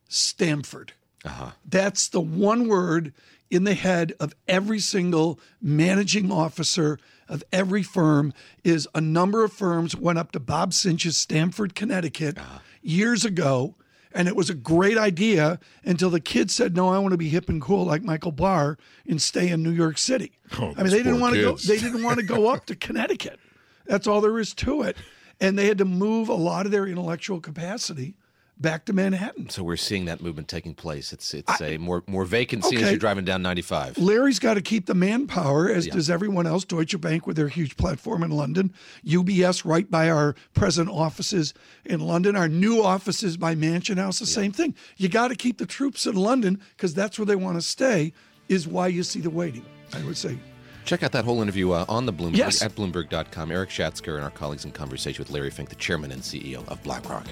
Stamford. 0.08 0.94
Uh-huh. 1.26 1.52
That's 1.66 2.08
the 2.08 2.22
one 2.22 2.68
word 2.68 3.14
in 3.50 3.64
the 3.64 3.74
head 3.74 4.14
of 4.20 4.34
every 4.48 4.80
single 4.80 5.40
managing 5.62 6.32
officer 6.32 7.00
of 7.28 7.44
every 7.52 7.84
firm 7.84 8.34
is 8.64 8.88
a 8.96 9.02
number 9.02 9.44
of 9.44 9.54
firms 9.54 9.96
went 9.96 10.20
up 10.20 10.32
to 10.32 10.40
Bob 10.40 10.72
Sinche's 10.72 11.18
Stamford, 11.18 11.76
Connecticut 11.76 12.38
uh-huh. 12.38 12.60
years 12.82 13.26
ago. 13.26 13.76
And 14.12 14.28
it 14.28 14.36
was 14.36 14.50
a 14.50 14.56
great 14.56 14.98
idea 14.98 15.60
until 15.84 16.10
the 16.10 16.20
kids 16.20 16.56
said, 16.56 16.76
"No, 16.76 16.90
I 16.90 16.98
want 16.98 17.12
to 17.12 17.18
be 17.18 17.30
hip 17.30 17.48
and 17.48 17.62
cool 17.62 17.86
like 17.86 18.02
Michael 18.02 18.32
Barr 18.32 18.76
and 19.08 19.22
stay 19.22 19.50
in 19.50 19.62
New 19.62 19.70
York 19.70 20.00
City." 20.00 20.32
Oh, 20.58 20.74
I 20.76 20.82
mean, 20.82 20.92
they 20.92 21.04
didn't 21.04 21.20
want 21.20 21.36
to 21.36 21.42
go. 21.42 21.56
They 21.56 21.78
didn't 21.78 22.02
want 22.02 22.20
to 22.20 22.26
go 22.26 22.50
up 22.50 22.66
to 22.66 22.76
Connecticut. 22.76 23.40
That's 23.86 24.08
all 24.08 24.20
there 24.20 24.40
is 24.40 24.56
to 24.56 24.82
it 24.82 24.98
and 25.42 25.58
they 25.58 25.68
had 25.68 25.78
to 25.78 25.86
move 25.86 26.30
a 26.30 26.34
lot 26.34 26.66
of 26.66 26.72
their 26.72 26.86
intellectual 26.88 27.40
capacity 27.40 28.16
back 28.62 28.84
to 28.84 28.92
Manhattan. 28.92 29.50
So 29.50 29.64
we're 29.64 29.78
seeing 29.78 30.04
that 30.06 30.20
movement 30.22 30.50
taking 30.50 30.74
place. 30.74 31.14
It's 31.14 31.34
it's 31.34 31.62
a 31.62 31.78
more 31.78 32.04
more 32.08 32.26
vacancy 32.26 32.76
Okay. 32.76 32.84
as 32.84 32.90
you're 32.92 33.00
driving 33.00 33.24
down 33.24 33.42
95. 33.42 33.98
Larry's 33.98 34.38
got 34.40 34.56
to 34.56 34.62
keep 34.62 34.86
the 34.86 34.94
manpower, 34.94 35.70
as 35.70 35.88
Yeah. 35.88 35.94
does 35.94 36.10
everyone 36.10 36.46
else. 36.46 36.66
Deutsche 36.66 37.00
Bank 37.00 37.26
with 37.26 37.38
their 37.38 37.48
huge 37.48 37.78
platform 37.78 38.22
in 38.22 38.32
London, 38.32 38.74
UBS 39.06 39.64
right 39.64 39.90
by 39.90 40.10
our 40.10 40.36
present 40.54 40.90
offices 40.90 41.54
in 41.86 42.02
London, 42.02 42.36
our 42.36 42.50
new 42.50 42.84
offices 42.84 43.38
by 43.38 43.56
Mansion 43.56 43.98
House, 43.98 44.20
the 44.20 44.26
same 44.26 44.52
thing. 44.52 44.76
You 44.98 45.08
got 45.08 45.30
to 45.30 45.36
keep 45.36 45.58
the 45.58 45.66
troops 45.66 46.06
in 46.06 46.16
London 46.16 46.60
because 46.76 46.94
that's 46.94 47.18
where 47.18 47.26
they 47.26 47.38
want 47.38 47.56
to 47.58 47.62
stay. 47.62 48.12
Is 48.50 48.68
why 48.68 48.88
you 48.88 49.04
see 49.04 49.22
the 49.22 49.30
waiting. 49.30 49.64
I 49.94 50.04
would 50.04 50.18
say. 50.18 50.38
Check 50.86 51.04
out 51.04 51.12
that 51.12 51.26
whole 51.26 51.42
interview 51.42 51.72
uh, 51.72 51.86
on 51.88 52.06
the 52.06 52.14
Bloomberg 52.14 52.38
Yes. 52.38 52.62
at 52.64 52.76
Bloomberg.com. 52.76 53.52
Eric 53.52 53.70
Schatzker 53.70 54.16
and 54.16 54.24
our 54.24 54.32
colleagues 54.32 54.66
in 54.66 54.72
conversation 54.72 55.22
with 55.22 55.30
Larry 55.32 55.52
Fink, 55.52 55.70
the 55.70 55.76
chairman 55.76 56.12
and 56.12 56.22
CEO 56.22 56.68
of 56.68 56.82
BlackRock. 56.84 57.28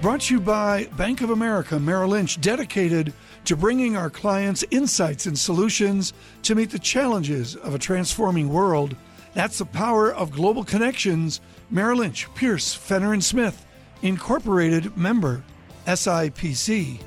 Brought 0.00 0.20
to 0.22 0.34
you 0.34 0.40
by 0.40 0.84
Bank 0.96 1.22
of 1.22 1.30
America 1.30 1.78
Merrill 1.78 2.10
Lynch, 2.10 2.40
dedicated 2.40 3.12
to 3.44 3.56
bringing 3.56 3.96
our 3.96 4.08
clients 4.10 4.64
insights 4.70 5.26
and 5.26 5.36
solutions 5.36 6.12
to 6.42 6.54
meet 6.54 6.70
the 6.70 6.78
challenges 6.78 7.56
of 7.56 7.74
a 7.74 7.78
transforming 7.78 8.48
world. 8.48 8.94
That's 9.34 9.58
the 9.58 9.64
power 9.66 10.12
of 10.14 10.30
global 10.30 10.62
connections. 10.62 11.40
Merrill 11.70 11.98
Lynch, 11.98 12.32
Pierce, 12.36 12.72
Fenner 12.74 13.12
and 13.12 13.22
Smith, 13.24 13.64
Incorporated 14.02 14.96
member, 14.96 15.42
SIPC. 15.86 17.00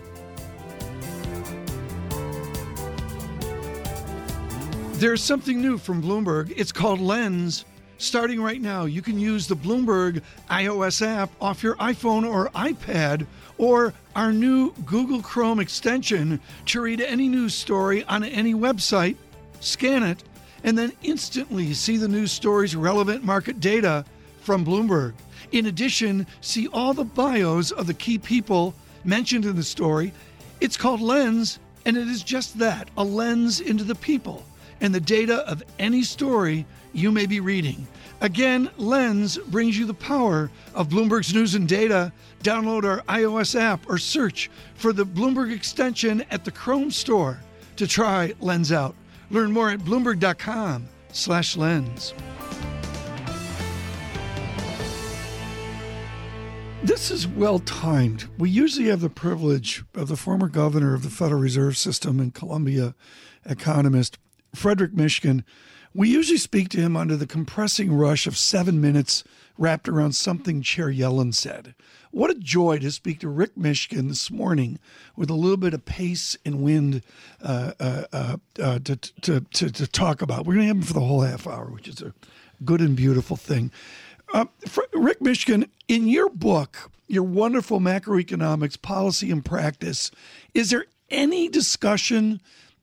There's 5.01 5.23
something 5.23 5.59
new 5.59 5.79
from 5.79 6.03
Bloomberg. 6.03 6.53
It's 6.55 6.71
called 6.71 6.99
Lens. 6.99 7.65
Starting 7.97 8.39
right 8.39 8.61
now, 8.61 8.85
you 8.85 9.01
can 9.01 9.17
use 9.17 9.47
the 9.47 9.55
Bloomberg 9.55 10.21
iOS 10.47 11.03
app 11.03 11.31
off 11.41 11.63
your 11.63 11.73
iPhone 11.77 12.23
or 12.23 12.51
iPad 12.51 13.25
or 13.57 13.95
our 14.15 14.31
new 14.31 14.71
Google 14.85 15.23
Chrome 15.23 15.59
extension 15.59 16.39
to 16.67 16.81
read 16.81 17.01
any 17.01 17.27
news 17.29 17.55
story 17.55 18.03
on 18.03 18.23
any 18.23 18.53
website, 18.53 19.15
scan 19.59 20.03
it, 20.03 20.23
and 20.63 20.77
then 20.77 20.91
instantly 21.01 21.73
see 21.73 21.97
the 21.97 22.07
news 22.07 22.31
story's 22.31 22.75
relevant 22.75 23.23
market 23.23 23.59
data 23.59 24.05
from 24.41 24.63
Bloomberg. 24.63 25.13
In 25.51 25.65
addition, 25.65 26.27
see 26.41 26.67
all 26.67 26.93
the 26.93 27.05
bios 27.05 27.71
of 27.71 27.87
the 27.87 27.95
key 27.95 28.19
people 28.19 28.75
mentioned 29.03 29.45
in 29.45 29.55
the 29.55 29.63
story. 29.63 30.13
It's 30.59 30.77
called 30.77 31.01
Lens, 31.01 31.57
and 31.87 31.97
it 31.97 32.07
is 32.07 32.21
just 32.21 32.59
that 32.59 32.87
a 32.97 33.03
lens 33.03 33.61
into 33.61 33.83
the 33.83 33.95
people 33.95 34.45
and 34.81 34.93
the 34.93 34.99
data 34.99 35.49
of 35.49 35.63
any 35.79 36.03
story 36.03 36.65
you 36.91 37.09
may 37.11 37.25
be 37.25 37.39
reading. 37.39 37.87
Again, 38.19 38.69
Lens 38.77 39.37
brings 39.37 39.79
you 39.79 39.85
the 39.85 39.93
power 39.93 40.51
of 40.75 40.89
Bloomberg's 40.89 41.33
news 41.33 41.55
and 41.55 41.65
data. 41.67 42.11
Download 42.43 42.83
our 42.83 42.99
iOS 43.03 43.57
app 43.59 43.89
or 43.89 43.97
search 43.97 44.51
for 44.75 44.93
the 44.93 45.05
Bloomberg 45.05 45.53
extension 45.53 46.25
at 46.29 46.43
the 46.43 46.51
Chrome 46.51 46.91
store 46.91 47.39
to 47.77 47.87
try 47.87 48.33
Lens 48.39 48.71
out. 48.71 48.95
Learn 49.29 49.51
more 49.51 49.69
at 49.69 49.79
bloomberg.com/lens. 49.79 52.13
This 56.83 57.11
is 57.11 57.27
well 57.27 57.59
timed. 57.59 58.25
We 58.39 58.49
usually 58.49 58.87
have 58.87 59.01
the 59.01 59.09
privilege 59.09 59.83
of 59.93 60.07
the 60.07 60.17
former 60.17 60.47
governor 60.47 60.95
of 60.95 61.03
the 61.03 61.11
Federal 61.11 61.39
Reserve 61.39 61.77
System 61.77 62.19
and 62.19 62.33
Columbia 62.33 62.95
economist, 63.45 64.17
Frederic 64.53 64.93
Mishkin. 64.93 65.43
We 65.93 66.09
usually 66.09 66.37
speak 66.37 66.69
to 66.69 66.79
him 66.79 66.95
under 66.95 67.17
the 67.17 67.27
compressing 67.27 67.93
rush 67.93 68.25
of 68.25 68.37
seven 68.37 68.79
minutes 68.79 69.23
wrapped 69.57 69.89
around 69.89 70.13
something 70.13 70.61
Chair 70.61 70.87
Yellen 70.87 71.33
said. 71.33 71.75
What 72.11 72.31
a 72.31 72.35
joy 72.35 72.79
to 72.79 72.91
speak 72.91 73.19
to 73.19 73.29
Rick 73.29 73.55
Mishkin 73.55 74.07
this 74.07 74.31
morning 74.31 74.79
with 75.15 75.29
a 75.29 75.35
little 75.35 75.57
bit 75.57 75.73
of 75.73 75.85
pace 75.85 76.37
and 76.45 76.61
wind 76.61 77.03
uh, 77.41 77.73
uh, 77.79 78.03
uh, 78.11 78.37
uh 78.59 78.79
to, 78.79 78.95
to, 78.95 79.41
to, 79.41 79.71
to, 79.71 79.87
talk 79.87 80.21
about. 80.21 80.45
We're 80.45 80.55
going 80.55 80.67
to 80.67 80.67
have 80.67 80.77
him 80.77 80.83
for 80.83 80.93
the 80.93 81.01
whole 81.01 81.21
half 81.21 81.45
hour, 81.45 81.65
which 81.65 81.87
is 81.87 82.01
a 82.01 82.13
good 82.63 82.81
and 82.81 82.95
beautiful 82.95 83.37
thing. 83.37 83.71
Uh, 84.33 84.45
Rick 84.93 85.19
Mishkin, 85.19 85.69
in 85.87 86.07
your 86.07 86.29
book, 86.29 86.89
your 87.07 87.23
wonderful 87.23 87.79
macroeconomics 87.79 88.81
policy 88.81 89.29
and 89.29 89.43
practice, 89.43 90.09
is 90.53 90.69
there 90.69 90.85
any 91.09 91.49
discussion 91.49 92.41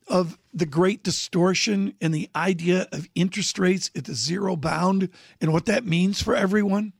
of 0.09 0.37
the 0.53 0.65
great 0.65 1.03
distortion 1.03 1.93
and 2.01 2.13
the 2.13 2.29
idea 2.35 2.87
of 2.91 3.07
interest 3.15 3.59
rates 3.59 3.91
at 3.95 4.05
the 4.05 4.13
zero 4.13 4.55
bound 4.55 5.09
and 5.39 5.53
what 5.53 5.65
that 5.65 5.85
means 5.85 6.21
for 6.21 6.35
everyone? 6.35 6.93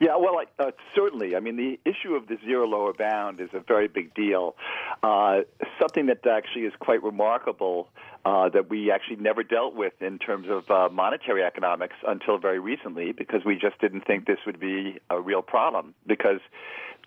Yeah, 0.00 0.16
well, 0.16 0.40
uh, 0.60 0.70
certainly. 0.94 1.34
I 1.34 1.40
mean, 1.40 1.56
the 1.56 1.80
issue 1.84 2.14
of 2.14 2.28
the 2.28 2.38
zero 2.44 2.66
lower 2.66 2.92
bound 2.92 3.40
is 3.40 3.48
a 3.52 3.58
very 3.58 3.88
big 3.88 4.14
deal. 4.14 4.54
Uh, 5.02 5.40
something 5.80 6.06
that 6.06 6.24
actually 6.24 6.62
is 6.62 6.72
quite 6.78 7.02
remarkable 7.02 7.88
uh, 8.24 8.48
that 8.50 8.70
we 8.70 8.92
actually 8.92 9.16
never 9.16 9.42
dealt 9.42 9.74
with 9.74 9.94
in 10.00 10.18
terms 10.18 10.46
of 10.48 10.70
uh, 10.70 10.88
monetary 10.92 11.42
economics 11.42 11.96
until 12.06 12.38
very 12.38 12.60
recently 12.60 13.10
because 13.10 13.44
we 13.44 13.56
just 13.56 13.80
didn't 13.80 14.06
think 14.06 14.26
this 14.26 14.38
would 14.46 14.60
be 14.60 14.98
a 15.10 15.20
real 15.20 15.42
problem. 15.42 15.94
Because 16.06 16.40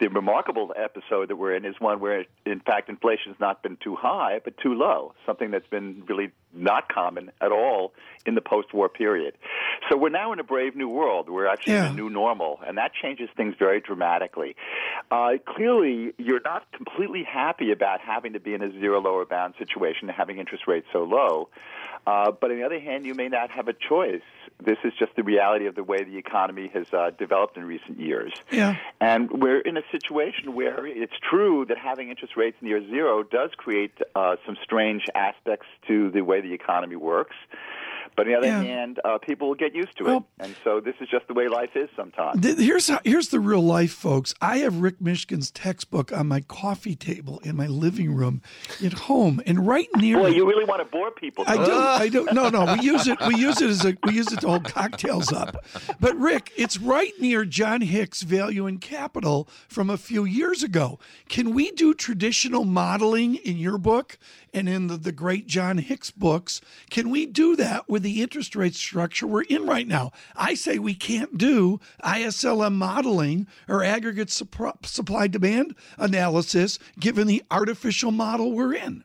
the 0.02 0.10
remarkable 0.10 0.74
episode 0.76 1.30
that 1.30 1.36
we're 1.36 1.56
in 1.56 1.64
is 1.64 1.76
one 1.80 2.00
where, 2.00 2.26
in 2.46 2.60
fact, 2.60 2.90
inflation 2.90 3.32
has 3.32 3.40
not 3.40 3.62
been 3.62 3.78
too 3.78 3.96
high, 3.96 4.42
but 4.44 4.58
too 4.58 4.74
low, 4.74 5.14
something 5.28 5.52
that's 5.52 5.68
been 5.68 6.04
really 6.10 6.32
not 6.54 6.90
common 6.90 7.32
at 7.42 7.52
all 7.52 7.94
in 8.26 8.36
the 8.36 8.42
post-war 8.42 8.90
period. 8.90 9.36
So 9.90 9.98
we're 9.98 10.10
now 10.10 10.32
in 10.34 10.40
a 10.40 10.44
brave 10.44 10.76
new 10.76 10.90
world. 10.90 11.30
We're 11.30 11.48
actually 11.48 11.74
yeah. 11.74 11.88
in 11.88 11.94
a 11.94 11.96
new 11.96 12.10
normal, 12.10 12.60
and 12.66 12.78
that 12.78 12.92
changes 12.94 13.30
things 13.36 13.56
very 13.58 13.82
dramatically. 13.82 14.56
Uh, 15.10 15.32
clearly, 15.46 16.14
you're 16.18 16.42
not 16.42 16.72
completely 16.72 17.24
happy 17.24 17.72
about 17.72 18.00
having 18.02 18.34
to 18.34 18.40
be 18.40 18.54
in 18.54 18.62
a 18.62 18.72
zero 18.72 19.02
lower 19.02 19.26
bound 19.26 19.56
situation, 19.58 20.10
and 20.10 20.18
having 20.18 20.38
interest 20.38 20.68
rates 20.68 20.88
so 20.94 21.04
low. 21.04 21.50
Uh, 22.08 22.32
but 22.32 22.50
on 22.50 22.58
the 22.58 22.64
other 22.64 22.80
hand, 22.80 23.06
you 23.06 23.14
may 23.14 23.28
not 23.28 23.52
have 23.52 23.68
a 23.68 23.74
choice. 23.74 24.22
This 24.64 24.78
is 24.84 24.92
just 24.98 25.16
the 25.16 25.24
reality 25.24 25.68
of 25.68 25.76
the 25.76 25.84
way 25.84 26.04
the 26.04 26.18
economy 26.18 26.70
has 26.74 26.92
uh, 26.94 27.12
developed 27.18 27.58
in 27.58 27.64
recent 27.64 28.00
years. 28.00 28.34
Yeah. 28.52 28.78
And 29.00 29.30
we're 29.32 29.60
in 29.60 29.78
a 29.78 29.84
situation 29.92 30.56
where 30.56 30.86
it's 30.88 31.14
true 31.30 31.66
that 31.70 31.78
having 31.78 32.10
interest 32.10 32.36
rates 32.36 32.58
near 32.62 32.84
zero 32.88 33.22
does 33.22 33.52
create 33.56 33.94
uh, 34.16 34.38
some 34.46 34.58
strange 34.64 35.06
aspects 35.14 35.68
to 35.88 36.10
the 36.10 36.22
way 36.22 36.41
the 36.42 36.54
economy 36.54 36.96
works. 36.96 37.36
But 38.16 38.28
on 38.28 38.32
the 38.32 38.38
other 38.38 38.48
yeah. 38.48 38.62
hand, 38.62 39.00
uh, 39.04 39.18
people 39.18 39.48
will 39.48 39.56
get 39.56 39.74
used 39.74 39.98
to 39.98 40.04
well, 40.04 40.18
it, 40.40 40.44
and 40.46 40.56
so 40.64 40.80
this 40.80 40.96
is 41.00 41.08
just 41.10 41.28
the 41.28 41.34
way 41.34 41.48
life 41.48 41.72
is 41.76 41.90
sometimes. 41.96 42.42
Th- 42.42 42.58
here's 42.58 42.88
how, 42.90 43.00
here's 43.04 43.30
the 43.30 43.40
real 43.40 43.62
life, 43.62 43.94
folks. 43.94 44.34
I 44.42 44.58
have 44.60 44.82
Rick 44.82 45.00
Mishkin's 45.00 45.52
textbook 45.52 46.12
on 46.12 46.28
my 46.28 46.42
coffee 46.42 46.96
table 46.96 47.40
in 47.44 47.56
my 47.56 47.68
living 47.68 48.14
room 48.14 48.42
at 48.84 48.94
home, 48.94 49.42
and 49.46 49.66
right 49.66 49.88
near. 49.96 50.18
Boy, 50.20 50.28
you 50.28 50.48
really 50.48 50.66
want 50.66 50.82
to 50.82 50.86
bore 50.86 51.12
people. 51.12 51.46
I 51.48 51.56
don't. 51.56 51.72
I 51.72 52.10
don't. 52.10 52.34
No, 52.34 52.50
no. 52.50 52.74
We 52.74 52.82
use 52.82 53.08
it. 53.08 53.18
We 53.28 53.36
use 53.36 53.62
it 53.62 53.70
as 53.70 53.86
a. 53.86 53.98
We 54.04 54.14
use 54.14 54.32
it 54.32 54.42
to 54.42 54.48
hold 54.48 54.66
cocktails 54.66 55.32
up. 55.32 55.64
But 56.00 56.16
Rick, 56.18 56.52
it's 56.58 56.78
right 56.78 57.14
near 57.20 57.46
John 57.46 57.82
Hicks' 57.82 58.22
Value 58.22 58.68
and 58.68 58.82
Capital 58.82 59.48
from 59.68 59.90
a 59.90 59.98
few 59.98 60.26
years 60.26 60.64
ago. 60.64 61.00
Can 61.30 61.54
we 61.54 61.72
do 61.72 61.94
traditional 61.94 62.66
modeling 62.66 63.36
in 63.36 63.58
your 63.58 63.78
book 63.78 64.18
and 64.54 64.68
in 64.68 64.88
the, 64.88 64.98
the 64.98 65.12
great 65.12 65.48
John 65.48 65.78
Hicks 65.78 66.12
books? 66.12 66.62
Can 66.90 67.10
we 67.10 67.26
do 67.26 67.56
that 67.56 67.90
with 67.90 68.01
the 68.02 68.22
interest 68.22 68.56
rate 68.56 68.76
structure 68.76 69.28
we're 69.28 69.44
in 69.44 69.66
right 69.66 69.88
now. 69.88 70.12
I 70.36 70.54
say 70.54 70.80
we 70.80 70.94
can't 70.94 71.38
do 71.38 71.80
ISLM 72.04 72.74
modeling 72.74 73.48
or 73.68 73.84
aggregate 73.84 74.30
supply 74.30 75.28
demand 75.28 75.76
analysis 75.98 76.80
given 77.00 77.28
the 77.28 77.44
artificial 77.52 78.12
model 78.12 78.52
we're 78.52 78.74
in. 78.74 79.04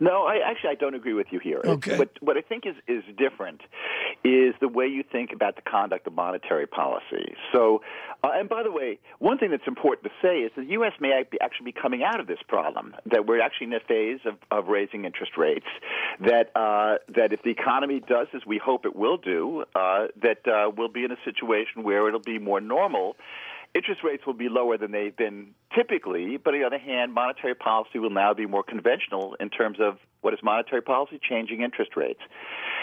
No, 0.00 0.24
I 0.24 0.38
actually 0.44 0.70
I 0.70 0.74
don't 0.74 0.94
agree 0.94 1.14
with 1.14 1.28
you 1.30 1.38
here. 1.38 1.60
Okay. 1.64 1.98
What, 1.98 2.10
what 2.20 2.36
I 2.36 2.42
think 2.42 2.64
is 2.66 2.74
is 2.86 3.02
different 3.16 3.62
is 4.24 4.54
the 4.60 4.68
way 4.68 4.86
you 4.86 5.02
think 5.02 5.32
about 5.32 5.56
the 5.56 5.62
conduct 5.62 6.06
of 6.06 6.12
monetary 6.12 6.66
policy. 6.66 7.34
So, 7.52 7.82
uh, 8.22 8.30
and 8.34 8.48
by 8.48 8.62
the 8.62 8.72
way, 8.72 8.98
one 9.18 9.38
thing 9.38 9.50
that's 9.50 9.66
important 9.66 10.04
to 10.04 10.10
say 10.20 10.40
is 10.40 10.52
the 10.56 10.64
U.S. 10.72 10.92
may 11.00 11.24
actually 11.40 11.64
be 11.64 11.72
coming 11.72 12.02
out 12.02 12.20
of 12.20 12.26
this 12.26 12.38
problem. 12.48 12.94
That 13.06 13.26
we're 13.26 13.40
actually 13.40 13.68
in 13.68 13.74
a 13.74 13.80
phase 13.80 14.20
of, 14.24 14.34
of 14.50 14.68
raising 14.68 15.04
interest 15.04 15.32
rates. 15.36 15.66
That 16.20 16.50
uh, 16.56 16.98
that 17.14 17.32
if 17.32 17.42
the 17.42 17.50
economy 17.50 18.00
does 18.00 18.28
as 18.34 18.42
we 18.46 18.58
hope 18.58 18.84
it 18.86 18.96
will 18.96 19.16
do, 19.16 19.64
uh, 19.74 20.08
that 20.22 20.46
uh, 20.46 20.70
we'll 20.76 20.88
be 20.88 21.04
in 21.04 21.12
a 21.12 21.18
situation 21.24 21.82
where 21.82 22.08
it'll 22.08 22.20
be 22.20 22.38
more 22.38 22.60
normal 22.60 23.16
interest 23.74 24.02
rates 24.02 24.24
will 24.26 24.34
be 24.34 24.48
lower 24.48 24.78
than 24.78 24.92
they've 24.92 25.16
been 25.16 25.48
typically, 25.76 26.36
but 26.36 26.54
on 26.54 26.60
the 26.60 26.66
other 26.66 26.78
hand, 26.78 27.12
monetary 27.12 27.54
policy 27.54 27.98
will 27.98 28.10
now 28.10 28.32
be 28.34 28.46
more 28.46 28.62
conventional 28.62 29.36
in 29.38 29.50
terms 29.50 29.78
of 29.80 29.98
what 30.20 30.34
is 30.34 30.40
monetary 30.42 30.82
policy? 30.82 31.20
Changing 31.22 31.62
interest 31.62 31.92
rates. 31.96 32.20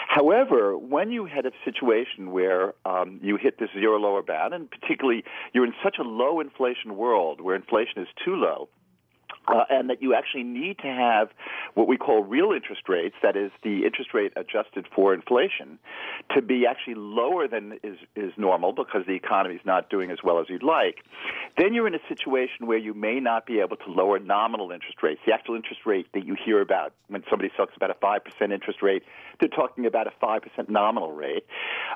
However, 0.08 0.78
when 0.78 1.10
you 1.10 1.26
had 1.26 1.46
a 1.46 1.52
situation 1.64 2.30
where 2.30 2.74
um, 2.84 3.18
you 3.22 3.36
hit 3.36 3.58
this 3.58 3.68
zero 3.74 3.98
lower 3.98 4.22
bound, 4.22 4.54
and 4.54 4.70
particularly 4.70 5.24
you're 5.52 5.66
in 5.66 5.74
such 5.82 5.96
a 5.98 6.02
low 6.02 6.40
inflation 6.40 6.96
world 6.96 7.40
where 7.40 7.56
inflation 7.56 8.02
is 8.02 8.08
too 8.24 8.36
low, 8.36 8.68
uh, 9.48 9.64
and 9.70 9.90
that 9.90 10.02
you 10.02 10.14
actually 10.14 10.42
need 10.42 10.78
to 10.78 10.88
have 10.88 11.28
what 11.74 11.86
we 11.86 11.96
call 11.96 12.22
real 12.22 12.52
interest 12.52 12.82
rates, 12.88 13.14
that 13.22 13.36
is 13.36 13.50
the 13.62 13.84
interest 13.84 14.12
rate 14.12 14.32
adjusted 14.36 14.86
for 14.94 15.14
inflation, 15.14 15.78
to 16.34 16.42
be 16.42 16.66
actually 16.66 16.94
lower 16.94 17.46
than 17.46 17.78
is, 17.82 17.98
is 18.16 18.32
normal 18.36 18.72
because 18.72 19.02
the 19.06 19.14
economy 19.14 19.54
is 19.54 19.60
not 19.64 19.88
doing 19.88 20.10
as 20.10 20.18
well 20.24 20.40
as 20.40 20.46
you'd 20.48 20.62
like, 20.62 20.96
then 21.56 21.74
you're 21.74 21.86
in 21.86 21.94
a 21.94 22.08
situation 22.08 22.66
where 22.66 22.78
you 22.78 22.94
may 22.94 23.20
not 23.20 23.46
be 23.46 23.60
able 23.60 23.76
to 23.76 23.90
lower 23.90 24.18
nominal 24.18 24.70
interest 24.70 25.02
rates. 25.02 25.20
The 25.26 25.32
actual 25.32 25.54
interest 25.54 25.82
rate 25.86 26.06
that 26.14 26.26
you 26.26 26.36
hear 26.44 26.60
about 26.60 26.92
when 27.08 27.22
somebody 27.30 27.50
talks 27.56 27.74
about 27.76 27.90
a 27.90 27.94
5% 27.94 28.52
interest 28.52 28.82
rate, 28.82 29.02
they're 29.38 29.48
talking 29.48 29.86
about 29.86 30.06
a 30.06 30.12
5% 30.24 30.68
nominal 30.68 31.12
rate. 31.12 31.46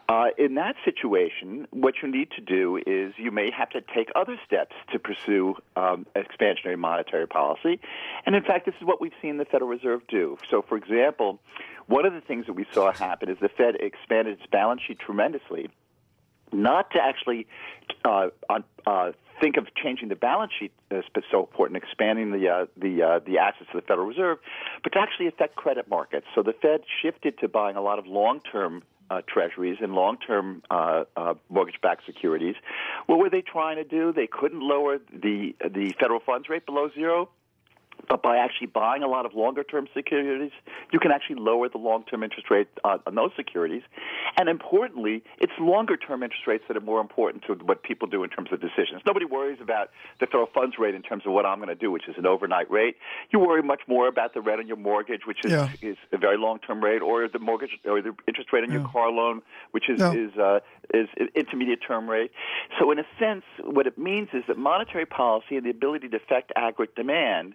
Uh, 0.08 0.26
in 0.38 0.54
that 0.54 0.76
situation, 0.84 1.66
what 1.70 1.94
you 2.02 2.10
need 2.10 2.30
to 2.32 2.40
do 2.40 2.78
is 2.86 3.14
you 3.16 3.30
may 3.30 3.50
have 3.50 3.70
to 3.70 3.80
take 3.94 4.10
other 4.14 4.38
steps 4.46 4.76
to 4.92 4.98
pursue 4.98 5.56
um, 5.74 6.06
expansionary 6.14 6.78
monetary 6.78 7.26
policy 7.26 7.39
policy. 7.40 7.74
And 8.24 8.33
in 8.35 8.44
fact, 8.50 8.62
this 8.68 8.76
is 8.81 8.85
what 8.90 8.98
we've 9.03 9.18
seen 9.22 9.35
the 9.44 9.48
Federal 9.53 9.70
Reserve 9.79 10.03
do. 10.09 10.24
So, 10.50 10.57
for 10.68 10.76
example, 10.83 11.29
one 11.87 12.05
of 12.09 12.12
the 12.18 12.24
things 12.29 12.42
that 12.48 12.57
we 12.61 12.66
saw 12.76 12.92
happen 12.92 13.26
is 13.33 13.38
the 13.48 13.48
Fed 13.61 13.74
expanded 13.88 14.33
its 14.38 14.46
balance 14.59 14.81
sheet 14.87 14.98
tremendously, 15.07 15.64
not 16.53 16.85
to 16.94 16.98
actually 17.11 17.46
uh, 18.05 18.29
uh, 18.87 19.12
think 19.40 19.57
of 19.57 19.64
changing 19.83 20.09
the 20.09 20.20
balance 20.31 20.53
sheet 20.59 20.72
as 20.90 21.05
so 21.31 21.40
important, 21.40 21.74
expanding 21.85 22.29
the 22.37 22.48
uh, 22.48 22.66
the 22.76 23.03
uh, 23.03 23.18
the 23.29 23.38
assets 23.38 23.70
of 23.72 23.81
the 23.81 23.87
Federal 23.90 24.07
Reserve, 24.07 24.38
but 24.83 24.90
to 24.92 24.98
actually 24.98 25.29
affect 25.33 25.53
credit 25.57 25.88
markets. 25.88 26.26
So 26.35 26.42
the 26.42 26.55
Fed 26.62 26.81
shifted 27.03 27.38
to 27.38 27.48
buying 27.48 27.76
a 27.76 27.83
lot 27.83 27.98
of 27.98 28.07
long-term 28.07 28.83
uh, 29.10 29.20
treasuries 29.26 29.78
and 29.80 29.92
long-term 29.92 30.62
uh, 30.70 31.04
uh, 31.16 31.34
mortgage-backed 31.48 32.06
securities. 32.06 32.54
What 33.06 33.18
were 33.18 33.30
they 33.30 33.42
trying 33.42 33.76
to 33.76 33.84
do? 33.84 34.12
They 34.12 34.28
couldn't 34.30 34.60
lower 34.60 34.98
the 35.12 35.54
the 35.60 35.92
federal 35.98 36.20
funds 36.20 36.48
rate 36.48 36.64
below 36.64 36.88
zero. 36.94 37.28
But 38.08 38.22
by 38.22 38.36
actually 38.36 38.68
buying 38.68 39.02
a 39.02 39.08
lot 39.08 39.26
of 39.26 39.34
longer 39.34 39.64
term 39.64 39.88
securities, 39.94 40.52
you 40.92 40.98
can 40.98 41.12
actually 41.12 41.36
lower 41.36 41.68
the 41.68 41.78
long 41.78 42.05
term 42.05 42.22
interest 42.22 42.51
rate 42.51 42.68
uh, 42.84 42.98
on 43.07 43.14
those 43.14 43.30
securities. 43.36 43.82
And 44.36 44.48
importantly, 44.48 45.22
it's 45.38 45.53
longer 45.59 45.96
term 45.96 46.22
interest 46.22 46.46
rates 46.46 46.64
that 46.68 46.76
are 46.76 46.80
more 46.80 47.01
important 47.01 47.44
to 47.44 47.55
what 47.55 47.82
people 47.82 48.09
do 48.09 48.24
in 48.24 48.30
terms 48.30 48.51
of 48.53 48.61
decisions. 48.61 49.03
Nobody 49.07 49.26
worries 49.26 49.59
about 49.61 49.90
the 50.18 50.26
federal 50.26 50.48
funds 50.53 50.76
rate 50.78 50.94
in 50.94 51.03
terms 51.03 51.24
of 51.26 51.32
what 51.32 51.46
I'm 51.46 51.59
going 51.59 51.68
to 51.68 51.74
do, 51.74 51.90
which 51.90 52.09
is 52.09 52.16
an 52.18 52.26
overnight 52.26 52.70
rate. 52.70 52.96
You 53.30 53.38
worry 53.38 53.62
much 53.62 53.82
more 53.86 54.09
about 54.09 54.34
the 54.34 54.40
rate 54.40 54.59
on 54.59 54.66
your 54.66 54.76
mortgage, 54.76 55.22
which 55.26 55.44
is, 55.44 55.53
yeah. 55.53 55.68
is 55.82 55.96
a 56.12 56.18
very 56.18 56.38
long 56.38 56.59
term 56.59 56.82
rate, 56.82 57.03
or 57.03 57.28
the 57.28 57.38
mortgage 57.38 57.78
or 57.84 58.03
the 58.03 58.14
interest 58.26 58.53
rate 58.53 58.64
on 58.64 58.70
yeah. 58.70 58.78
your 58.78 58.88
car 58.88 59.11
loan, 59.11 59.42
which 59.72 59.88
is, 59.88 59.98
no. 59.98 60.12
is, 60.12 60.36
uh, 60.36 60.61
is 60.94 61.09
intermediate 61.34 61.80
term 61.86 62.09
rate. 62.09 62.30
So, 62.78 62.90
in 62.90 62.98
a 62.98 63.05
sense, 63.18 63.44
what 63.62 63.86
it 63.86 63.98
means 63.98 64.28
is 64.32 64.44
that 64.48 64.59
monetary 64.59 65.07
policy 65.07 65.57
and 65.57 65.64
the 65.64 65.70
ability 65.70 66.09
to 66.09 66.16
affect 66.16 66.53
aggregate 66.57 66.94
demand 66.94 67.55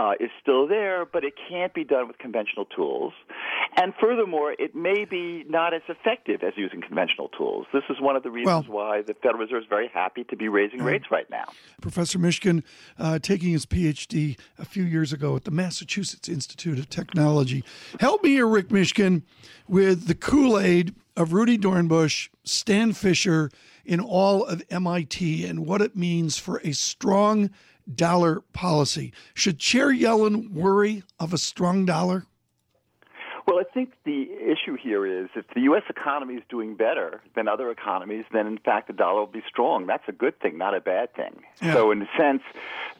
uh, 0.00 0.12
is 0.18 0.30
still 0.40 0.66
there, 0.66 1.04
but 1.04 1.24
it 1.24 1.34
can't 1.50 1.74
be 1.74 1.84
done 1.84 2.08
with 2.08 2.16
conventional 2.16 2.64
tools. 2.64 3.12
And 3.76 3.92
furthermore, 4.00 4.54
it 4.58 4.74
may 4.74 5.04
be 5.04 5.44
not 5.46 5.74
as 5.74 5.82
effective 5.88 6.42
as 6.42 6.54
using 6.56 6.80
conventional 6.80 7.28
tools. 7.28 7.66
This 7.70 7.82
is 7.90 8.00
one 8.00 8.16
of 8.16 8.22
the 8.22 8.30
reasons 8.30 8.66
Well- 8.66 8.76
why 8.76 9.02
the 9.02 9.12
Federal 9.12 9.40
Reserve 9.40 9.62
is 9.62 9.68
very 9.68 9.88
happy 9.88 10.24
to 10.24 10.36
be 10.36 10.48
raising 10.48 10.82
rates 10.82 11.10
right 11.10 11.28
now. 11.28 11.44
Professor 11.82 12.18
Mishkin, 12.18 12.62
uh, 12.98 13.18
taking 13.18 13.50
his 13.50 13.66
PhD 13.66 14.38
a 14.58 14.64
few 14.64 14.84
years 14.84 15.12
ago 15.12 15.36
at 15.36 15.44
the 15.44 15.50
Massachusetts 15.50 16.30
Institute 16.30 16.78
of 16.78 16.88
Technology. 16.88 17.62
Help 18.00 18.22
me 18.22 18.30
here, 18.30 18.46
Rick 18.46 18.68
Mishkin, 18.68 19.22
with 19.68 20.06
the 20.06 20.14
Kool 20.14 20.58
Aid 20.58 20.94
of 21.14 21.34
Rudi 21.34 21.58
Dornbusch, 21.58 22.30
Stan 22.42 22.94
Fischer, 22.94 23.50
in 23.84 24.00
all 24.00 24.44
of 24.44 24.62
MIT, 24.70 25.44
and 25.44 25.66
what 25.66 25.82
it 25.82 25.94
means 25.94 26.38
for 26.38 26.58
a 26.64 26.72
strong 26.72 27.50
dollar 27.96 28.40
policy. 28.52 29.12
Should 29.34 29.58
Chair 29.58 29.88
Yellen 29.92 30.50
worry 30.50 31.02
of 31.18 31.32
a 31.32 31.38
strong 31.38 31.84
dollar? 31.84 32.26
Well, 33.50 33.58
I 33.58 33.64
think 33.64 33.94
the 34.04 34.30
issue 34.30 34.76
here 34.80 35.04
is 35.04 35.28
if 35.34 35.44
the 35.56 35.62
U.S. 35.62 35.82
economy 35.88 36.34
is 36.34 36.42
doing 36.48 36.76
better 36.76 37.20
than 37.34 37.48
other 37.48 37.68
economies, 37.72 38.24
then 38.32 38.46
in 38.46 38.58
fact 38.58 38.86
the 38.86 38.92
dollar 38.92 39.18
will 39.18 39.26
be 39.26 39.42
strong. 39.48 39.88
That's 39.88 40.04
a 40.06 40.12
good 40.12 40.38
thing, 40.38 40.56
not 40.56 40.72
a 40.72 40.80
bad 40.80 41.12
thing. 41.14 41.42
Yeah. 41.60 41.72
So, 41.72 41.90
in 41.90 42.00
a 42.00 42.08
sense, 42.16 42.42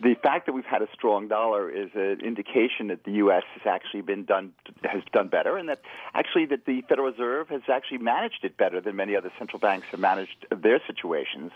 the 0.03 0.17
fact 0.21 0.47
that 0.47 0.53
we've 0.53 0.65
had 0.65 0.83
a 0.83 0.89
strong 0.93 1.29
dollar 1.29 1.71
is 1.71 1.91
an 1.95 2.21
indication 2.25 2.89
that 2.89 3.05
the 3.05 3.13
U.S. 3.13 3.45
has 3.55 3.63
actually 3.65 4.01
been 4.01 4.25
done 4.25 4.53
has 4.83 5.05
done 5.13 5.29
better, 5.29 5.57
and 5.57 5.69
that 5.69 5.83
actually 6.15 6.47
that 6.47 6.67
the 6.67 6.83
Federal 6.89 7.13
Reserve 7.13 7.49
has 7.51 7.63
actually 7.73 7.99
managed 7.99 8.43
it 8.43 8.57
better 8.57 8.81
than 8.81 8.97
many 8.97 9.15
other 9.15 9.31
central 9.39 9.61
banks 9.61 9.87
have 9.93 10.01
managed 10.01 10.47
their 10.51 10.81
situations. 10.85 11.53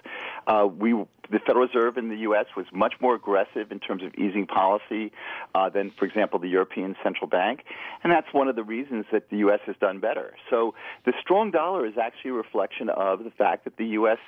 Uh, 0.46 0.68
we, 0.70 0.92
the 0.92 1.40
Federal 1.44 1.66
Reserve 1.66 1.98
in 1.98 2.10
the 2.10 2.18
U.S. 2.18 2.46
was 2.56 2.66
much 2.72 2.94
more 3.00 3.16
aggressive 3.16 3.72
in 3.72 3.80
terms 3.80 4.04
of 4.04 4.14
easing 4.14 4.46
policy 4.46 5.10
uh, 5.56 5.68
than, 5.68 5.90
for 5.90 6.04
example, 6.04 6.38
the 6.38 6.48
European 6.48 6.94
Central 7.02 7.26
Bank, 7.26 7.64
and 8.04 8.12
that's 8.12 8.32
one 8.32 8.46
of 8.46 8.54
the 8.54 8.62
reasons 8.62 8.83
that 9.12 9.30
the 9.30 9.38
U.S. 9.38 9.60
has 9.66 9.76
done 9.80 10.00
better. 10.00 10.34
So 10.50 10.74
the 11.04 11.12
strong 11.20 11.50
dollar 11.50 11.86
is 11.86 11.98
actually 11.98 12.32
a 12.32 12.34
reflection 12.34 12.88
of 12.88 13.24
the 13.24 13.30
fact 13.30 13.64
that 13.64 13.76
the 13.76 13.86
U.S. 13.98 14.18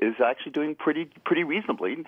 is 0.00 0.14
actually 0.24 0.52
doing 0.52 0.74
pretty 0.74 1.06
pretty 1.24 1.44
reasonably. 1.44 2.04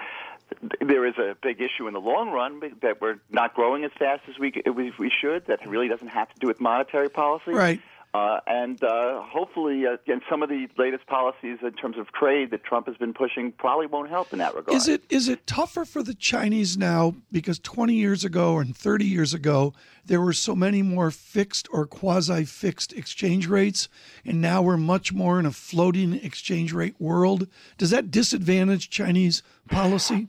There 0.80 1.06
is 1.06 1.14
a 1.18 1.36
big 1.42 1.61
issue 1.61 1.86
in 1.88 1.94
the 1.94 2.00
long 2.00 2.30
run 2.30 2.61
that 2.82 3.00
we're 3.00 3.18
not 3.30 3.54
growing 3.54 3.84
as 3.84 3.90
fast 3.98 4.22
as 4.28 4.38
we 4.38 4.52
we 4.98 5.11
should. 5.20 5.46
That 5.46 5.66
really 5.66 5.88
doesn't 5.88 6.09
have 6.09 6.28
to 6.32 6.40
do 6.40 6.46
with 6.46 6.61
monetary 6.61 7.11
policy, 7.11 7.52
Right. 7.52 7.80
Uh, 8.19 8.41
and 8.49 8.83
uh, 8.83 9.23
hopefully, 9.23 9.87
uh, 9.87 9.95
again, 9.95 10.21
some 10.29 10.43
of 10.43 10.49
the 10.49 10.66
latest 10.77 11.07
policies 11.07 11.59
in 11.62 11.73
terms 11.75 11.97
of 11.97 12.11
trade 12.12 12.51
that 12.51 12.64
Trump 12.64 12.89
has 12.89 12.97
been 12.97 13.14
pushing 13.14 13.53
probably 13.53 13.87
won't 13.87 14.11
help 14.11 14.33
in 14.33 14.41
that 14.41 14.57
regard. 14.57 14.77
Is 14.77 14.89
it 14.89 15.05
is 15.09 15.29
it 15.29 15.47
tougher 15.47 15.85
for 15.85 16.03
the 16.03 16.14
Chinese 16.14 16.77
now 16.77 17.14
because 17.31 17.61
20 17.61 17.95
years 17.95 18.25
ago 18.25 18.59
and 18.59 18.77
30 18.77 19.05
years 19.05 19.35
ago 19.35 19.73
there 20.05 20.21
were 20.21 20.33
so 20.33 20.57
many 20.57 20.83
more 20.83 21.12
fixed 21.12 21.69
or 21.73 21.87
quasi 21.87 22.45
fixed 22.45 22.93
exchange 22.93 23.47
rates 23.47 23.89
and 24.25 24.41
now 24.41 24.62
we're 24.62 24.77
much 24.77 25.12
more 25.12 25.39
in 25.39 25.47
a 25.47 25.53
floating 25.53 26.14
exchange 26.14 26.73
rate 26.73 26.97
world? 26.99 27.47
Does 27.77 27.91
that 27.91 28.11
disadvantage 28.11 28.91
Chinese 28.91 29.45
policy? 29.69 30.29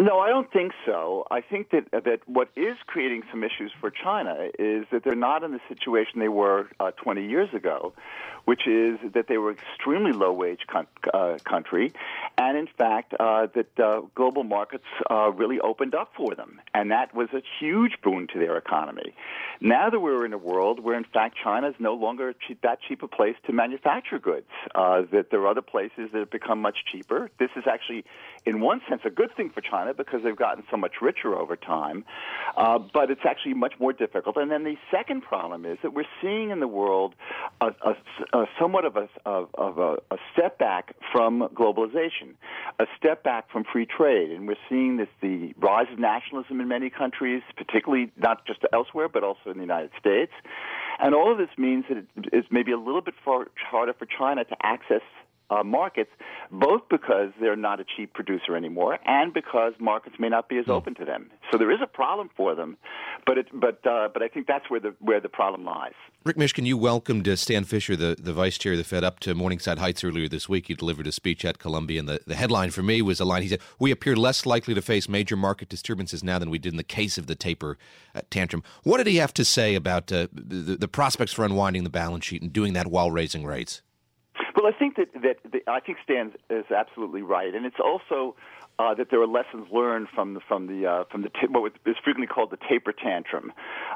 No, 0.00 0.20
I 0.20 0.28
don't 0.30 0.50
think 0.50 0.72
so. 0.86 1.26
I 1.30 1.42
think 1.42 1.70
that 1.70 1.90
that 1.92 2.20
what 2.26 2.48
is 2.56 2.76
creating 2.86 3.22
some 3.30 3.44
issues 3.44 3.72
for 3.78 3.90
China 3.90 4.48
is 4.58 4.86
that 4.90 5.04
they're 5.04 5.14
not 5.14 5.42
in 5.42 5.52
the 5.52 5.60
situation 5.68 6.18
they 6.18 6.28
were 6.28 6.68
uh, 6.80 6.92
20 6.92 7.26
years 7.28 7.50
ago, 7.52 7.92
which 8.44 8.66
is 8.66 8.98
that 9.14 9.26
they 9.28 9.38
were 9.38 9.52
extremely 9.52 10.12
low 10.12 10.32
wage 10.32 10.60
con- 10.66 10.86
uh, 11.12 11.38
country, 11.44 11.92
and 12.38 12.56
in 12.56 12.66
fact 12.66 13.14
uh, 13.18 13.46
that 13.54 13.80
uh, 13.80 14.00
global 14.14 14.44
markets 14.44 14.84
uh, 15.10 15.30
really 15.32 15.60
opened 15.60 15.94
up 15.94 16.12
for 16.16 16.34
them, 16.34 16.60
and 16.74 16.90
that 16.90 17.14
was 17.14 17.28
a 17.32 17.42
huge 17.60 17.92
boon 18.02 18.26
to 18.32 18.38
their 18.38 18.56
economy. 18.56 19.14
Now 19.60 19.90
that 19.90 20.00
we're 20.00 20.24
in 20.24 20.32
a 20.32 20.38
world 20.38 20.80
where 20.80 20.96
in 20.96 21.04
fact 21.04 21.36
China 21.42 21.68
is 21.68 21.74
no 21.78 21.94
longer 21.94 22.34
that 22.62 22.78
cheap 22.86 23.02
a 23.02 23.08
place 23.08 23.36
to 23.46 23.52
manufacture 23.52 24.18
goods, 24.18 24.46
uh, 24.74 25.02
that 25.12 25.30
there 25.30 25.40
are 25.40 25.48
other 25.48 25.62
places 25.62 26.10
that 26.12 26.18
have 26.18 26.30
become 26.30 26.60
much 26.60 26.78
cheaper. 26.90 27.30
This 27.38 27.50
is 27.56 27.64
actually, 27.66 28.04
in 28.44 28.60
one 28.60 28.80
sense, 28.88 29.02
a 29.04 29.10
good 29.10 29.34
thing 29.36 29.50
for 29.50 29.60
China 29.60 29.94
because 29.94 30.22
they've 30.22 30.36
gotten 30.36 30.64
so 30.70 30.76
much 30.76 30.94
richer 31.00 31.34
over 31.34 31.56
time, 31.56 32.04
uh, 32.56 32.78
but 32.78 33.10
it's 33.10 33.24
actually 33.24 33.54
much 33.54 33.74
more 33.78 33.92
difficult. 33.92 34.36
And 34.36 34.50
then 34.50 34.64
the 34.64 34.76
second 34.90 35.22
problem 35.22 35.64
is 35.64 35.78
that 35.82 35.92
we're 35.92 36.12
seeing 36.20 36.50
in 36.50 36.60
the 36.60 36.68
world 36.68 37.14
a, 37.60 37.72
a, 37.82 37.94
a 38.32 38.44
somewhat 38.58 38.84
of 38.84 38.96
a 38.96 39.08
of, 39.26 39.48
of 39.54 39.78
a, 39.78 39.96
a 40.10 40.18
step 40.32 40.58
back 40.58 40.94
from 41.12 41.48
globalization, 41.54 42.34
a 42.78 42.86
step 42.96 43.22
back 43.22 43.50
from 43.50 43.64
free 43.70 43.86
trade, 43.86 44.30
and 44.30 44.46
we're 44.48 44.54
seeing 44.68 44.96
this 44.96 45.08
the 45.20 45.54
rise 45.58 45.86
of 45.92 45.98
nationalism 45.98 46.60
in 46.60 46.68
many 46.68 46.88
countries, 46.88 47.42
particularly 47.56 48.10
not 48.16 48.46
just 48.46 48.60
elsewhere 48.72 49.08
but 49.08 49.22
also 49.22 49.50
in 49.50 49.54
the 49.54 49.62
United 49.62 49.90
States. 49.98 50.32
And 50.98 51.14
all 51.14 51.32
of 51.32 51.38
this 51.38 51.50
means 51.58 51.84
that 51.88 51.98
it 51.98 52.06
is 52.32 52.44
maybe 52.50 52.72
a 52.72 52.78
little 52.78 53.00
bit 53.00 53.14
far 53.24 53.48
harder 53.56 53.92
for 53.92 54.06
China 54.06 54.44
to 54.44 54.56
access 54.62 55.02
uh, 55.52 55.64
markets, 55.64 56.10
both 56.50 56.82
because 56.88 57.30
they're 57.40 57.56
not 57.56 57.80
a 57.80 57.84
cheap 57.96 58.12
producer 58.14 58.56
anymore, 58.56 58.98
and 59.04 59.32
because 59.34 59.72
markets 59.78 60.16
may 60.18 60.28
not 60.28 60.48
be 60.48 60.58
as 60.58 60.68
open 60.68 60.94
to 60.94 61.04
them. 61.04 61.30
So 61.50 61.58
there 61.58 61.70
is 61.70 61.80
a 61.82 61.86
problem 61.86 62.30
for 62.36 62.54
them, 62.54 62.76
but 63.26 63.38
it, 63.38 63.46
but 63.52 63.86
uh, 63.86 64.08
but 64.12 64.22
I 64.22 64.28
think 64.28 64.46
that's 64.46 64.70
where 64.70 64.80
the 64.80 64.94
where 65.00 65.20
the 65.20 65.28
problem 65.28 65.64
lies. 65.64 65.92
Rick 66.24 66.36
Mishkin, 66.36 66.66
you 66.66 66.76
welcomed 66.76 67.26
uh, 67.26 67.34
Stan 67.34 67.64
Fischer, 67.64 67.96
the, 67.96 68.16
the 68.16 68.32
vice 68.32 68.56
chair 68.56 68.72
of 68.72 68.78
the 68.78 68.84
Fed, 68.84 69.02
up 69.02 69.18
to 69.20 69.34
Morningside 69.34 69.78
Heights 69.78 70.04
earlier 70.04 70.28
this 70.28 70.48
week. 70.48 70.68
He 70.68 70.74
delivered 70.74 71.08
a 71.08 71.12
speech 71.12 71.44
at 71.44 71.58
Columbia, 71.58 71.98
and 71.98 72.08
the, 72.08 72.20
the 72.26 72.36
headline 72.36 72.70
for 72.70 72.82
me 72.82 73.02
was 73.02 73.18
a 73.18 73.24
line. 73.24 73.42
He 73.42 73.48
said, 73.48 73.60
We 73.80 73.90
appear 73.90 74.14
less 74.14 74.46
likely 74.46 74.72
to 74.74 74.82
face 74.82 75.08
major 75.08 75.36
market 75.36 75.68
disturbances 75.68 76.22
now 76.22 76.38
than 76.38 76.48
we 76.48 76.58
did 76.58 76.72
in 76.72 76.76
the 76.76 76.84
case 76.84 77.18
of 77.18 77.26
the 77.26 77.34
taper 77.34 77.76
uh, 78.14 78.20
tantrum. 78.30 78.62
What 78.84 78.98
did 78.98 79.08
he 79.08 79.16
have 79.16 79.34
to 79.34 79.44
say 79.44 79.74
about 79.74 80.12
uh, 80.12 80.28
the, 80.32 80.76
the 80.76 80.88
prospects 80.88 81.32
for 81.32 81.44
unwinding 81.44 81.82
the 81.82 81.90
balance 81.90 82.24
sheet 82.24 82.42
and 82.42 82.52
doing 82.52 82.72
that 82.74 82.86
while 82.86 83.10
raising 83.10 83.44
rates? 83.44 83.82
Well, 84.54 84.66
I 84.66 84.76
think 84.76 84.96
that 84.96 85.12
that, 85.14 85.36
that 85.52 85.62
I 85.68 85.80
think 85.80 85.98
Stan 86.04 86.32
is 86.50 86.64
absolutely 86.70 87.22
right, 87.22 87.54
and 87.54 87.64
it's 87.64 87.80
also 87.82 88.36
uh, 88.78 88.94
that 88.94 89.10
there 89.10 89.20
are 89.20 89.26
lessons 89.26 89.68
learned 89.72 90.08
from 90.14 90.34
the 90.34 90.40
from 90.40 90.66
the 90.66 90.86
uh, 90.86 91.04
from 91.10 91.22
the 91.22 91.28
ta- 91.30 91.48
what 91.48 91.72
is 91.86 91.96
frequently 92.02 92.26
called 92.26 92.50
the 92.50 92.58
taper 92.68 92.92
tantrum, 92.92 93.52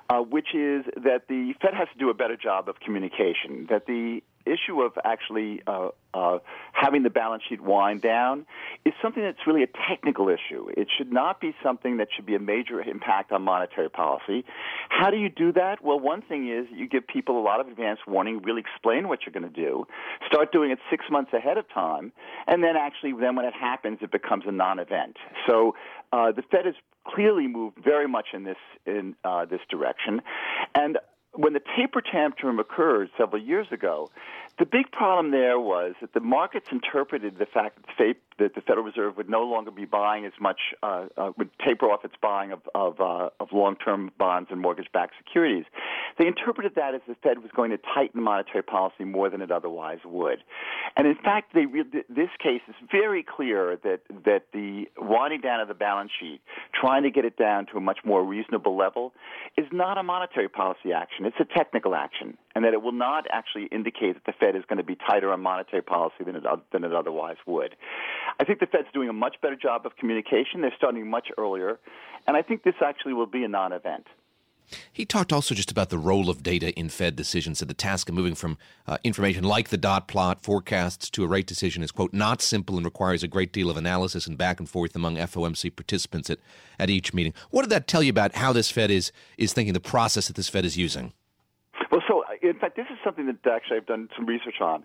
uh, 0.09 0.19
which 0.21 0.55
is 0.55 0.85
that 0.97 1.23
the 1.29 1.55
Fed 1.61 1.75
has 1.75 1.89
to 1.93 1.99
do 1.99 2.11
a 2.11 2.15
better 2.15 2.37
job 2.37 2.69
of 2.69 2.81
communication. 2.81 3.67
That 3.69 3.87
the 3.87 4.23
issue 4.47 4.81
of 4.83 4.93
actually 5.05 5.63
uh, 5.67 5.89
uh, 6.15 6.39
having 6.73 7.03
the 7.03 7.11
balance 7.11 7.43
sheet 7.49 7.61
wind 7.61 8.01
down 8.03 8.47
is 8.85 8.95
something 9.03 9.23
that's 9.23 9.47
really 9.47 9.63
a 9.63 9.69
technical 9.89 10.29
issue. 10.29 10.69
It 10.77 10.89
should 10.97 11.13
not 11.13 11.41
be 11.41 11.55
something 11.63 11.99
that 11.99 12.09
should 12.15 12.27
be 12.27 12.35
a 12.35 12.39
major 12.41 12.81
impact 12.81 13.33
on 13.33 13.43
monetary 13.43 13.91
policy. 13.91 14.45
How 14.89 15.11
do 15.11 15.17
you 15.17 15.29
do 15.29 15.53
that? 15.53 15.83
Well, 15.83 16.01
one 16.01 16.23
thing 16.23 16.51
is 16.51 16.67
you 16.73 16.89
give 16.89 17.07
people 17.07 17.39
a 17.39 17.45
lot 17.45 17.61
of 17.61 17.69
advance 17.69 18.01
warning, 18.07 18.43
really 18.43 18.61
explain 18.61 19.09
what 19.09 19.21
you're 19.25 19.33
going 19.33 19.53
to 19.53 19.61
do, 19.61 19.87
start 20.27 20.53
doing 20.53 20.71
it 20.71 20.79
six 20.91 21.05
months 21.11 21.33
ahead 21.33 21.59
of 21.59 21.69
time, 21.73 22.13
and 22.47 22.63
then 22.63 22.77
actually, 22.77 23.13
then 23.13 23.37
when 23.37 23.45
it 23.45 23.55
happens, 23.55 23.99
it 24.01 24.11
becomes 24.11 24.45
a 24.47 24.53
non-event. 24.53 25.17
So 25.47 25.75
uh, 26.13 26.33
the 26.33 26.43
Fed 26.43 26.67
has 26.67 26.75
clearly 27.07 27.47
moved 27.47 27.79
very 27.83 28.09
much 28.09 28.29
in 28.33 28.45
this 28.45 28.57
in 28.85 29.15
uh, 29.25 29.45
this 29.45 29.61
direction, 29.71 30.23
and 30.75 30.99
when 31.37 31.53
the 31.53 31.63
taper 31.77 32.01
tantrum 32.01 32.59
occurred 32.59 33.11
several 33.19 33.43
years 33.43 33.67
ago, 33.71 34.11
the 34.59 34.65
big 34.65 34.91
problem 34.91 35.33
there 35.33 35.61
was 35.61 35.95
that 36.01 36.15
the 36.15 36.21
markets 36.21 36.69
interpreted 36.73 37.39
the 37.39 37.47
fact 37.47 37.79
that 37.99 38.55
the, 38.55 38.61
Federal 38.63 38.85
Reserve 38.85 39.17
would 39.17 39.29
no 39.29 39.43
longer 39.43 39.71
be 39.71 39.85
buying 39.85 40.25
as 40.25 40.33
much, 40.41 40.61
uh, 40.83 41.07
uh, 41.17 41.33
would 41.37 41.51
taper 41.65 41.87
off 41.87 42.05
its 42.05 42.15
buying 42.21 42.53
of 42.53 42.61
of, 42.75 43.01
uh, 43.01 43.31
of 43.41 43.49
long-term 43.53 44.13
bonds 44.19 44.49
and 44.51 44.61
mortgage-backed 44.61 45.15
securities. 45.19 45.65
They 46.19 46.27
interpreted 46.27 46.75
that 46.77 46.95
as 46.95 47.01
the 47.07 47.17
Fed 47.23 47.43
was 47.43 47.51
going 47.55 47.71
to 47.71 47.79
tighten 47.79 48.23
monetary 48.23 48.63
policy 48.63 49.05
more 49.05 49.29
than 49.31 49.43
it 49.43 49.51
otherwise 49.51 49.99
would, 50.05 50.43
and 50.97 51.07
in 51.07 51.17
fact, 51.17 51.55
they 51.55 51.67
re- 51.67 51.85
this 52.09 52.31
case 52.43 52.63
is 52.69 52.75
very 52.91 53.23
clear 53.23 53.79
that 53.85 54.01
that 54.25 54.47
the 54.53 54.87
winding 54.99 55.43
down 55.43 55.61
of 55.61 55.69
the 55.69 55.75
balance 55.75 56.11
sheet, 56.19 56.41
trying 56.79 57.03
to 57.03 57.11
get 57.11 57.25
it 57.25 57.37
down 57.37 57.67
to 57.67 57.77
a 57.77 57.81
much 57.81 57.99
more 58.05 58.25
reasonable 58.25 58.77
level, 58.77 59.13
is 59.57 59.67
not 59.73 59.99
a 59.99 60.03
monetary 60.03 60.49
policy 60.49 60.93
action. 60.95 61.27
It's 61.27 61.41
a 61.41 61.45
technical 61.45 61.95
action, 61.95 62.37
and 62.57 62.65
that 62.65 62.73
it 62.73 62.81
will 62.81 62.91
not 62.91 63.27
actually 63.31 63.67
indicate 63.67 64.15
that 64.15 64.25
the 64.25 64.33
Fed 64.33 64.57
is 64.57 64.63
going 64.67 64.79
to 64.79 64.83
be 64.83 64.97
tighter 64.97 65.31
on 65.31 65.43
monetary 65.43 65.83
policy 65.83 66.25
than 66.25 66.37
it, 66.37 66.43
than 66.73 66.85
it 66.85 66.95
otherwise 66.95 67.37
would. 67.47 67.77
I 68.41 68.45
think 68.45 68.61
the 68.61 68.67
Fed's 68.67 68.89
doing 68.95 69.11
a 69.11 69.13
much 69.13 69.37
better 69.43 69.57
job 69.57 69.85
of 69.85 69.95
communication. 69.97 70.63
They're 70.63 70.73
starting 70.75 71.07
much 71.07 71.29
earlier, 71.37 71.79
and 72.27 72.35
I 72.35 72.41
think 72.41 72.63
this 72.63 72.77
actually 72.83 73.13
will 73.13 73.27
be 73.27 73.45
a 73.45 73.49
non-event. 73.49 74.07
He 74.91 75.05
talked 75.05 75.35
also 75.35 75.55
just 75.55 75.71
about 75.71 75.91
the 75.91 75.99
role 75.99 76.31
of 76.31 76.43
data 76.43 76.73
in 76.73 76.89
Fed 76.89 77.15
decisions. 77.15 77.59
Said 77.59 77.69
the 77.69 77.75
task 77.75 78.09
of 78.09 78.15
moving 78.15 78.35
from 78.35 78.57
uh, 78.87 78.97
information 79.05 79.45
like 79.45 79.69
the 79.69 79.77
dot 79.77 80.09
plot 80.09 80.41
forecasts 80.43 81.11
to 81.11 81.25
a 81.25 81.29
rate 81.29 81.47
decision 81.47 81.83
is, 81.83 81.93
quote, 81.93 82.15
not 82.15 82.41
simple 82.41 82.79
and 82.79 82.87
requires 82.87 83.23
a 83.23 83.29
great 83.29 83.53
deal 83.53 83.69
of 83.69 83.77
analysis 83.77 84.27
and 84.27 84.39
back 84.39 84.59
and 84.59 84.69
forth 84.69 84.97
among 84.97 85.17
FOMC 85.17 85.77
participants 85.77 86.31
at, 86.31 86.39
at 86.79 86.89
each 86.89 87.13
meeting. 87.13 87.35
What 87.51 87.63
did 87.63 87.71
that 87.71 87.87
tell 87.87 88.03
you 88.03 88.11
about 88.11 88.37
how 88.37 88.55
this 88.55 88.71
Fed 88.71 88.91
is, 88.91 89.13
is 89.37 89.53
thinking, 89.53 89.75
the 89.75 89.79
process 89.79 90.27
that 90.29 90.37
this 90.37 90.49
Fed 90.49 90.65
is 90.65 90.79
using? 90.79 91.13
In 92.49 92.59
fact, 92.59 92.77
this 92.77 92.87
is 92.91 92.99
something 93.05 93.27
that 93.27 93.47
actually 93.47 93.79
I've 93.79 93.87
done 93.87 94.09
some 94.17 94.27
research 94.27 94.61
on. 94.61 94.85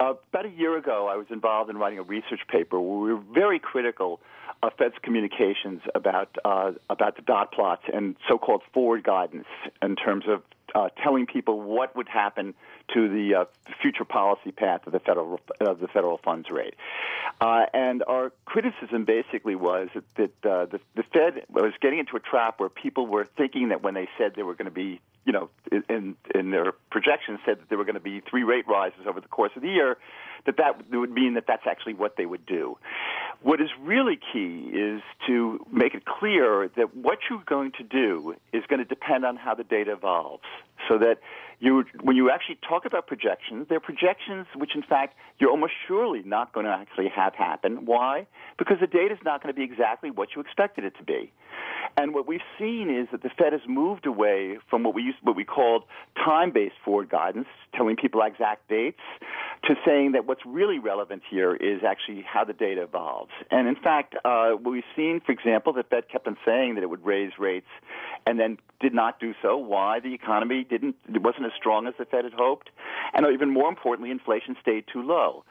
Uh, 0.00 0.14
about 0.32 0.46
a 0.46 0.50
year 0.50 0.76
ago, 0.76 1.08
I 1.08 1.16
was 1.16 1.26
involved 1.30 1.70
in 1.70 1.76
writing 1.76 1.98
a 1.98 2.02
research 2.02 2.40
paper 2.48 2.80
where 2.80 2.98
we 2.98 3.12
were 3.14 3.20
very 3.32 3.58
critical 3.58 4.20
of 4.62 4.72
Fed's 4.78 4.94
communications 5.02 5.82
about 5.94 6.36
uh, 6.44 6.72
about 6.88 7.16
the 7.16 7.22
dot 7.22 7.52
plots 7.52 7.82
and 7.92 8.16
so-called 8.28 8.62
forward 8.72 9.02
guidance 9.02 9.46
in 9.82 9.96
terms 9.96 10.24
of 10.28 10.42
uh, 10.74 10.88
telling 11.02 11.26
people 11.26 11.60
what 11.60 11.94
would 11.96 12.08
happen 12.08 12.54
to 12.94 13.08
the 13.08 13.34
uh, 13.34 13.44
future 13.80 14.04
policy 14.04 14.52
path 14.52 14.86
of 14.86 14.92
the 14.92 15.00
federal 15.00 15.40
of 15.60 15.80
the 15.80 15.88
federal 15.88 16.18
funds 16.18 16.50
rate. 16.50 16.74
Uh, 17.40 17.66
and 17.74 18.02
our 18.06 18.32
criticism 18.44 19.04
basically 19.04 19.54
was 19.54 19.88
that, 19.94 20.04
that 20.16 20.50
uh, 20.50 20.66
the, 20.66 20.80
the 20.94 21.02
Fed 21.12 21.44
was 21.48 21.72
getting 21.80 21.98
into 21.98 22.16
a 22.16 22.20
trap 22.20 22.60
where 22.60 22.68
people 22.68 23.06
were 23.06 23.26
thinking 23.36 23.70
that 23.70 23.82
when 23.82 23.94
they 23.94 24.08
said 24.16 24.32
they 24.36 24.42
were 24.42 24.54
going 24.54 24.66
to 24.66 24.70
be 24.70 25.00
you 25.24 25.32
know, 25.32 25.50
in 25.88 26.16
in 26.34 26.50
their 26.50 26.72
projections 26.90 27.38
said 27.44 27.58
that 27.60 27.68
there 27.68 27.78
were 27.78 27.84
going 27.84 27.94
to 27.94 28.00
be 28.00 28.20
three 28.20 28.42
rate 28.42 28.66
rises 28.66 29.00
over 29.06 29.20
the 29.20 29.28
course 29.28 29.52
of 29.56 29.62
the 29.62 29.68
year, 29.68 29.96
that 30.46 30.56
that 30.56 30.90
would 30.90 31.12
mean 31.12 31.34
that 31.34 31.44
that's 31.46 31.66
actually 31.66 31.94
what 31.94 32.16
they 32.16 32.26
would 32.26 32.46
do. 32.46 32.76
What 33.42 33.60
is 33.60 33.68
really 33.80 34.18
key 34.32 34.70
is 34.72 35.02
to 35.26 35.64
make 35.72 35.94
it 35.94 36.04
clear 36.04 36.70
that 36.76 36.94
what 36.96 37.18
you're 37.28 37.42
going 37.44 37.72
to 37.78 37.82
do 37.82 38.36
is 38.52 38.62
going 38.68 38.78
to 38.78 38.84
depend 38.84 39.24
on 39.24 39.36
how 39.36 39.54
the 39.54 39.64
data 39.64 39.92
evolves, 39.92 40.44
so 40.88 40.98
that 40.98 41.18
you, 41.60 41.84
when 42.00 42.16
you 42.16 42.30
actually 42.30 42.58
talk 42.68 42.84
about 42.84 43.06
projections, 43.06 43.66
they're 43.68 43.78
projections 43.78 44.46
which, 44.56 44.74
in 44.74 44.82
fact, 44.82 45.16
you're 45.38 45.50
almost 45.50 45.72
surely 45.86 46.22
not 46.24 46.52
going 46.52 46.66
to 46.66 46.72
actually 46.72 47.08
have 47.08 47.34
happen. 47.34 47.84
Why? 47.84 48.26
Because 48.58 48.78
the 48.80 48.88
data 48.88 49.14
is 49.14 49.20
not 49.24 49.42
going 49.42 49.54
to 49.54 49.56
be 49.56 49.64
exactly 49.64 50.10
what 50.10 50.30
you 50.34 50.40
expected 50.40 50.84
it 50.84 50.96
to 50.98 51.04
be. 51.04 51.32
And 51.96 52.14
what 52.14 52.26
we've 52.26 52.40
seen 52.58 52.90
is 52.90 53.08
that 53.12 53.22
the 53.22 53.30
Fed 53.38 53.52
has 53.52 53.62
moved 53.68 54.06
away 54.06 54.58
from 54.70 54.82
what 54.82 54.94
we 54.94 55.02
used, 55.02 55.18
what 55.22 55.36
we 55.36 55.44
called 55.44 55.84
time-based 56.16 56.74
forward 56.84 57.10
guidance, 57.10 57.48
telling 57.76 57.96
people 57.96 58.22
exact 58.22 58.68
dates, 58.68 59.00
to 59.64 59.74
saying 59.84 60.12
that 60.12 60.26
what's 60.32 60.46
really 60.46 60.78
relevant 60.78 61.22
here 61.30 61.54
is 61.54 61.82
actually 61.86 62.22
how 62.26 62.42
the 62.42 62.54
data 62.54 62.84
evolves. 62.84 63.32
And 63.50 63.68
in 63.68 63.76
fact, 63.76 64.14
uh, 64.24 64.52
we've 64.64 64.82
seen, 64.96 65.20
for 65.20 65.30
example, 65.30 65.74
the 65.74 65.82
Fed 65.82 66.08
kept 66.10 66.26
on 66.26 66.38
saying 66.46 66.76
that 66.76 66.82
it 66.82 66.88
would 66.88 67.04
raise 67.04 67.32
rates, 67.38 67.66
and 68.26 68.40
then 68.40 68.56
did 68.80 68.94
not 68.94 69.20
do 69.20 69.34
so. 69.42 69.58
Why? 69.58 70.00
The 70.00 70.14
economy 70.14 70.64
didn't, 70.64 70.96
it 71.06 71.22
wasn't 71.22 71.44
as 71.44 71.52
strong 71.54 71.86
as 71.86 71.92
the 71.98 72.06
Fed 72.06 72.24
had 72.24 72.32
hoped, 72.32 72.70
and 73.12 73.26
even 73.30 73.50
more 73.50 73.68
importantly, 73.68 74.10
inflation 74.10 74.56
stayed 74.58 74.84
too 74.90 75.02
low. 75.02 75.44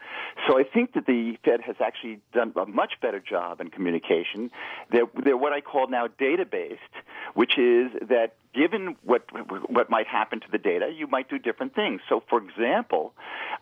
So 0.47 0.57
I 0.57 0.63
think 0.63 0.93
that 0.93 1.05
the 1.05 1.37
Fed 1.45 1.61
has 1.61 1.75
actually 1.79 2.19
done 2.33 2.51
a 2.55 2.65
much 2.65 2.93
better 3.03 3.19
job 3.19 3.61
in 3.61 3.69
communication. 3.69 4.49
They're, 4.91 5.05
they're 5.23 5.37
what 5.37 5.53
I 5.53 5.61
call 5.61 5.89
now 5.89 6.07
data 6.07 6.43
based, 6.43 6.81
which 7.35 7.59
is 7.59 7.91
that 8.09 8.33
given 8.53 8.95
what 9.03 9.23
what 9.69 9.89
might 9.89 10.07
happen 10.07 10.39
to 10.41 10.47
the 10.51 10.57
data, 10.57 10.91
you 10.95 11.07
might 11.07 11.29
do 11.29 11.39
different 11.39 11.73
things. 11.73 12.01
So, 12.09 12.21
for 12.29 12.41
example, 12.43 13.13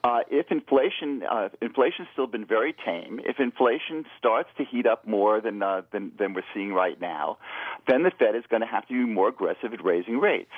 uh, 0.04 0.22
if 0.30 0.48
inflation 0.52 1.24
uh, 1.30 1.50
inflation's 1.62 2.08
still 2.14 2.28
been 2.28 2.46
very 2.46 2.74
tame, 2.74 3.20
if 3.24 3.40
inflation 3.40 4.06
starts 4.18 4.50
to 4.58 4.66
heat 4.66 4.88
up 4.88 5.08
more 5.08 5.42
than 5.42 5.62
uh, 5.62 5.82
than, 5.92 6.12
than 6.18 6.34
we're 6.34 6.50
seeing 6.54 6.74
right 6.74 7.00
now, 7.00 7.38
then 7.88 8.04
the 8.04 8.12
Fed 8.18 8.36
is 8.36 8.44
going 8.50 8.62
to 8.62 8.68
have 8.68 8.88
to 8.88 8.94
be 8.94 9.12
more 9.12 9.30
aggressive 9.30 9.74
at 9.74 9.84
raising 9.84 10.20
rates. 10.20 10.52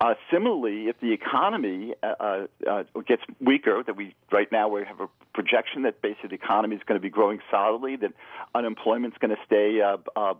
Uh, 0.00 0.14
similarly, 0.32 0.88
if 0.88 0.98
the 1.00 1.12
economy 1.12 1.94
uh, 2.02 2.06
uh, 2.18 2.46
uh, 2.66 2.82
gets 3.06 3.22
weaker, 3.40 3.82
that 3.86 3.96
we 3.96 4.14
right 4.32 4.50
now 4.50 4.68
we 4.68 4.84
have 4.84 5.00
a 5.00 5.08
projection 5.34 5.82
that 5.82 6.00
basically 6.00 6.30
the 6.30 6.34
economy 6.36 6.76
is 6.76 6.82
going 6.86 6.98
to 6.98 7.02
be 7.02 7.10
growing 7.10 7.40
solidly, 7.50 7.96
that 7.96 8.12
unemployment 8.54 9.12
is 9.12 9.18
going 9.18 9.36
to 9.36 9.42
stay 9.44 9.80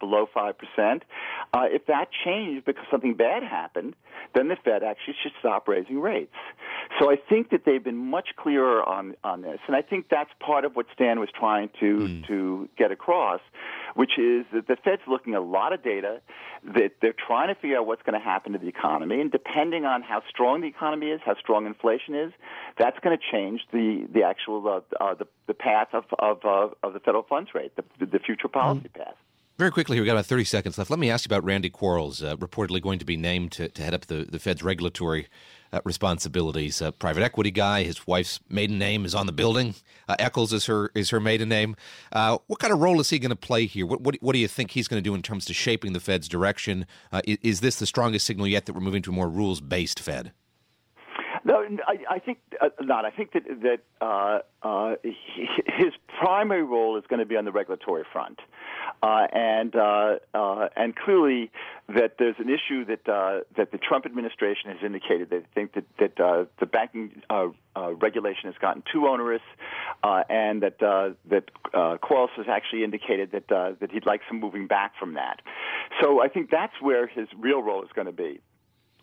below 0.00 0.26
five 0.32 0.54
percent. 0.56 1.02
If 1.54 1.84
that 1.86 2.08
changed 2.24 2.64
because 2.64 2.84
something 2.90 3.14
bad 3.14 3.25
happened, 3.42 3.94
then 4.34 4.48
the 4.48 4.56
Fed 4.64 4.82
actually 4.82 5.14
should 5.22 5.32
stop 5.38 5.68
raising 5.68 6.00
rates. 6.00 6.34
So 6.98 7.10
I 7.10 7.16
think 7.16 7.50
that 7.50 7.62
they've 7.64 7.82
been 7.82 7.96
much 7.96 8.28
clearer 8.36 8.82
on 8.86 9.14
on 9.24 9.42
this, 9.42 9.58
and 9.66 9.76
I 9.76 9.82
think 9.82 10.06
that's 10.10 10.30
part 10.40 10.64
of 10.64 10.76
what 10.76 10.86
Stan 10.94 11.20
was 11.20 11.28
trying 11.38 11.70
to 11.80 11.98
mm. 11.98 12.26
to 12.28 12.68
get 12.76 12.90
across, 12.92 13.40
which 13.94 14.18
is 14.18 14.44
that 14.52 14.66
the 14.68 14.76
Fed's 14.76 15.02
looking 15.06 15.34
at 15.34 15.40
a 15.40 15.44
lot 15.44 15.72
of 15.72 15.82
data, 15.82 16.20
that 16.64 16.92
they're 17.00 17.14
trying 17.26 17.48
to 17.48 17.60
figure 17.60 17.78
out 17.78 17.86
what's 17.86 18.02
going 18.02 18.18
to 18.18 18.24
happen 18.24 18.52
to 18.52 18.58
the 18.58 18.68
economy, 18.68 19.20
and 19.20 19.30
depending 19.30 19.84
on 19.84 20.02
how 20.02 20.22
strong 20.28 20.60
the 20.60 20.68
economy 20.68 21.06
is, 21.06 21.20
how 21.24 21.36
strong 21.36 21.66
inflation 21.66 22.14
is, 22.14 22.32
that's 22.78 22.98
going 23.00 23.16
to 23.16 23.22
change 23.32 23.62
the 23.72 24.06
the 24.12 24.22
actual 24.22 24.66
uh, 24.68 25.02
uh, 25.02 25.14
the 25.14 25.26
the 25.46 25.54
path 25.54 25.88
of 25.92 26.04
of 26.18 26.44
uh, 26.44 26.68
of 26.82 26.92
the 26.92 27.00
federal 27.00 27.24
funds 27.24 27.50
rate, 27.54 27.72
the 27.76 28.06
the 28.06 28.18
future 28.18 28.48
policy 28.48 28.88
mm. 28.88 29.04
path. 29.04 29.16
Very 29.58 29.70
quickly, 29.70 29.98
we've 29.98 30.04
got 30.04 30.12
about 30.12 30.26
30 30.26 30.44
seconds 30.44 30.76
left. 30.76 30.90
Let 30.90 30.98
me 30.98 31.10
ask 31.10 31.24
you 31.24 31.34
about 31.34 31.42
Randy 31.42 31.70
Quarles, 31.70 32.22
uh, 32.22 32.36
reportedly 32.36 32.82
going 32.82 32.98
to 32.98 33.06
be 33.06 33.16
named 33.16 33.52
to, 33.52 33.70
to 33.70 33.82
head 33.82 33.94
up 33.94 34.04
the, 34.04 34.26
the 34.30 34.38
Fed's 34.38 34.62
regulatory 34.62 35.28
uh, 35.72 35.80
responsibilities. 35.82 36.82
A 36.82 36.92
private 36.92 37.22
equity 37.22 37.50
guy. 37.50 37.82
His 37.82 38.06
wife's 38.06 38.38
maiden 38.50 38.78
name 38.78 39.06
is 39.06 39.14
on 39.14 39.24
the 39.24 39.32
building. 39.32 39.74
Uh, 40.06 40.16
Eccles 40.18 40.52
is 40.52 40.66
her 40.66 40.90
is 40.94 41.08
her 41.08 41.20
maiden 41.20 41.48
name. 41.48 41.74
Uh, 42.12 42.36
what 42.48 42.58
kind 42.58 42.70
of 42.70 42.80
role 42.80 43.00
is 43.00 43.08
he 43.08 43.18
going 43.18 43.30
to 43.30 43.36
play 43.36 43.64
here? 43.64 43.86
What, 43.86 44.02
what, 44.02 44.16
what 44.20 44.34
do 44.34 44.38
you 44.38 44.48
think 44.48 44.72
he's 44.72 44.88
going 44.88 45.02
to 45.02 45.08
do 45.08 45.14
in 45.14 45.22
terms 45.22 45.48
of 45.48 45.56
shaping 45.56 45.94
the 45.94 46.00
Fed's 46.00 46.28
direction? 46.28 46.84
Uh, 47.10 47.22
is, 47.24 47.38
is, 47.42 47.60
this 47.60 47.78
the 47.78 47.86
strongest 47.86 48.26
signal 48.26 48.46
yet 48.46 48.66
that 48.66 48.74
we're 48.74 48.80
moving 48.82 49.02
to 49.02 49.10
a 49.10 49.14
more 49.14 49.28
rules 49.28 49.62
based 49.62 49.98
Fed? 49.98 50.32
No, 51.46 51.62
I, 51.86 52.16
I 52.16 52.18
think 52.18 52.38
uh, 52.60 52.70
not. 52.80 53.04
I 53.04 53.10
think 53.10 53.32
that 53.34 53.44
that 53.62 53.78
uh, 54.00 54.40
uh, 54.66 54.96
his 55.04 55.92
primary 56.18 56.64
role 56.64 56.98
is 56.98 57.04
going 57.08 57.20
to 57.20 57.24
be 57.24 57.36
on 57.36 57.44
the 57.44 57.52
regulatory 57.52 58.02
front, 58.12 58.40
uh, 59.00 59.28
and 59.32 59.76
uh, 59.76 60.16
uh, 60.34 60.68
and 60.74 60.96
clearly 60.96 61.52
that 61.88 62.16
there's 62.18 62.34
an 62.40 62.48
issue 62.48 62.84
that 62.86 63.04
that 63.56 63.70
the 63.70 63.78
Trump 63.78 64.06
administration 64.06 64.70
has 64.70 64.78
indicated 64.84 65.30
they 65.30 65.42
think 65.54 65.74
that 65.74 65.84
that 66.00 66.48
the 66.58 66.66
banking 66.66 67.22
regulation 67.76 68.50
has 68.50 68.56
gotten 68.60 68.82
too 68.92 69.06
onerous, 69.06 69.42
and 70.02 70.64
that 70.64 70.80
that 70.80 71.44
uh, 71.72 71.96
Quarles 71.98 72.30
has 72.38 72.46
actually 72.50 72.82
indicated 72.82 73.30
that 73.30 73.46
that 73.78 73.92
he'd 73.92 74.04
like 74.04 74.22
some 74.26 74.40
moving 74.40 74.66
back 74.66 74.94
from 74.98 75.14
that. 75.14 75.42
So 76.02 76.20
I 76.20 76.26
think 76.26 76.50
that's 76.50 76.74
where 76.80 77.06
his 77.06 77.28
real 77.38 77.62
role 77.62 77.84
is 77.84 77.90
going 77.94 78.06
to 78.06 78.12
be. 78.12 78.40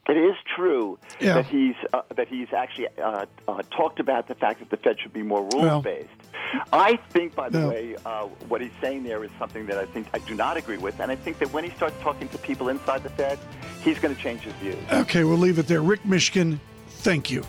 It 0.06 0.18
is 0.18 0.36
true 0.54 1.00
yeah. 1.22 1.36
that 1.36 1.46
he's 1.46 1.76
uh, 1.94 2.02
that 2.18 2.28
he's 2.28 2.52
actually 2.52 2.90
uh, 3.02 3.26
uh, 3.48 3.62
talked 3.72 4.02
about 4.02 4.28
the 4.28 4.36
fact 4.36 4.60
that 4.60 4.70
the 4.70 4.76
Fed 4.76 5.00
should 5.00 5.14
be 5.14 5.24
more 5.24 5.48
rules 5.54 5.82
based. 5.82 6.10
Well, 6.54 6.82
I 6.82 6.98
think, 7.12 7.36
by 7.36 7.48
the 7.48 7.60
no. 7.60 7.70
way, 7.70 7.96
uh, 8.06 8.26
what 8.50 8.60
he's 8.60 8.74
saying 8.82 9.04
there 9.04 9.24
is 9.24 9.32
something 9.40 9.66
that 9.68 9.78
I 9.78 9.86
think 9.86 10.08
I 10.14 10.20
do 10.20 10.36
not 10.36 10.58
agree 10.58 10.78
with, 10.78 11.00
and 11.00 11.10
I 11.10 11.16
think 11.16 11.40
that 11.40 11.54
when 11.54 11.64
he 11.64 11.70
starts 11.72 11.96
talking 12.02 12.28
to 12.30 12.38
people 12.38 12.68
inside 12.68 13.02
the 13.04 13.10
Fed, 13.12 13.40
he's 13.82 13.98
going 13.98 14.14
to 14.14 14.22
change 14.22 14.42
his 14.42 14.54
views. 14.56 14.76
Okay, 14.92 15.24
we'll 15.24 15.38
leave 15.38 15.58
it 15.58 15.68
there. 15.68 15.82
Rick 15.82 16.04
Mishkin, 16.04 16.60
thank 16.88 17.32
you. 17.32 17.44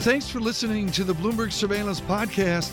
Thanks 0.00 0.28
for 0.28 0.38
listening 0.38 0.90
to 0.92 1.02
the 1.02 1.14
Bloomberg 1.14 1.50
Surveillance 1.50 2.00
Podcast. 2.02 2.72